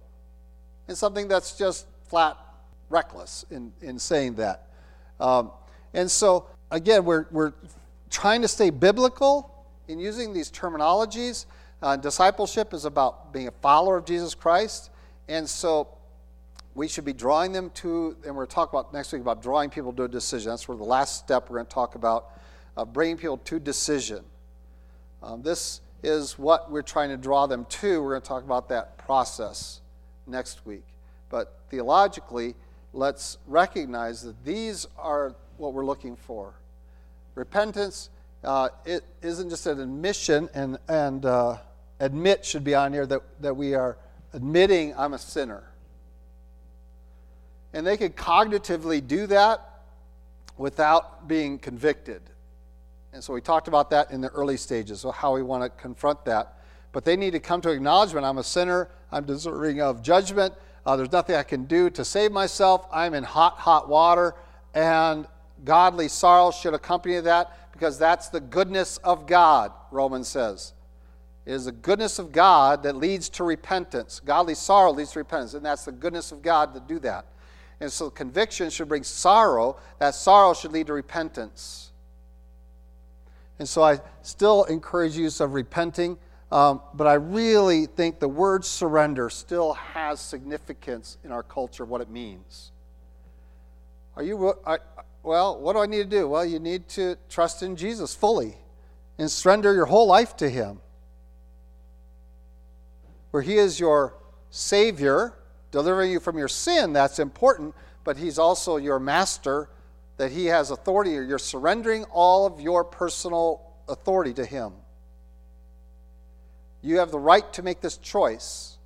and 0.88 0.98
something 0.98 1.28
that's 1.28 1.58
just 1.58 1.88
flat 2.08 2.38
reckless 2.90 3.46
in, 3.50 3.72
in 3.82 3.98
saying 3.98 4.36
that. 4.36 4.68
Um, 5.20 5.52
and 5.94 6.10
so, 6.10 6.48
again, 6.72 7.06
we're, 7.06 7.28
we're 7.32 7.54
trying 8.10 8.42
to 8.42 8.48
stay 8.48 8.70
biblical 8.70 9.66
in 9.88 10.00
using 10.00 10.34
these 10.34 10.52
terminologies. 10.52 11.46
Uh, 11.82 11.96
discipleship 11.96 12.74
is 12.74 12.86
about 12.86 13.34
being 13.34 13.48
a 13.48 13.54
follower 13.62 13.98
of 13.98 14.06
Jesus 14.06 14.36
Christ. 14.36 14.90
And 15.28 15.50
so, 15.50 15.88
we 16.74 16.88
should 16.88 17.06
be 17.06 17.14
drawing 17.14 17.52
them 17.52 17.70
to, 17.72 18.16
and 18.26 18.36
we're 18.36 18.46
going 18.46 18.48
to 18.48 18.56
talk 18.56 18.70
about 18.72 18.94
next 18.94 19.12
week 19.12 19.22
about 19.22 19.42
drawing 19.42 19.70
people 19.70 19.92
to 19.94 20.04
a 20.04 20.08
decision. 20.08 20.52
That's 20.52 20.68
where 20.68 20.78
the 20.78 20.84
last 20.84 21.18
step 21.18 21.50
we're 21.50 21.58
going 21.58 21.66
to 21.66 21.74
talk 21.74 21.96
about 21.96 22.30
uh, 22.78 22.86
bringing 22.86 23.18
people 23.18 23.38
to 23.38 23.60
decision. 23.60 24.24
Um, 25.22 25.42
this 25.42 25.82
is 26.02 26.40
what 26.40 26.72
we're 26.72 26.82
trying 26.82 27.10
to 27.10 27.18
draw 27.18 27.46
them 27.46 27.66
to. 27.66 28.02
We're 28.02 28.12
going 28.12 28.22
to 28.22 28.28
talk 28.28 28.44
about 28.44 28.70
that 28.70 28.98
process 28.98 29.81
next 30.32 30.66
week. 30.66 30.86
But 31.30 31.60
theologically, 31.70 32.56
let's 32.94 33.38
recognize 33.48 34.24
that 34.24 34.44
these 34.44 34.88
are 34.98 35.36
what 35.58 35.74
we're 35.74 35.86
looking 35.86 36.16
for. 36.16 36.54
Repentance 37.36 38.10
uh, 38.44 38.70
it 38.86 39.04
isn't 39.22 39.50
just 39.50 39.68
an 39.68 39.80
admission, 39.80 40.50
and, 40.54 40.78
and 40.88 41.26
uh, 41.26 41.58
admit 42.00 42.44
should 42.44 42.64
be 42.64 42.74
on 42.74 42.92
here 42.92 43.06
that, 43.06 43.22
that 43.40 43.56
we 43.56 43.76
are 43.76 43.98
admitting 44.34 44.96
I'm 44.98 45.14
a 45.14 45.20
sinner. 45.20 45.64
And 47.74 47.86
they 47.86 47.98
could 47.98 48.16
cognitively 48.16 49.06
do 49.06 49.28
that 49.28 49.84
without 50.58 51.28
being 51.28 51.60
convicted. 51.60 52.22
And 53.14 53.24
so 53.24 53.34
we 53.34 53.42
talked 53.42 53.68
about 53.68 53.92
that 53.92 54.12
in 54.12 54.22
the 54.22 54.30
early 54.30 54.58
stages, 54.58 55.02
so 55.02 55.12
how 55.12 55.36
we 55.36 55.44
want 55.44 55.64
to 55.64 55.70
confront 55.82 56.26
that. 56.26 56.58
But 56.92 57.06
they 57.06 57.16
need 57.16 57.32
to 57.32 57.40
come 57.40 57.62
to 57.62 57.70
acknowledgement 57.70 58.26
I'm 58.26 58.38
a 58.38 58.44
sinner, 58.44 58.90
I'm 59.12 59.26
deserving 59.26 59.82
of 59.82 60.02
judgment, 60.02 60.54
uh, 60.86 60.96
there's 60.96 61.12
nothing 61.12 61.36
I 61.36 61.44
can 61.44 61.66
do 61.66 61.90
to 61.92 62.04
save 62.04 62.32
myself, 62.32 62.88
I'm 62.92 63.14
in 63.14 63.24
hot, 63.24 63.58
hot 63.58 63.88
water, 63.88 64.36
and 64.74 65.28
godly 65.64 66.08
sorrow 66.08 66.52
should 66.52 66.74
accompany 66.74 67.20
that 67.20 67.72
because 67.72 67.98
that's 67.98 68.30
the 68.30 68.40
goodness 68.40 68.98
of 68.98 69.28
God, 69.28 69.72
Romans 69.92 70.28
says. 70.28 70.74
It 71.46 71.54
is 71.54 71.66
the 71.66 71.72
goodness 71.72 72.20
of 72.20 72.32
God 72.32 72.84
that 72.84 72.96
leads 72.96 73.30
to 73.30 73.44
repentance. 73.44 74.20
Godly 74.24 74.56
sorrow 74.56 74.92
leads 74.92 75.12
to 75.14 75.20
repentance, 75.20 75.54
and 75.56 75.66
that's 75.66 75.86
the 75.86 75.92
goodness 75.92 76.32
of 76.32 76.42
God 76.42 76.74
to 76.76 76.80
do 76.80 77.00
that. 77.00 77.26
And 77.80 77.92
so 77.92 78.12
conviction 78.12 78.70
should 78.70 78.88
bring 78.88 79.04
sorrow. 79.04 79.78
That 79.98 80.14
sorrow 80.14 80.54
should 80.54 80.72
lead 80.72 80.88
to 80.88 80.94
repentance. 80.94 81.92
And 83.58 83.68
so 83.68 83.84
I 83.84 84.00
still 84.22 84.66
encourage 84.66 85.18
use 85.18 85.40
of 85.40 85.54
repenting, 85.54 86.18
um, 86.52 86.82
but 86.94 87.08
I 87.08 87.14
really 87.14 87.86
think 87.86 88.20
the 88.20 88.28
word 88.28 88.66
surrender 88.66 89.30
still 89.30 89.74
has 89.74 90.20
significance 90.20 91.18
in 91.24 91.32
our 91.32 91.44
culture, 91.44 91.86
what 91.86 92.02
it 92.02 92.10
means. 92.10 92.72
Are 94.18 94.24
you, 94.24 94.54
are, 94.66 94.82
well, 95.24 95.60
what 95.60 95.74
do 95.74 95.80
I 95.80 95.86
need 95.86 96.10
to 96.10 96.18
do? 96.18 96.28
Well, 96.28 96.46
you 96.46 96.60
need 96.60 96.90
to 96.90 97.16
trust 97.30 97.64
in 97.64 97.78
Jesus 97.78 98.14
fully 98.14 98.58
and 99.18 99.32
surrender 99.32 99.74
your 99.74 99.86
whole 99.86 100.08
life 100.08 100.36
to 100.38 100.50
Him. 100.50 100.82
Where 103.32 103.44
He 103.44 103.58
is 103.58 103.80
your 103.80 104.16
Savior, 104.50 105.34
delivering 105.72 106.12
you 106.12 106.20
from 106.20 106.38
your 106.38 106.50
sin, 106.50 106.92
that's 106.92 107.20
important, 107.20 107.74
but 108.04 108.18
He's 108.18 108.38
also 108.38 108.76
your 108.76 109.00
Master 109.00 109.70
that 110.18 110.34
He 110.34 110.48
has 110.48 110.70
authority, 110.70 111.12
you're 111.12 111.40
surrendering 111.40 112.04
all 112.12 112.46
of 112.46 112.60
your 112.60 112.84
personal 112.84 113.62
authority 113.88 114.34
to 114.34 114.46
Him. 114.46 114.74
You 116.82 117.00
have 117.00 117.12
the 117.12 117.20
right 117.20 117.52
to 117.54 117.64
make 117.64 117.82
this 117.82 117.98
choice, 117.98 118.78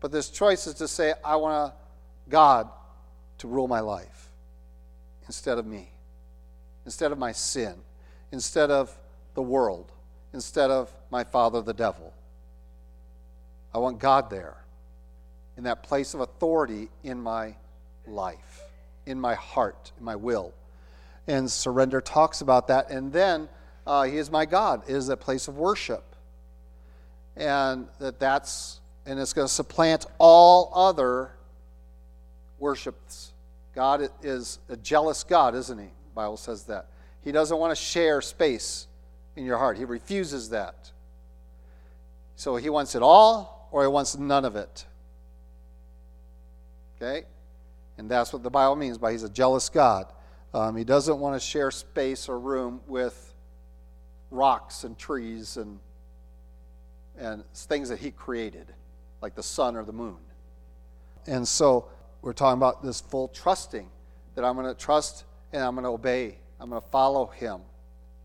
but 0.00 0.12
this 0.12 0.30
choice 0.30 0.66
is 0.66 0.74
to 0.74 0.88
say, 0.88 1.14
I 1.24 1.36
want 1.36 1.74
God 2.28 2.68
to 3.38 3.48
rule 3.48 3.68
my 3.68 3.80
life 3.80 4.30
instead 5.26 5.58
of 5.58 5.66
me, 5.66 5.90
instead 6.84 7.12
of 7.12 7.18
my 7.18 7.32
sin, 7.32 7.74
instead 8.32 8.70
of 8.70 8.96
the 9.34 9.42
world, 9.42 9.90
instead 10.32 10.70
of 10.70 10.92
my 11.10 11.24
father, 11.24 11.60
the 11.60 11.74
devil. 11.74 12.12
I 13.74 13.78
want 13.78 13.98
God 13.98 14.30
there 14.30 14.56
in 15.56 15.64
that 15.64 15.82
place 15.82 16.14
of 16.14 16.20
authority 16.20 16.88
in 17.02 17.20
my 17.20 17.54
life 18.06 18.68
in 19.08 19.18
my 19.18 19.34
heart, 19.34 19.90
in 19.98 20.04
my 20.04 20.14
will. 20.14 20.52
And 21.26 21.50
surrender 21.50 22.00
talks 22.00 22.42
about 22.42 22.68
that. 22.68 22.90
And 22.90 23.12
then 23.12 23.48
uh, 23.86 24.04
He 24.04 24.18
is 24.18 24.30
my 24.30 24.46
God, 24.46 24.82
it 24.86 24.94
is 24.94 25.08
a 25.08 25.16
place 25.16 25.48
of 25.48 25.56
worship. 25.56 26.07
And 27.38 27.86
that 28.00 28.20
that's, 28.20 28.80
and 29.06 29.18
it's 29.18 29.32
going 29.32 29.46
to 29.46 29.52
supplant 29.52 30.04
all 30.18 30.70
other 30.74 31.30
worships. 32.58 33.32
God 33.74 34.10
is 34.22 34.58
a 34.68 34.76
jealous 34.76 35.24
God, 35.24 35.54
isn't 35.54 35.78
He? 35.78 35.84
The 35.84 36.14
Bible 36.14 36.36
says 36.36 36.64
that. 36.64 36.88
He 37.22 37.32
doesn't 37.32 37.56
want 37.56 37.70
to 37.70 37.82
share 37.82 38.20
space 38.20 38.88
in 39.36 39.44
your 39.44 39.56
heart. 39.58 39.78
He 39.78 39.84
refuses 39.84 40.50
that. 40.50 40.90
So 42.36 42.56
he 42.56 42.70
wants 42.70 42.94
it 42.94 43.02
all 43.02 43.68
or 43.72 43.82
he 43.82 43.88
wants 43.88 44.16
none 44.16 44.44
of 44.44 44.56
it. 44.56 44.84
Okay? 46.96 47.24
And 47.98 48.10
that's 48.10 48.32
what 48.32 48.42
the 48.42 48.50
Bible 48.50 48.76
means 48.76 48.98
by 48.98 49.12
he's 49.12 49.24
a 49.24 49.28
jealous 49.28 49.68
God. 49.68 50.06
Um, 50.54 50.76
he 50.76 50.84
doesn't 50.84 51.18
want 51.18 51.40
to 51.40 51.46
share 51.46 51.70
space 51.70 52.28
or 52.28 52.38
room 52.38 52.80
with 52.86 53.34
rocks 54.30 54.84
and 54.84 54.96
trees 54.98 55.56
and, 55.56 55.78
and 57.18 57.44
things 57.54 57.88
that 57.88 57.98
he 57.98 58.10
created, 58.10 58.66
like 59.20 59.34
the 59.34 59.42
sun 59.42 59.76
or 59.76 59.84
the 59.84 59.92
moon. 59.92 60.16
And 61.26 61.46
so 61.46 61.86
we're 62.22 62.32
talking 62.32 62.58
about 62.58 62.82
this 62.82 63.00
full 63.00 63.28
trusting 63.28 63.88
that 64.34 64.44
I'm 64.44 64.54
going 64.56 64.66
to 64.66 64.80
trust 64.80 65.24
and 65.52 65.62
I'm 65.62 65.74
going 65.74 65.84
to 65.84 65.90
obey. 65.90 66.38
I'm 66.60 66.70
going 66.70 66.80
to 66.80 66.88
follow 66.88 67.26
him. 67.26 67.60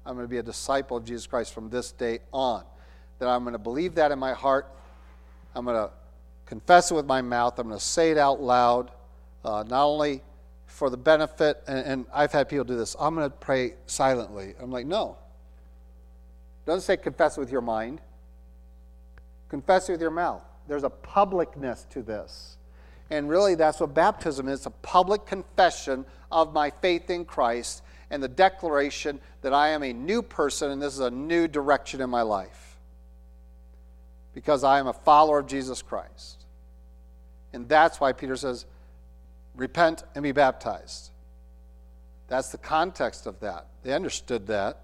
I'm 0.05 0.15
going 0.15 0.25
to 0.25 0.29
be 0.29 0.37
a 0.37 0.43
disciple 0.43 0.97
of 0.97 1.05
Jesus 1.05 1.27
Christ 1.27 1.53
from 1.53 1.69
this 1.69 1.91
day 1.91 2.19
on. 2.31 2.63
That 3.19 3.29
I'm 3.29 3.43
going 3.43 3.53
to 3.53 3.59
believe 3.59 3.95
that 3.95 4.11
in 4.11 4.19
my 4.19 4.33
heart. 4.33 4.67
I'm 5.55 5.65
going 5.65 5.77
to 5.77 5.91
confess 6.45 6.91
it 6.91 6.95
with 6.95 7.05
my 7.05 7.21
mouth. 7.21 7.57
I'm 7.59 7.67
going 7.67 7.79
to 7.79 7.85
say 7.85 8.11
it 8.11 8.17
out 8.17 8.41
loud 8.41 8.91
uh, 9.45 9.63
not 9.67 9.85
only 9.85 10.21
for 10.67 10.89
the 10.89 10.97
benefit, 10.97 11.61
and, 11.67 11.85
and 11.85 12.05
I've 12.13 12.31
had 12.31 12.49
people 12.49 12.65
do 12.65 12.75
this, 12.75 12.95
I'm 12.99 13.15
going 13.15 13.29
to 13.29 13.35
pray 13.35 13.73
silently. 13.85 14.55
I'm 14.59 14.71
like, 14.71 14.85
no. 14.85 15.17
It 16.63 16.67
doesn't 16.67 16.81
say 16.81 16.97
confess 16.97 17.37
with 17.37 17.51
your 17.51 17.61
mind, 17.61 18.01
confess 19.53 19.87
with 19.87 20.01
your 20.01 20.09
mouth. 20.09 20.41
There's 20.67 20.83
a 20.83 20.89
publicness 20.89 21.87
to 21.89 22.01
this. 22.01 22.57
And 23.11 23.29
really, 23.29 23.53
that's 23.53 23.79
what 23.79 23.93
baptism 23.93 24.47
is 24.47 24.65
a 24.65 24.71
public 24.71 25.27
confession 25.27 26.05
of 26.31 26.53
my 26.53 26.71
faith 26.71 27.11
in 27.11 27.23
Christ 27.23 27.83
and 28.09 28.23
the 28.23 28.27
declaration 28.27 29.19
that 29.43 29.53
I 29.53 29.69
am 29.69 29.83
a 29.83 29.93
new 29.93 30.23
person 30.23 30.71
and 30.71 30.81
this 30.81 30.95
is 30.95 31.01
a 31.01 31.11
new 31.11 31.47
direction 31.47 32.01
in 32.01 32.09
my 32.09 32.23
life 32.23 32.79
because 34.33 34.63
I 34.63 34.79
am 34.79 34.87
a 34.87 34.93
follower 34.93 35.37
of 35.37 35.45
Jesus 35.45 35.83
Christ. 35.83 36.45
And 37.53 37.69
that's 37.69 38.01
why 38.01 38.11
Peter 38.11 38.35
says, 38.35 38.65
repent 39.53 40.03
and 40.15 40.23
be 40.23 40.31
baptized. 40.31 41.11
That's 42.27 42.49
the 42.49 42.57
context 42.57 43.27
of 43.27 43.39
that. 43.41 43.67
They 43.83 43.93
understood 43.93 44.47
that. 44.47 44.79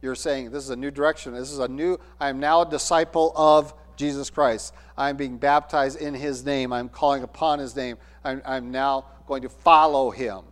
You're 0.00 0.14
saying 0.14 0.52
this 0.52 0.62
is 0.62 0.70
a 0.70 0.76
new 0.76 0.92
direction. 0.92 1.34
This 1.34 1.50
is 1.50 1.58
a 1.58 1.66
new, 1.66 1.98
I 2.20 2.28
am 2.28 2.38
now 2.38 2.60
a 2.60 2.70
disciple 2.70 3.32
of 3.34 3.74
Jesus 3.96 4.30
Christ. 4.30 4.74
I'm 4.96 5.16
being 5.16 5.38
baptized 5.38 6.00
in 6.00 6.14
his 6.14 6.44
name. 6.44 6.72
I'm 6.72 6.88
calling 6.88 7.22
upon 7.22 7.58
his 7.58 7.74
name. 7.74 7.96
I'm, 8.24 8.42
I'm 8.44 8.70
now 8.70 9.06
going 9.26 9.42
to 9.42 9.48
follow 9.48 10.10
him. 10.10 10.42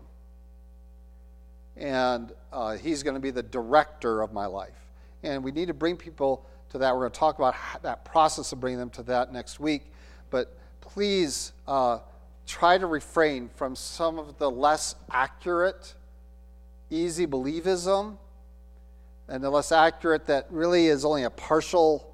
And 1.77 2.33
uh, 2.53 2.77
he's 2.77 3.03
going 3.03 3.15
to 3.15 3.21
be 3.21 3.31
the 3.31 3.43
director 3.43 4.23
of 4.23 4.33
my 4.33 4.47
life. 4.47 4.79
And 5.23 5.43
we 5.43 5.51
need 5.53 5.69
to 5.69 5.75
bring 5.75 5.97
people 5.97 6.47
to 6.71 6.79
that. 6.79 6.95
We're 6.95 7.01
going 7.01 7.13
to 7.13 7.19
talk 7.19 7.39
about 7.39 7.55
that 7.83 8.05
process 8.05 8.53
of 8.53 8.61
bringing 8.61 8.79
them 8.79 8.91
to 8.91 9.03
that 9.05 9.33
next 9.33 9.61
week. 9.61 9.83
But 10.31 10.57
please, 10.81 11.53
uh, 11.67 11.99
try 12.47 12.79
to 12.79 12.87
refrain 12.87 13.49
from 13.57 13.75
some 13.75 14.19
of 14.19 14.39
the 14.39 14.51
less 14.51 14.95
accurate, 15.11 15.95
easy 16.91 17.27
believism, 17.27 18.17
and 19.29 19.43
the 19.43 19.51
less 19.51 19.73
accurate 19.73 20.27
that 20.27 20.47
really 20.51 20.87
is 20.87 21.05
only 21.05 21.25
a 21.25 21.31
partial 21.31 22.14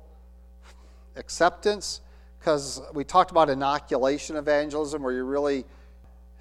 acceptance. 1.21 2.01
Because 2.41 2.81
we 2.93 3.05
talked 3.05 3.31
about 3.31 3.49
inoculation 3.49 4.35
evangelism, 4.35 5.03
where 5.03 5.13
you're 5.13 5.25
really 5.25 5.65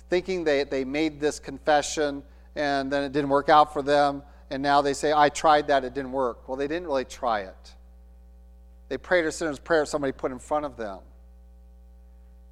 thinking 0.09 0.43
they, 0.43 0.63
they 0.63 0.83
made 0.83 1.19
this 1.19 1.39
confession 1.39 2.23
and 2.55 2.91
then 2.91 3.03
it 3.03 3.11
didn't 3.11 3.29
work 3.29 3.47
out 3.47 3.71
for 3.71 3.83
them, 3.83 4.23
and 4.49 4.63
now 4.63 4.81
they 4.81 4.93
say, 4.93 5.13
I 5.13 5.29
tried 5.29 5.67
that, 5.67 5.85
it 5.85 5.93
didn't 5.93 6.11
work. 6.11 6.47
Well, 6.47 6.57
they 6.57 6.67
didn't 6.67 6.87
really 6.87 7.05
try 7.05 7.41
it. 7.41 7.75
They 8.87 8.97
prayed 8.97 9.25
a 9.25 9.31
sinner's 9.31 9.59
prayer 9.59 9.85
somebody 9.85 10.11
put 10.11 10.31
in 10.31 10.39
front 10.39 10.65
of 10.65 10.75
them 10.75 10.99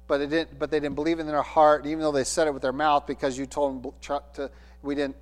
but, 0.08 0.22
it 0.22 0.30
didn't, 0.30 0.58
but 0.58 0.70
they 0.70 0.80
didn't 0.80 0.96
believe 0.96 1.20
in 1.20 1.26
their 1.26 1.42
heart, 1.42 1.86
even 1.86 2.00
though 2.00 2.10
they 2.10 2.24
said 2.24 2.48
it 2.48 2.54
with 2.54 2.62
their 2.62 2.72
mouth 2.72 3.06
because 3.06 3.38
you 3.38 3.46
told 3.46 3.84
them 3.84 3.92
to, 4.34 4.50
we 4.82 4.94
didn't 4.94 5.16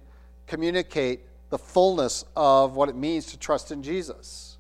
communicate 0.47 1.21
the 1.51 1.59
fullness 1.59 2.25
of 2.37 2.77
what 2.77 2.89
it 2.89 2.95
means 2.95 3.27
to 3.27 3.39
trust 3.39 3.73
in 3.73 3.83
Jesus. 3.83 4.56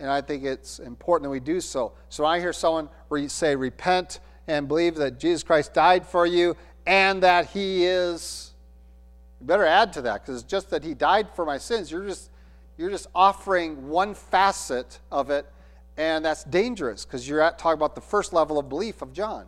And 0.00 0.10
I 0.10 0.22
think 0.22 0.44
it's 0.44 0.78
important 0.78 1.24
that 1.24 1.30
we 1.30 1.40
do 1.40 1.60
so. 1.60 1.92
So 2.08 2.24
I 2.24 2.40
hear 2.40 2.52
someone 2.52 2.88
say, 3.28 3.54
repent 3.54 4.20
and 4.48 4.66
believe 4.66 4.96
that 4.96 5.20
Jesus 5.20 5.42
Christ 5.42 5.74
died 5.74 6.06
for 6.06 6.26
you 6.26 6.56
and 6.86 7.22
that 7.22 7.50
he 7.50 7.84
is. 7.84 8.52
You 9.40 9.46
better 9.46 9.66
add 9.66 9.92
to 9.92 10.02
that 10.02 10.22
because 10.22 10.42
it's 10.42 10.50
just 10.50 10.70
that 10.70 10.82
he 10.82 10.94
died 10.94 11.28
for 11.34 11.44
my 11.44 11.58
sins. 11.58 11.90
You're 11.90 12.06
just, 12.06 12.30
you're 12.78 12.90
just 12.90 13.08
offering 13.14 13.88
one 13.88 14.14
facet 14.14 14.98
of 15.12 15.30
it 15.30 15.46
and 15.96 16.24
that's 16.24 16.44
dangerous 16.44 17.04
because 17.04 17.28
you're 17.28 17.42
at 17.42 17.58
talking 17.58 17.78
about 17.78 17.94
the 17.94 18.00
first 18.00 18.32
level 18.32 18.58
of 18.58 18.70
belief 18.70 19.02
of 19.02 19.12
John. 19.12 19.46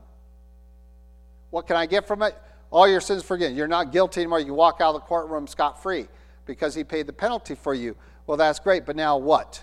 What 1.49 1.67
can 1.67 1.77
I 1.77 1.87
get 1.87 2.07
from 2.07 2.23
it? 2.23 2.37
All 2.71 2.87
your 2.87 3.01
sins 3.01 3.23
forgiven. 3.23 3.57
You're 3.57 3.69
not 3.69 3.91
guilty 3.91 4.21
anymore. 4.21 4.41
You 4.41 4.53
walk 4.53 4.81
out 4.81 4.95
of 4.95 5.01
the 5.01 5.07
courtroom 5.07 5.47
scot 5.47 5.83
free 5.83 6.09
because 6.45 6.75
he 6.75 6.85
paid 6.85 7.07
the 7.07 7.13
penalty 7.13 7.55
for 7.55 7.73
you. 7.73 7.97
Well, 8.27 8.37
that's 8.37 8.59
great, 8.59 8.85
but 8.85 8.97
now 8.97 9.17
what? 9.17 9.63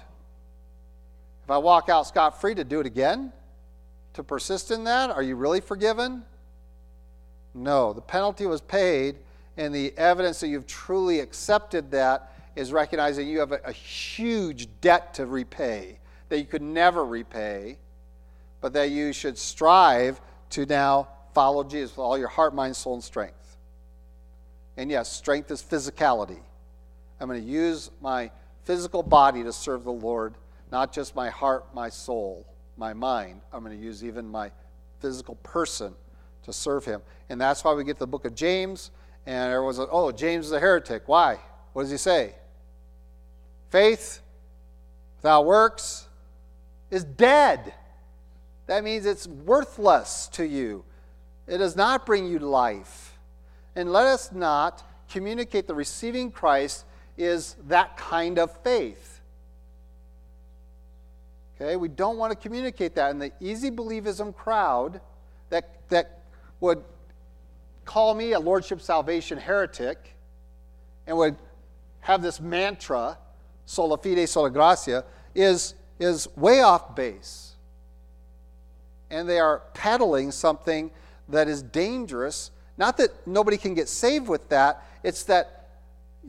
If 1.49 1.53
I 1.53 1.57
walk 1.57 1.89
out 1.89 2.05
scot 2.05 2.39
free 2.39 2.53
to 2.53 2.63
do 2.63 2.79
it 2.79 2.85
again? 2.85 3.33
To 4.13 4.23
persist 4.23 4.69
in 4.69 4.83
that? 4.83 5.09
Are 5.09 5.23
you 5.23 5.35
really 5.35 5.61
forgiven? 5.61 6.21
No. 7.55 7.91
The 7.91 8.01
penalty 8.01 8.45
was 8.45 8.61
paid, 8.61 9.15
and 9.57 9.73
the 9.73 9.91
evidence 9.97 10.41
that 10.41 10.49
you've 10.49 10.67
truly 10.67 11.21
accepted 11.21 11.89
that 11.89 12.31
is 12.55 12.71
recognizing 12.71 13.27
you 13.27 13.39
have 13.39 13.51
a, 13.51 13.59
a 13.65 13.71
huge 13.71 14.67
debt 14.79 15.15
to 15.15 15.25
repay 15.25 15.97
that 16.29 16.37
you 16.37 16.45
could 16.45 16.61
never 16.61 17.03
repay, 17.03 17.79
but 18.61 18.73
that 18.73 18.91
you 18.91 19.11
should 19.11 19.35
strive 19.35 20.21
to 20.51 20.67
now 20.67 21.07
follow 21.33 21.63
Jesus 21.63 21.97
with 21.97 22.03
all 22.03 22.15
your 22.15 22.27
heart, 22.27 22.53
mind, 22.53 22.75
soul, 22.75 22.93
and 22.93 23.03
strength. 23.03 23.57
And 24.77 24.91
yes, 24.91 25.11
strength 25.11 25.49
is 25.49 25.63
physicality. 25.63 26.41
I'm 27.19 27.27
going 27.27 27.41
to 27.41 27.51
use 27.51 27.89
my 28.01 28.29
physical 28.65 29.01
body 29.01 29.41
to 29.41 29.51
serve 29.51 29.83
the 29.83 29.91
Lord, 29.91 30.35
not 30.71 30.93
just 30.93 31.15
my 31.15 31.29
heart, 31.29 31.65
my 31.73 31.89
soul, 31.89 32.45
my 32.77 32.93
mind. 32.93 33.41
I'm 33.51 33.63
going 33.63 33.77
to 33.77 33.83
use 33.83 34.03
even 34.03 34.27
my 34.27 34.51
physical 34.99 35.35
person 35.35 35.93
to 36.43 36.53
serve 36.53 36.85
Him. 36.85 37.01
And 37.29 37.39
that's 37.39 37.63
why 37.63 37.73
we 37.73 37.83
get 37.83 37.93
to 37.93 37.99
the 37.99 38.07
book 38.07 38.25
of 38.25 38.35
James, 38.35 38.91
and 39.25 39.51
everyone's 39.51 39.77
like, 39.77 39.89
oh, 39.91 40.11
James 40.11 40.47
is 40.47 40.51
a 40.51 40.59
heretic. 40.59 41.03
Why? 41.07 41.39
What 41.73 41.83
does 41.83 41.91
he 41.91 41.97
say? 41.97 42.33
Faith 43.69 44.21
without 45.17 45.45
works 45.45 46.07
is 46.89 47.03
dead. 47.03 47.73
That 48.65 48.83
means 48.83 49.05
it's 49.05 49.27
worthless 49.27 50.27
to 50.33 50.45
you. 50.45 50.83
It 51.47 51.57
does 51.57 51.75
not 51.75 52.05
bring 52.05 52.27
you 52.27 52.39
life. 52.39 53.17
And 53.75 53.91
let 53.91 54.05
us 54.05 54.31
not 54.31 54.83
communicate 55.09 55.67
the 55.67 55.75
receiving 55.75 56.31
Christ 56.31 56.85
is 57.17 57.55
that 57.67 57.97
kind 57.97 58.39
of 58.39 58.55
faith. 58.63 59.18
Okay, 61.61 61.75
we 61.75 61.89
don't 61.89 62.17
want 62.17 62.31
to 62.31 62.37
communicate 62.37 62.95
that. 62.95 63.11
And 63.11 63.21
the 63.21 63.31
easy 63.41 63.69
believism 63.69 64.33
crowd 64.33 65.01
that, 65.49 65.89
that 65.89 66.21
would 66.61 66.83
call 67.83 68.13
me 68.13 68.31
a 68.31 68.39
Lordship 68.39 68.81
Salvation 68.81 69.37
heretic 69.37 70.15
and 71.05 71.17
would 71.17 71.35
have 72.01 72.21
this 72.21 72.39
mantra, 72.39 73.17
sola 73.65 73.97
fide, 73.97 74.29
sola 74.29 74.49
gratia, 74.49 75.03
is, 75.35 75.73
is 75.99 76.27
way 76.37 76.61
off 76.61 76.95
base. 76.95 77.55
And 79.09 79.27
they 79.27 79.39
are 79.39 79.63
peddling 79.73 80.31
something 80.31 80.91
that 81.27 81.47
is 81.47 81.61
dangerous. 81.61 82.51
Not 82.77 82.95
that 82.97 83.09
nobody 83.27 83.57
can 83.57 83.73
get 83.73 83.89
saved 83.89 84.27
with 84.27 84.47
that, 84.49 84.85
it's 85.03 85.23
that 85.23 85.67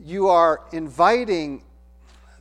you 0.03 0.27
are 0.27 0.61
inviting 0.73 1.63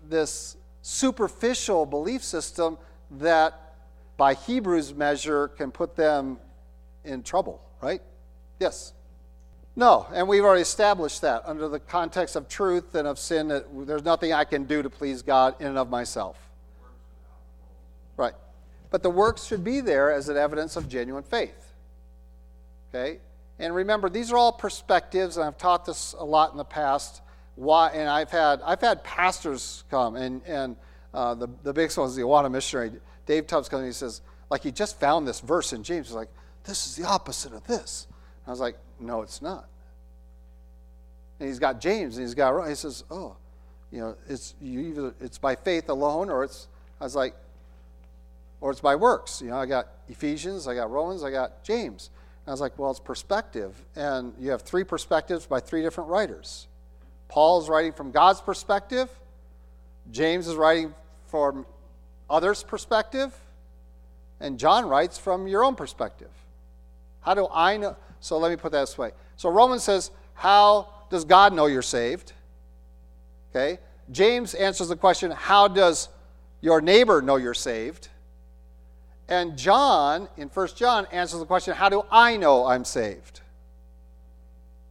this 0.09 0.57
superficial 0.83 1.87
belief 1.87 2.23
system 2.23 2.79
that, 3.13 3.75
by 4.17 4.35
Hebrews' 4.35 4.95
measure, 4.95 5.49
can 5.49 5.71
put 5.71 5.97
them 5.97 6.39
in 7.05 7.23
trouble, 7.23 7.61
right? 7.81 8.03
Yes. 8.59 8.93
No, 9.77 10.07
and 10.13 10.29
we've 10.29 10.45
already 10.45 10.63
established 10.63 11.23
that 11.23 11.43
under 11.47 11.69
the 11.69 11.81
context 11.81 12.37
of 12.37 12.49
truth 12.49 12.95
and 12.95 13.07
of 13.07 13.19
sin, 13.19 13.49
that 13.49 13.67
there's 13.87 14.05
nothing 14.05 14.33
I 14.33 14.45
can 14.45 14.65
do 14.65 14.83
to 14.83 14.91
please 14.91 15.23
God 15.23 15.55
in 15.61 15.69
and 15.69 15.79
of 15.79 15.89
myself. 15.89 16.39
Right. 18.17 18.35
But 18.91 19.03
the 19.03 19.11
works 19.11 19.45
should 19.45 19.65
be 19.65 19.81
there 19.81 20.13
as 20.13 20.29
an 20.29 20.37
evidence 20.37 20.77
of 20.77 20.89
genuine 20.89 21.23
faith. 21.23 21.73
Okay? 22.93 23.19
And 23.59 23.75
remember, 23.75 24.09
these 24.09 24.33
are 24.33 24.37
all 24.37 24.53
perspectives, 24.53 25.37
and 25.37 25.47
I've 25.47 25.59
taught 25.59 25.85
this 25.85 26.15
a 26.19 26.25
lot 26.25 26.51
in 26.51 26.59
the 26.59 26.65
past 26.65 27.23
why, 27.61 27.91
and 27.91 28.09
I've 28.09 28.31
had, 28.31 28.63
I've 28.65 28.81
had 28.81 29.05
pastors 29.05 29.85
come, 29.91 30.17
and, 30.17 30.41
and 30.47 30.77
uh, 31.13 31.35
the, 31.35 31.47
the 31.63 31.75
biggest 31.75 31.99
one 31.99 32.09
is 32.09 32.17
the 32.17 32.23
Awana 32.23 32.51
missionary. 32.51 32.91
Dave 33.27 33.47
Tubbs 33.47 33.69
comes 33.69 33.81
and 33.81 33.89
he 33.89 33.93
says, 33.93 34.23
like, 34.49 34.63
he 34.63 34.73
just 34.73 34.99
found 34.99 35.29
this 35.29 35.41
verse 35.41 35.75
in 35.75 35.83
James. 35.83 36.09
He's 36.09 36.17
like, 36.17 36.31
this 36.65 36.87
is 36.87 36.97
the 36.97 37.05
opposite 37.07 37.53
of 37.53 37.63
this. 37.67 38.07
And 38.45 38.49
I 38.49 38.51
was 38.51 38.61
like, 38.61 38.77
no, 38.99 39.21
it's 39.21 39.43
not. 39.43 39.69
And 41.39 41.49
he's 41.49 41.59
got 41.59 41.81
James, 41.83 42.17
and 42.17 42.25
he's 42.27 42.35
got, 42.35 42.67
he 42.67 42.75
says, 42.75 43.05
oh, 43.11 43.37
you 43.91 44.01
know, 44.01 44.17
it's, 44.27 44.55
you 44.63 44.81
either, 44.81 45.15
it's 45.21 45.37
by 45.37 45.55
faith 45.55 45.91
alone, 45.91 46.31
or 46.31 46.45
it's, 46.45 46.67
I 46.99 47.05
was 47.05 47.15
like, 47.15 47.35
or 48.63 48.71
it's 48.71 48.81
by 48.81 48.97
works. 48.97 49.43
You 49.43 49.51
know, 49.51 49.59
I 49.59 49.67
got 49.67 49.89
Ephesians, 50.09 50.67
I 50.67 50.75
got 50.75 50.91
Romans, 50.91 51.23
I 51.23 51.31
got 51.31 51.63
James. 51.63 52.09
And 52.47 52.49
I 52.49 52.53
was 52.53 52.63
like, 52.63 52.79
well, 52.79 52.91
it's 52.91 53.01
perspective. 53.01 53.75
And 53.97 54.33
you 54.39 54.51
have 54.51 54.63
three 54.63 54.85
perspectives 54.85 55.45
by 55.45 55.61
three 55.61 55.83
different 55.83 56.09
writers. 56.09 56.67
Paul 57.31 57.63
is 57.63 57.69
writing 57.69 57.93
from 57.93 58.11
God's 58.11 58.41
perspective, 58.41 59.09
James 60.11 60.49
is 60.49 60.57
writing 60.57 60.93
from 61.29 61.65
others' 62.29 62.65
perspective, 62.65 63.33
and 64.41 64.59
John 64.59 64.89
writes 64.89 65.17
from 65.17 65.47
your 65.47 65.63
own 65.63 65.77
perspective. 65.77 66.31
How 67.21 67.35
do 67.35 67.47
I 67.53 67.77
know? 67.77 67.97
So 68.19 68.37
let 68.39 68.51
me 68.51 68.57
put 68.57 68.73
that 68.73 68.81
this 68.81 68.99
way. 68.99 69.13
So 69.37 69.49
Romans 69.49 69.85
says, 69.85 70.11
How 70.35 70.89
does 71.09 71.25
God 71.25 71.53
know 71.53 71.67
you're 71.67 71.83
saved? 71.83 72.33
Okay. 73.51 73.79
James 74.11 74.55
answers 74.55 74.89
the 74.89 74.97
question, 74.97 75.31
How 75.31 75.69
does 75.69 76.09
your 76.61 76.81
neighbor 76.81 77.23
know 77.23 77.37
you're 77.37 77.55
saved? 77.55 78.09
And 79.29 79.57
John, 79.57 80.29
in 80.37 80.49
1 80.49 80.69
John, 80.75 81.07
answers 81.13 81.39
the 81.39 81.47
question, 81.47 81.75
How 81.75 81.89
do 81.89 82.05
I 82.11 82.37
know 82.37 82.67
I'm 82.67 82.85
saved? 82.85 83.41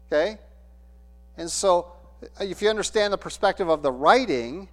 Okay? 0.08 0.38
And 1.36 1.52
so 1.52 1.92
Uh, 2.22 2.44
if 2.44 2.62
you 2.62 2.70
understand 2.70 3.14
the 3.14 3.18
perspective 3.18 3.70
of 3.70 3.82
the 3.82 3.92
writing, 3.92 4.70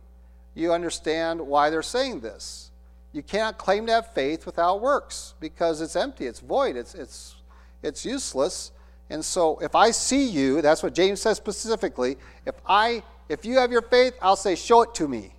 you 0.55 0.72
understand 0.72 1.40
why 1.40 1.70
they're 1.70 1.82
saying 1.82 2.20
this. 2.20 2.70
You 3.12 3.22
cannot 3.22 3.59
claim 3.59 3.86
to 3.86 3.92
have 3.92 4.12
faith 4.14 4.47
without 4.47 4.80
works 4.80 5.34
because 5.40 5.80
it's 5.80 5.97
empty, 5.97 6.26
it's 6.26 6.40
void, 6.40 6.76
it's, 6.76 6.94
it's, 6.94 7.36
it's 7.82 8.05
useless. 8.05 8.72
And 9.09 9.24
so 9.24 9.59
if 9.59 9.74
I 9.74 9.90
see 9.90 10.28
you, 10.28 10.61
that's 10.61 10.82
what 10.82 10.94
James 10.94 11.20
says 11.22 11.36
specifically, 11.36 12.16
if 12.44 12.55
I 12.66 13.03
if 13.28 13.44
you 13.44 13.57
have 13.57 13.72
your 13.72 13.82
faith, 13.82 14.14
I'll 14.22 14.36
say 14.36 14.55
show 14.55 14.82
it 14.82 14.94
to 14.97 15.09
me. 15.09 15.32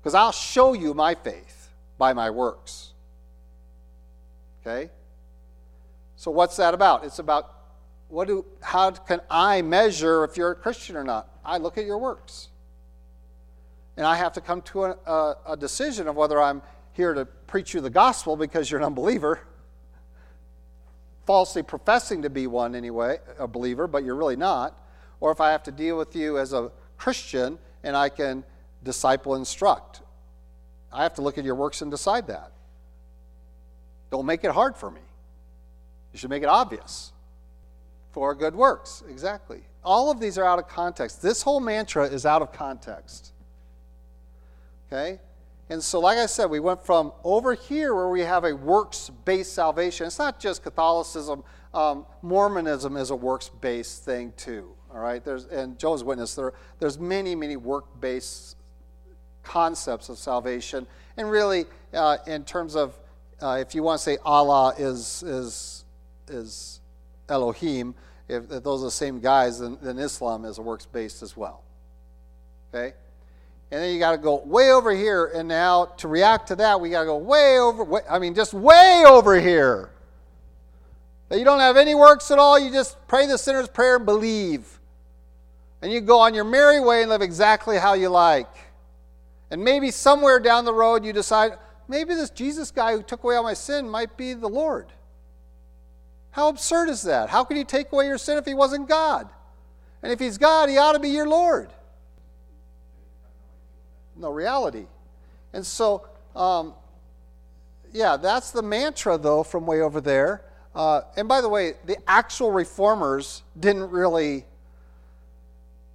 Because 0.00 0.14
I'll 0.14 0.32
show 0.32 0.72
you 0.72 0.94
my 0.94 1.14
faith 1.14 1.70
by 1.98 2.12
my 2.12 2.30
works. 2.30 2.92
Okay? 4.60 4.90
So 6.16 6.30
what's 6.30 6.56
that 6.56 6.74
about? 6.74 7.04
It's 7.04 7.18
about 7.18 7.59
what 8.10 8.26
do, 8.26 8.44
how 8.60 8.90
can 8.90 9.20
I 9.30 9.62
measure 9.62 10.24
if 10.24 10.36
you're 10.36 10.50
a 10.50 10.54
Christian 10.54 10.96
or 10.96 11.04
not? 11.04 11.28
I 11.44 11.58
look 11.58 11.78
at 11.78 11.86
your 11.86 11.98
works. 11.98 12.48
And 13.96 14.04
I 14.04 14.16
have 14.16 14.32
to 14.34 14.40
come 14.40 14.62
to 14.62 14.84
a, 14.84 14.90
a, 15.06 15.36
a 15.50 15.56
decision 15.56 16.08
of 16.08 16.16
whether 16.16 16.40
I'm 16.40 16.60
here 16.92 17.14
to 17.14 17.24
preach 17.24 17.72
you 17.72 17.80
the 17.80 17.90
gospel 17.90 18.36
because 18.36 18.70
you're 18.70 18.80
an 18.80 18.86
unbeliever, 18.86 19.40
falsely 21.24 21.62
professing 21.62 22.22
to 22.22 22.30
be 22.30 22.46
one 22.46 22.74
anyway, 22.74 23.18
a 23.38 23.46
believer, 23.46 23.86
but 23.86 24.04
you're 24.04 24.16
really 24.16 24.36
not, 24.36 24.78
or 25.20 25.30
if 25.30 25.40
I 25.40 25.52
have 25.52 25.62
to 25.64 25.72
deal 25.72 25.96
with 25.96 26.16
you 26.16 26.38
as 26.38 26.52
a 26.52 26.72
Christian 26.98 27.58
and 27.84 27.96
I 27.96 28.08
can 28.08 28.44
disciple 28.82 29.36
instruct. 29.36 30.02
I 30.92 31.04
have 31.04 31.14
to 31.14 31.22
look 31.22 31.38
at 31.38 31.44
your 31.44 31.54
works 31.54 31.82
and 31.82 31.90
decide 31.90 32.26
that. 32.26 32.50
Don't 34.10 34.26
make 34.26 34.42
it 34.42 34.50
hard 34.50 34.76
for 34.76 34.90
me. 34.90 35.00
You 36.12 36.18
should 36.18 36.30
make 36.30 36.42
it 36.42 36.48
obvious 36.48 37.12
for 38.12 38.34
good 38.34 38.54
works. 38.54 39.02
Exactly. 39.08 39.62
All 39.84 40.10
of 40.10 40.20
these 40.20 40.36
are 40.38 40.44
out 40.44 40.58
of 40.58 40.68
context. 40.68 41.22
This 41.22 41.42
whole 41.42 41.60
mantra 41.60 42.04
is 42.04 42.26
out 42.26 42.42
of 42.42 42.52
context. 42.52 43.32
Okay? 44.86 45.20
And 45.68 45.82
so, 45.82 46.00
like 46.00 46.18
I 46.18 46.26
said, 46.26 46.50
we 46.50 46.58
went 46.58 46.84
from 46.84 47.12
over 47.22 47.54
here 47.54 47.94
where 47.94 48.08
we 48.08 48.20
have 48.20 48.44
a 48.44 48.54
works 48.54 49.10
based 49.24 49.54
salvation. 49.54 50.06
It's 50.06 50.18
not 50.18 50.40
just 50.40 50.62
Catholicism, 50.62 51.44
um, 51.72 52.06
Mormonism 52.22 52.96
is 52.96 53.10
a 53.10 53.16
works 53.16 53.50
based 53.60 54.04
thing 54.04 54.32
too. 54.36 54.74
All 54.92 54.98
right? 54.98 55.24
There's, 55.24 55.46
and 55.46 55.78
Jehovah's 55.78 56.02
witness, 56.02 56.34
there, 56.34 56.52
there's 56.80 56.98
many, 56.98 57.36
many 57.36 57.56
work 57.56 58.00
based 58.00 58.56
concepts 59.44 60.08
of 60.08 60.18
salvation. 60.18 60.86
And 61.16 61.30
really, 61.30 61.66
uh, 61.94 62.18
in 62.26 62.44
terms 62.44 62.74
of 62.74 62.98
uh, 63.40 63.58
if 63.60 63.74
you 63.74 63.82
want 63.82 63.98
to 63.98 64.02
say 64.02 64.18
Allah 64.24 64.74
is, 64.76 65.22
is, 65.22 65.84
is 66.28 66.79
Elohim, 67.30 67.94
if, 68.28 68.48
those 68.48 68.82
are 68.82 68.86
the 68.86 68.90
same 68.90 69.20
guys, 69.20 69.58
then, 69.58 69.78
then 69.80 69.98
Islam 69.98 70.44
is 70.44 70.58
a 70.58 70.62
works 70.62 70.86
based 70.86 71.22
as 71.22 71.36
well. 71.36 71.62
Okay? 72.72 72.94
And 73.72 73.82
then 73.82 73.92
you 73.92 74.00
got 74.00 74.12
to 74.12 74.18
go 74.18 74.42
way 74.44 74.72
over 74.72 74.90
here, 74.90 75.26
and 75.26 75.48
now 75.48 75.86
to 75.98 76.08
react 76.08 76.48
to 76.48 76.56
that, 76.56 76.80
we 76.80 76.90
got 76.90 77.00
to 77.00 77.06
go 77.06 77.16
way 77.16 77.58
over, 77.58 77.84
way, 77.84 78.00
I 78.10 78.18
mean, 78.18 78.34
just 78.34 78.52
way 78.52 79.04
over 79.06 79.38
here. 79.38 79.90
That 81.28 81.38
you 81.38 81.44
don't 81.44 81.60
have 81.60 81.76
any 81.76 81.94
works 81.94 82.32
at 82.32 82.38
all, 82.38 82.58
you 82.58 82.72
just 82.72 82.96
pray 83.06 83.26
the 83.26 83.38
sinner's 83.38 83.68
prayer 83.68 83.96
and 83.96 84.04
believe. 84.04 84.80
And 85.82 85.92
you 85.92 86.00
go 86.00 86.18
on 86.18 86.34
your 86.34 86.44
merry 86.44 86.80
way 86.80 87.02
and 87.02 87.10
live 87.10 87.22
exactly 87.22 87.78
how 87.78 87.94
you 87.94 88.08
like. 88.08 88.48
And 89.50 89.62
maybe 89.62 89.90
somewhere 89.90 90.40
down 90.40 90.64
the 90.64 90.74
road 90.74 91.04
you 91.04 91.12
decide, 91.12 91.52
maybe 91.88 92.14
this 92.14 92.30
Jesus 92.30 92.70
guy 92.70 92.92
who 92.92 93.02
took 93.02 93.22
away 93.22 93.36
all 93.36 93.44
my 93.44 93.54
sin 93.54 93.88
might 93.88 94.16
be 94.16 94.34
the 94.34 94.48
Lord. 94.48 94.86
How 96.32 96.48
absurd 96.48 96.88
is 96.88 97.02
that? 97.02 97.28
How 97.28 97.44
could 97.44 97.56
he 97.56 97.64
take 97.64 97.92
away 97.92 98.06
your 98.06 98.18
sin 98.18 98.38
if 98.38 98.44
he 98.44 98.54
wasn't 98.54 98.88
God? 98.88 99.28
And 100.02 100.12
if 100.12 100.18
he's 100.18 100.38
God, 100.38 100.68
he 100.68 100.78
ought 100.78 100.92
to 100.92 101.00
be 101.00 101.10
your 101.10 101.28
Lord. 101.28 101.70
No 104.16 104.30
reality. 104.30 104.86
And 105.52 105.66
so, 105.66 106.06
um, 106.36 106.74
yeah, 107.92 108.16
that's 108.16 108.50
the 108.50 108.62
mantra, 108.62 109.18
though, 109.18 109.42
from 109.42 109.66
way 109.66 109.80
over 109.80 110.00
there. 110.00 110.42
Uh, 110.74 111.02
and 111.16 111.26
by 111.28 111.40
the 111.40 111.48
way, 111.48 111.74
the 111.86 111.96
actual 112.08 112.52
reformers 112.52 113.42
didn't 113.58 113.90
really 113.90 114.44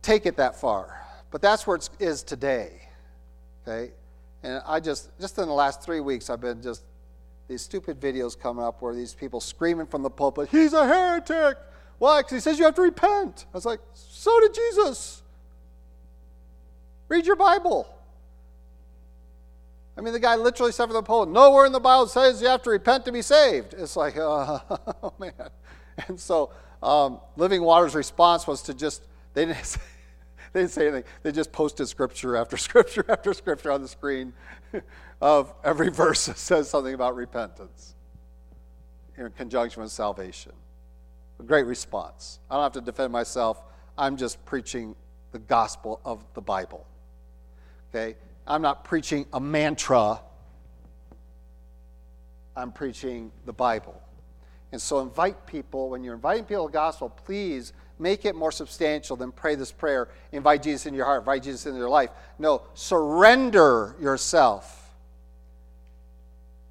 take 0.01 0.25
it 0.25 0.37
that 0.37 0.55
far, 0.59 1.01
but 1.31 1.41
that's 1.41 1.65
where 1.65 1.77
it 1.77 1.89
is 1.99 2.23
today. 2.23 2.81
Okay? 3.65 3.91
And 4.43 4.61
I 4.67 4.79
just, 4.79 5.09
just 5.19 5.37
in 5.37 5.47
the 5.47 5.53
last 5.53 5.81
three 5.81 6.01
weeks, 6.01 6.29
I've 6.29 6.41
been 6.41 6.61
just 6.61 6.83
these 7.47 7.61
stupid 7.61 7.99
videos 7.99 8.37
coming 8.37 8.63
up 8.63 8.81
where 8.81 8.93
these 8.93 9.13
people 9.13 9.39
screaming 9.39 9.85
from 9.85 10.01
the 10.01 10.09
pulpit, 10.09 10.49
He's 10.49 10.73
a 10.73 10.85
heretic. 10.87 11.57
Why? 11.97 12.19
Because 12.19 12.33
he 12.33 12.39
says 12.39 12.59
you 12.59 12.65
have 12.65 12.75
to 12.75 12.81
repent. 12.81 13.45
I 13.53 13.57
was 13.57 13.65
like, 13.65 13.79
So 13.93 14.39
did 14.41 14.53
Jesus. 14.53 15.21
Read 17.07 17.25
your 17.25 17.35
Bible. 17.35 17.87
I 19.97 20.01
mean, 20.01 20.11
the 20.11 20.19
guy 20.19 20.35
literally 20.35 20.71
said 20.71 20.85
from 20.85 20.93
the 20.93 21.03
pulpit, 21.03 21.33
Nowhere 21.33 21.65
in 21.65 21.71
the 21.71 21.79
Bible 21.79 22.07
says 22.07 22.41
you 22.41 22.47
have 22.47 22.63
to 22.63 22.69
repent 22.69 23.05
to 23.05 23.11
be 23.11 23.21
saved. 23.21 23.73
It's 23.77 23.95
like, 23.95 24.17
uh, 24.17 24.59
oh 25.03 25.13
man. 25.19 25.33
And 26.07 26.19
so 26.19 26.51
um, 26.83 27.19
Living 27.37 27.61
Water's 27.61 27.95
response 27.95 28.45
was 28.45 28.61
to 28.63 28.73
just, 28.73 29.03
they 29.33 29.45
didn't 29.45 29.63
say, 29.65 29.81
they 30.55 30.61
didn't 30.61 30.71
say 30.71 30.87
anything. 30.87 31.03
They 31.21 31.33
just 31.33 31.51
posted 31.51 31.85
scripture 31.89 32.37
after 32.37 32.55
scripture 32.69 33.03
after 33.09 33.33
scripture 33.33 33.71
on 33.71 33.81
the 33.81 33.89
screen 33.89 34.31
of 35.21 35.53
every 35.65 35.89
verse 35.89 36.27
that 36.27 36.37
says 36.37 36.69
something 36.69 36.93
about 36.93 37.13
repentance 37.13 37.93
in 39.17 39.29
conjunction 39.31 39.83
with 39.83 39.91
salvation. 39.91 40.53
A 41.41 41.43
great 41.43 41.65
response. 41.65 42.39
I 42.49 42.55
don't 42.55 42.63
have 42.63 42.71
to 42.71 42.79
defend 42.81 43.11
myself. 43.11 43.61
I'm 43.97 44.15
just 44.15 44.45
preaching 44.45 44.95
the 45.33 45.39
gospel 45.39 45.99
of 46.05 46.25
the 46.35 46.41
Bible. 46.41 46.85
Okay? 47.93 48.15
I'm 48.47 48.61
not 48.61 48.85
preaching 48.85 49.25
a 49.33 49.41
mantra. 49.41 50.21
I'm 52.55 52.71
preaching 52.71 53.29
the 53.45 53.51
Bible. 53.51 54.01
And 54.71 54.81
so 54.81 55.01
invite 55.01 55.45
people, 55.47 55.89
when 55.89 56.01
you're 56.01 56.15
inviting 56.15 56.45
people 56.45 56.67
to 56.67 56.71
the 56.71 56.77
gospel, 56.77 57.09
please 57.09 57.73
make 57.99 58.25
it 58.25 58.35
more 58.35 58.51
substantial 58.51 59.15
than 59.15 59.31
pray 59.31 59.55
this 59.55 59.71
prayer. 59.71 60.09
Invite 60.31 60.63
Jesus 60.63 60.85
into 60.85 60.97
your 60.97 61.05
heart, 61.05 61.21
invite 61.21 61.43
Jesus 61.43 61.65
into 61.65 61.77
your 61.79 61.89
life. 61.89 62.09
No, 62.37 62.63
surrender 62.73 63.95
yourself 63.99 64.93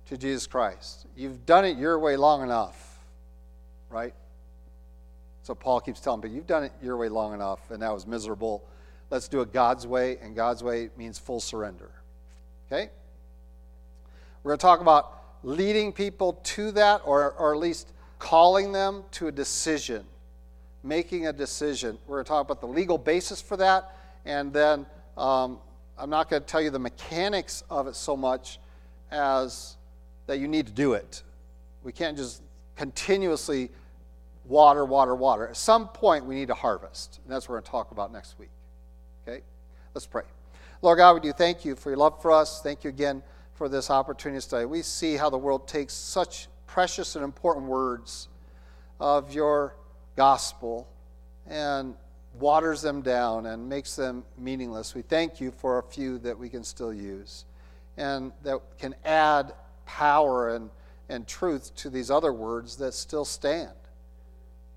to 0.07 0.19
Jesus 0.19 0.47
Christ. 0.47 1.07
You've 1.17 1.47
done 1.47 1.65
it 1.65 1.79
your 1.79 1.99
way 1.99 2.17
long 2.17 2.43
enough, 2.43 2.99
right? 3.91 4.15
So 5.43 5.55
Paul 5.55 5.81
keeps 5.81 6.01
telling 6.01 6.21
me, 6.21 6.31
you've 6.31 6.47
done 6.47 6.65
it 6.65 6.73
your 6.83 6.97
way 6.97 7.09
long 7.09 7.35
enough, 7.35 7.71
and 7.71 7.83
that 7.83 7.93
was 7.93 8.07
miserable. 8.07 8.65
Let's 9.11 9.29
do 9.29 9.41
it 9.43 9.53
God's 9.53 9.87
way, 9.87 10.19
and 10.23 10.35
God's 10.35 10.63
way 10.63 10.91
means 10.97 11.19
full 11.19 11.41
surrender. 11.41 11.91
Okay? 12.67 12.91
We're 14.43 14.51
going 14.51 14.59
to 14.59 14.63
talk 14.63 14.81
about 14.81 15.21
leading 15.43 15.93
people 15.93 16.35
to 16.45 16.71
that, 16.73 17.03
or, 17.05 17.33
or 17.33 17.55
at 17.55 17.61
least 17.61 17.93
calling 18.19 18.73
them 18.73 19.05
to 19.13 19.27
a 19.27 19.33
decision, 19.33 20.07
making 20.85 21.27
a 21.27 21.33
decision. 21.33 21.99
We're 22.07 22.17
going 22.17 22.25
to 22.25 22.29
talk 22.29 22.45
about 22.45 22.61
the 22.61 22.69
legal 22.69 22.99
basis 22.99 23.41
for 23.41 23.57
that, 23.57 23.97
and 24.25 24.53
then 24.53 24.87
um, 25.17 25.59
I'm 25.99 26.11
not 26.11 26.29
going 26.29 26.43
to 26.43 26.47
tell 26.47 26.61
you 26.61 26.71
the 26.71 26.79
mechanics 26.79 27.65
of 27.71 27.87
it 27.87 27.97
so 27.97 28.17
much 28.17 28.59
as 29.11 29.77
that 30.27 30.39
you 30.39 30.49
need 30.49 30.67
to 30.67 30.73
do 30.73 30.93
it. 30.93 31.23
We 31.83 31.93
can't 31.93 32.17
just 32.17 32.43
continuously 32.77 33.71
water, 34.45 34.85
water, 34.85 35.15
water. 35.15 35.49
At 35.49 35.57
some 35.57 35.89
point, 35.89 36.27
we 36.27 36.35
need 36.35 36.49
to 36.49 36.55
harvest. 36.55 37.21
And 37.25 37.33
that's 37.33 37.49
what 37.49 37.55
we're 37.55 37.61
going 37.61 37.65
to 37.65 37.71
talk 37.71 37.91
about 37.91 38.13
next 38.13 38.39
week. 38.39 38.51
Okay? 39.27 39.43
Let's 39.95 40.07
pray. 40.07 40.25
Lord 40.83 40.99
God, 40.99 41.15
we 41.15 41.21
do 41.21 41.33
thank 41.33 41.65
you 41.65 41.77
for 41.77 41.91
your 41.91 41.97
love 41.97 42.21
for 42.21 42.31
us. 42.31 42.61
Thank 42.61 42.85
you 42.85 42.91
again 42.91 43.23
for 43.55 43.69
this 43.69 43.91
opportunity 43.91 44.39
to 44.39 44.43
study. 44.43 44.65
We 44.67 44.83
see 44.83 45.17
how 45.17 45.31
the 45.31 45.39
world 45.39 45.69
takes 45.69 45.95
such 45.95 46.49
precious 46.67 47.17
and 47.17 47.25
important 47.25 47.67
words 47.67 48.29
of 49.01 49.33
your 49.33 49.77
gospel 50.17 50.89
and 51.47 51.95
waters 52.39 52.83
them 52.83 53.03
down 53.03 53.47
and 53.47 53.69
makes 53.69 53.97
them 53.97 54.25
meaningless. 54.37 54.95
We 54.95 55.03
thank 55.03 55.41
you 55.41 55.51
for 55.51 55.79
a 55.79 55.83
few 55.83 56.19
that 56.19 56.39
we 56.39 56.49
can 56.49 56.65
still 56.65 56.93
use 56.93 57.45
and 57.97 58.33
that 58.43 58.61
can 58.79 58.95
add 59.05 59.53
power 59.87 60.55
and, 60.55 60.71
and 61.09 61.27
truth 61.27 61.75
to 61.77 61.91
these 61.91 62.11
other 62.11 62.33
words 62.33 62.77
that 62.77 62.95
still 62.95 63.25
stand. 63.25 63.71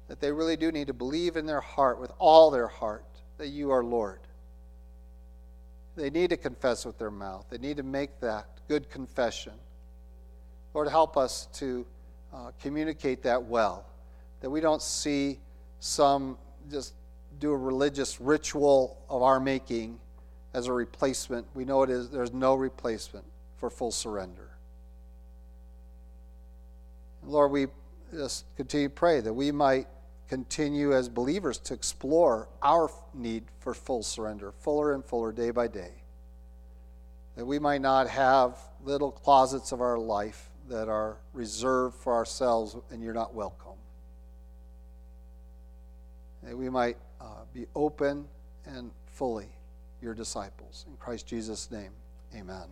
That 0.07 0.21
they 0.21 0.31
really 0.31 0.55
do 0.55 0.71
need 0.71 0.87
to 0.87 0.93
believe 0.93 1.35
in 1.35 1.45
their 1.45 1.61
heart, 1.61 1.99
with 1.99 2.11
all 2.19 2.51
their 2.51 2.67
heart, 2.67 3.03
that 3.37 3.47
you 3.47 3.71
are 3.71 3.83
Lord. 3.83 4.19
They 5.95 6.09
need 6.09 6.29
to 6.29 6.37
confess 6.37 6.85
with 6.85 6.97
their 6.97 7.11
mouth, 7.11 7.45
they 7.49 7.57
need 7.57 7.77
to 7.77 7.83
make 7.83 8.19
that 8.21 8.45
good 8.67 8.89
confession. 8.89 9.53
Lord, 10.73 10.89
help 10.89 11.17
us 11.17 11.47
to 11.53 11.85
uh, 12.33 12.51
communicate 12.61 13.23
that 13.23 13.43
well, 13.43 13.85
that 14.41 14.49
we 14.49 14.61
don't 14.61 14.81
see 14.81 15.39
some 15.79 16.37
just 16.69 16.93
do 17.39 17.51
a 17.51 17.57
religious 17.57 18.19
ritual 18.19 18.97
of 19.09 19.21
our 19.21 19.39
making 19.39 19.99
as 20.53 20.67
a 20.67 20.73
replacement. 20.73 21.45
We 21.53 21.65
know 21.65 21.83
it 21.83 21.89
is 21.89 22.09
there's 22.09 22.33
no 22.33 22.55
replacement 22.55 23.25
for 23.57 23.69
full 23.69 23.91
surrender. 23.91 24.49
Lord, 27.23 27.51
we 27.51 27.67
just 28.13 28.45
continue 28.55 28.87
to 28.87 28.93
pray 28.93 29.19
that 29.21 29.33
we 29.33 29.51
might 29.51 29.87
continue 30.27 30.93
as 30.93 31.09
believers 31.09 31.57
to 31.57 31.73
explore 31.73 32.47
our 32.61 32.89
need 33.13 33.45
for 33.59 33.73
full 33.73 34.03
surrender, 34.03 34.51
fuller 34.51 34.93
and 34.93 35.03
fuller 35.03 35.31
day 35.31 35.51
by 35.51 35.67
day. 35.67 35.91
That 37.35 37.45
we 37.45 37.59
might 37.59 37.81
not 37.81 38.09
have 38.09 38.57
little 38.83 39.11
closets 39.11 39.71
of 39.71 39.81
our 39.81 39.97
life 39.97 40.49
that 40.69 40.89
are 40.89 41.17
reserved 41.33 41.95
for 41.95 42.13
ourselves 42.13 42.75
and 42.91 43.03
you're 43.03 43.13
not 43.13 43.33
welcome. 43.33 43.73
That 46.47 46.57
we 46.57 46.69
might 46.69 46.95
uh, 47.19 47.43
be 47.53 47.65
open 47.75 48.25
and 48.65 48.91
fully 49.07 49.49
your 50.01 50.13
disciples. 50.13 50.85
In 50.87 50.95
Christ 50.95 51.27
Jesus' 51.27 51.69
name, 51.69 51.91
amen. 52.33 52.67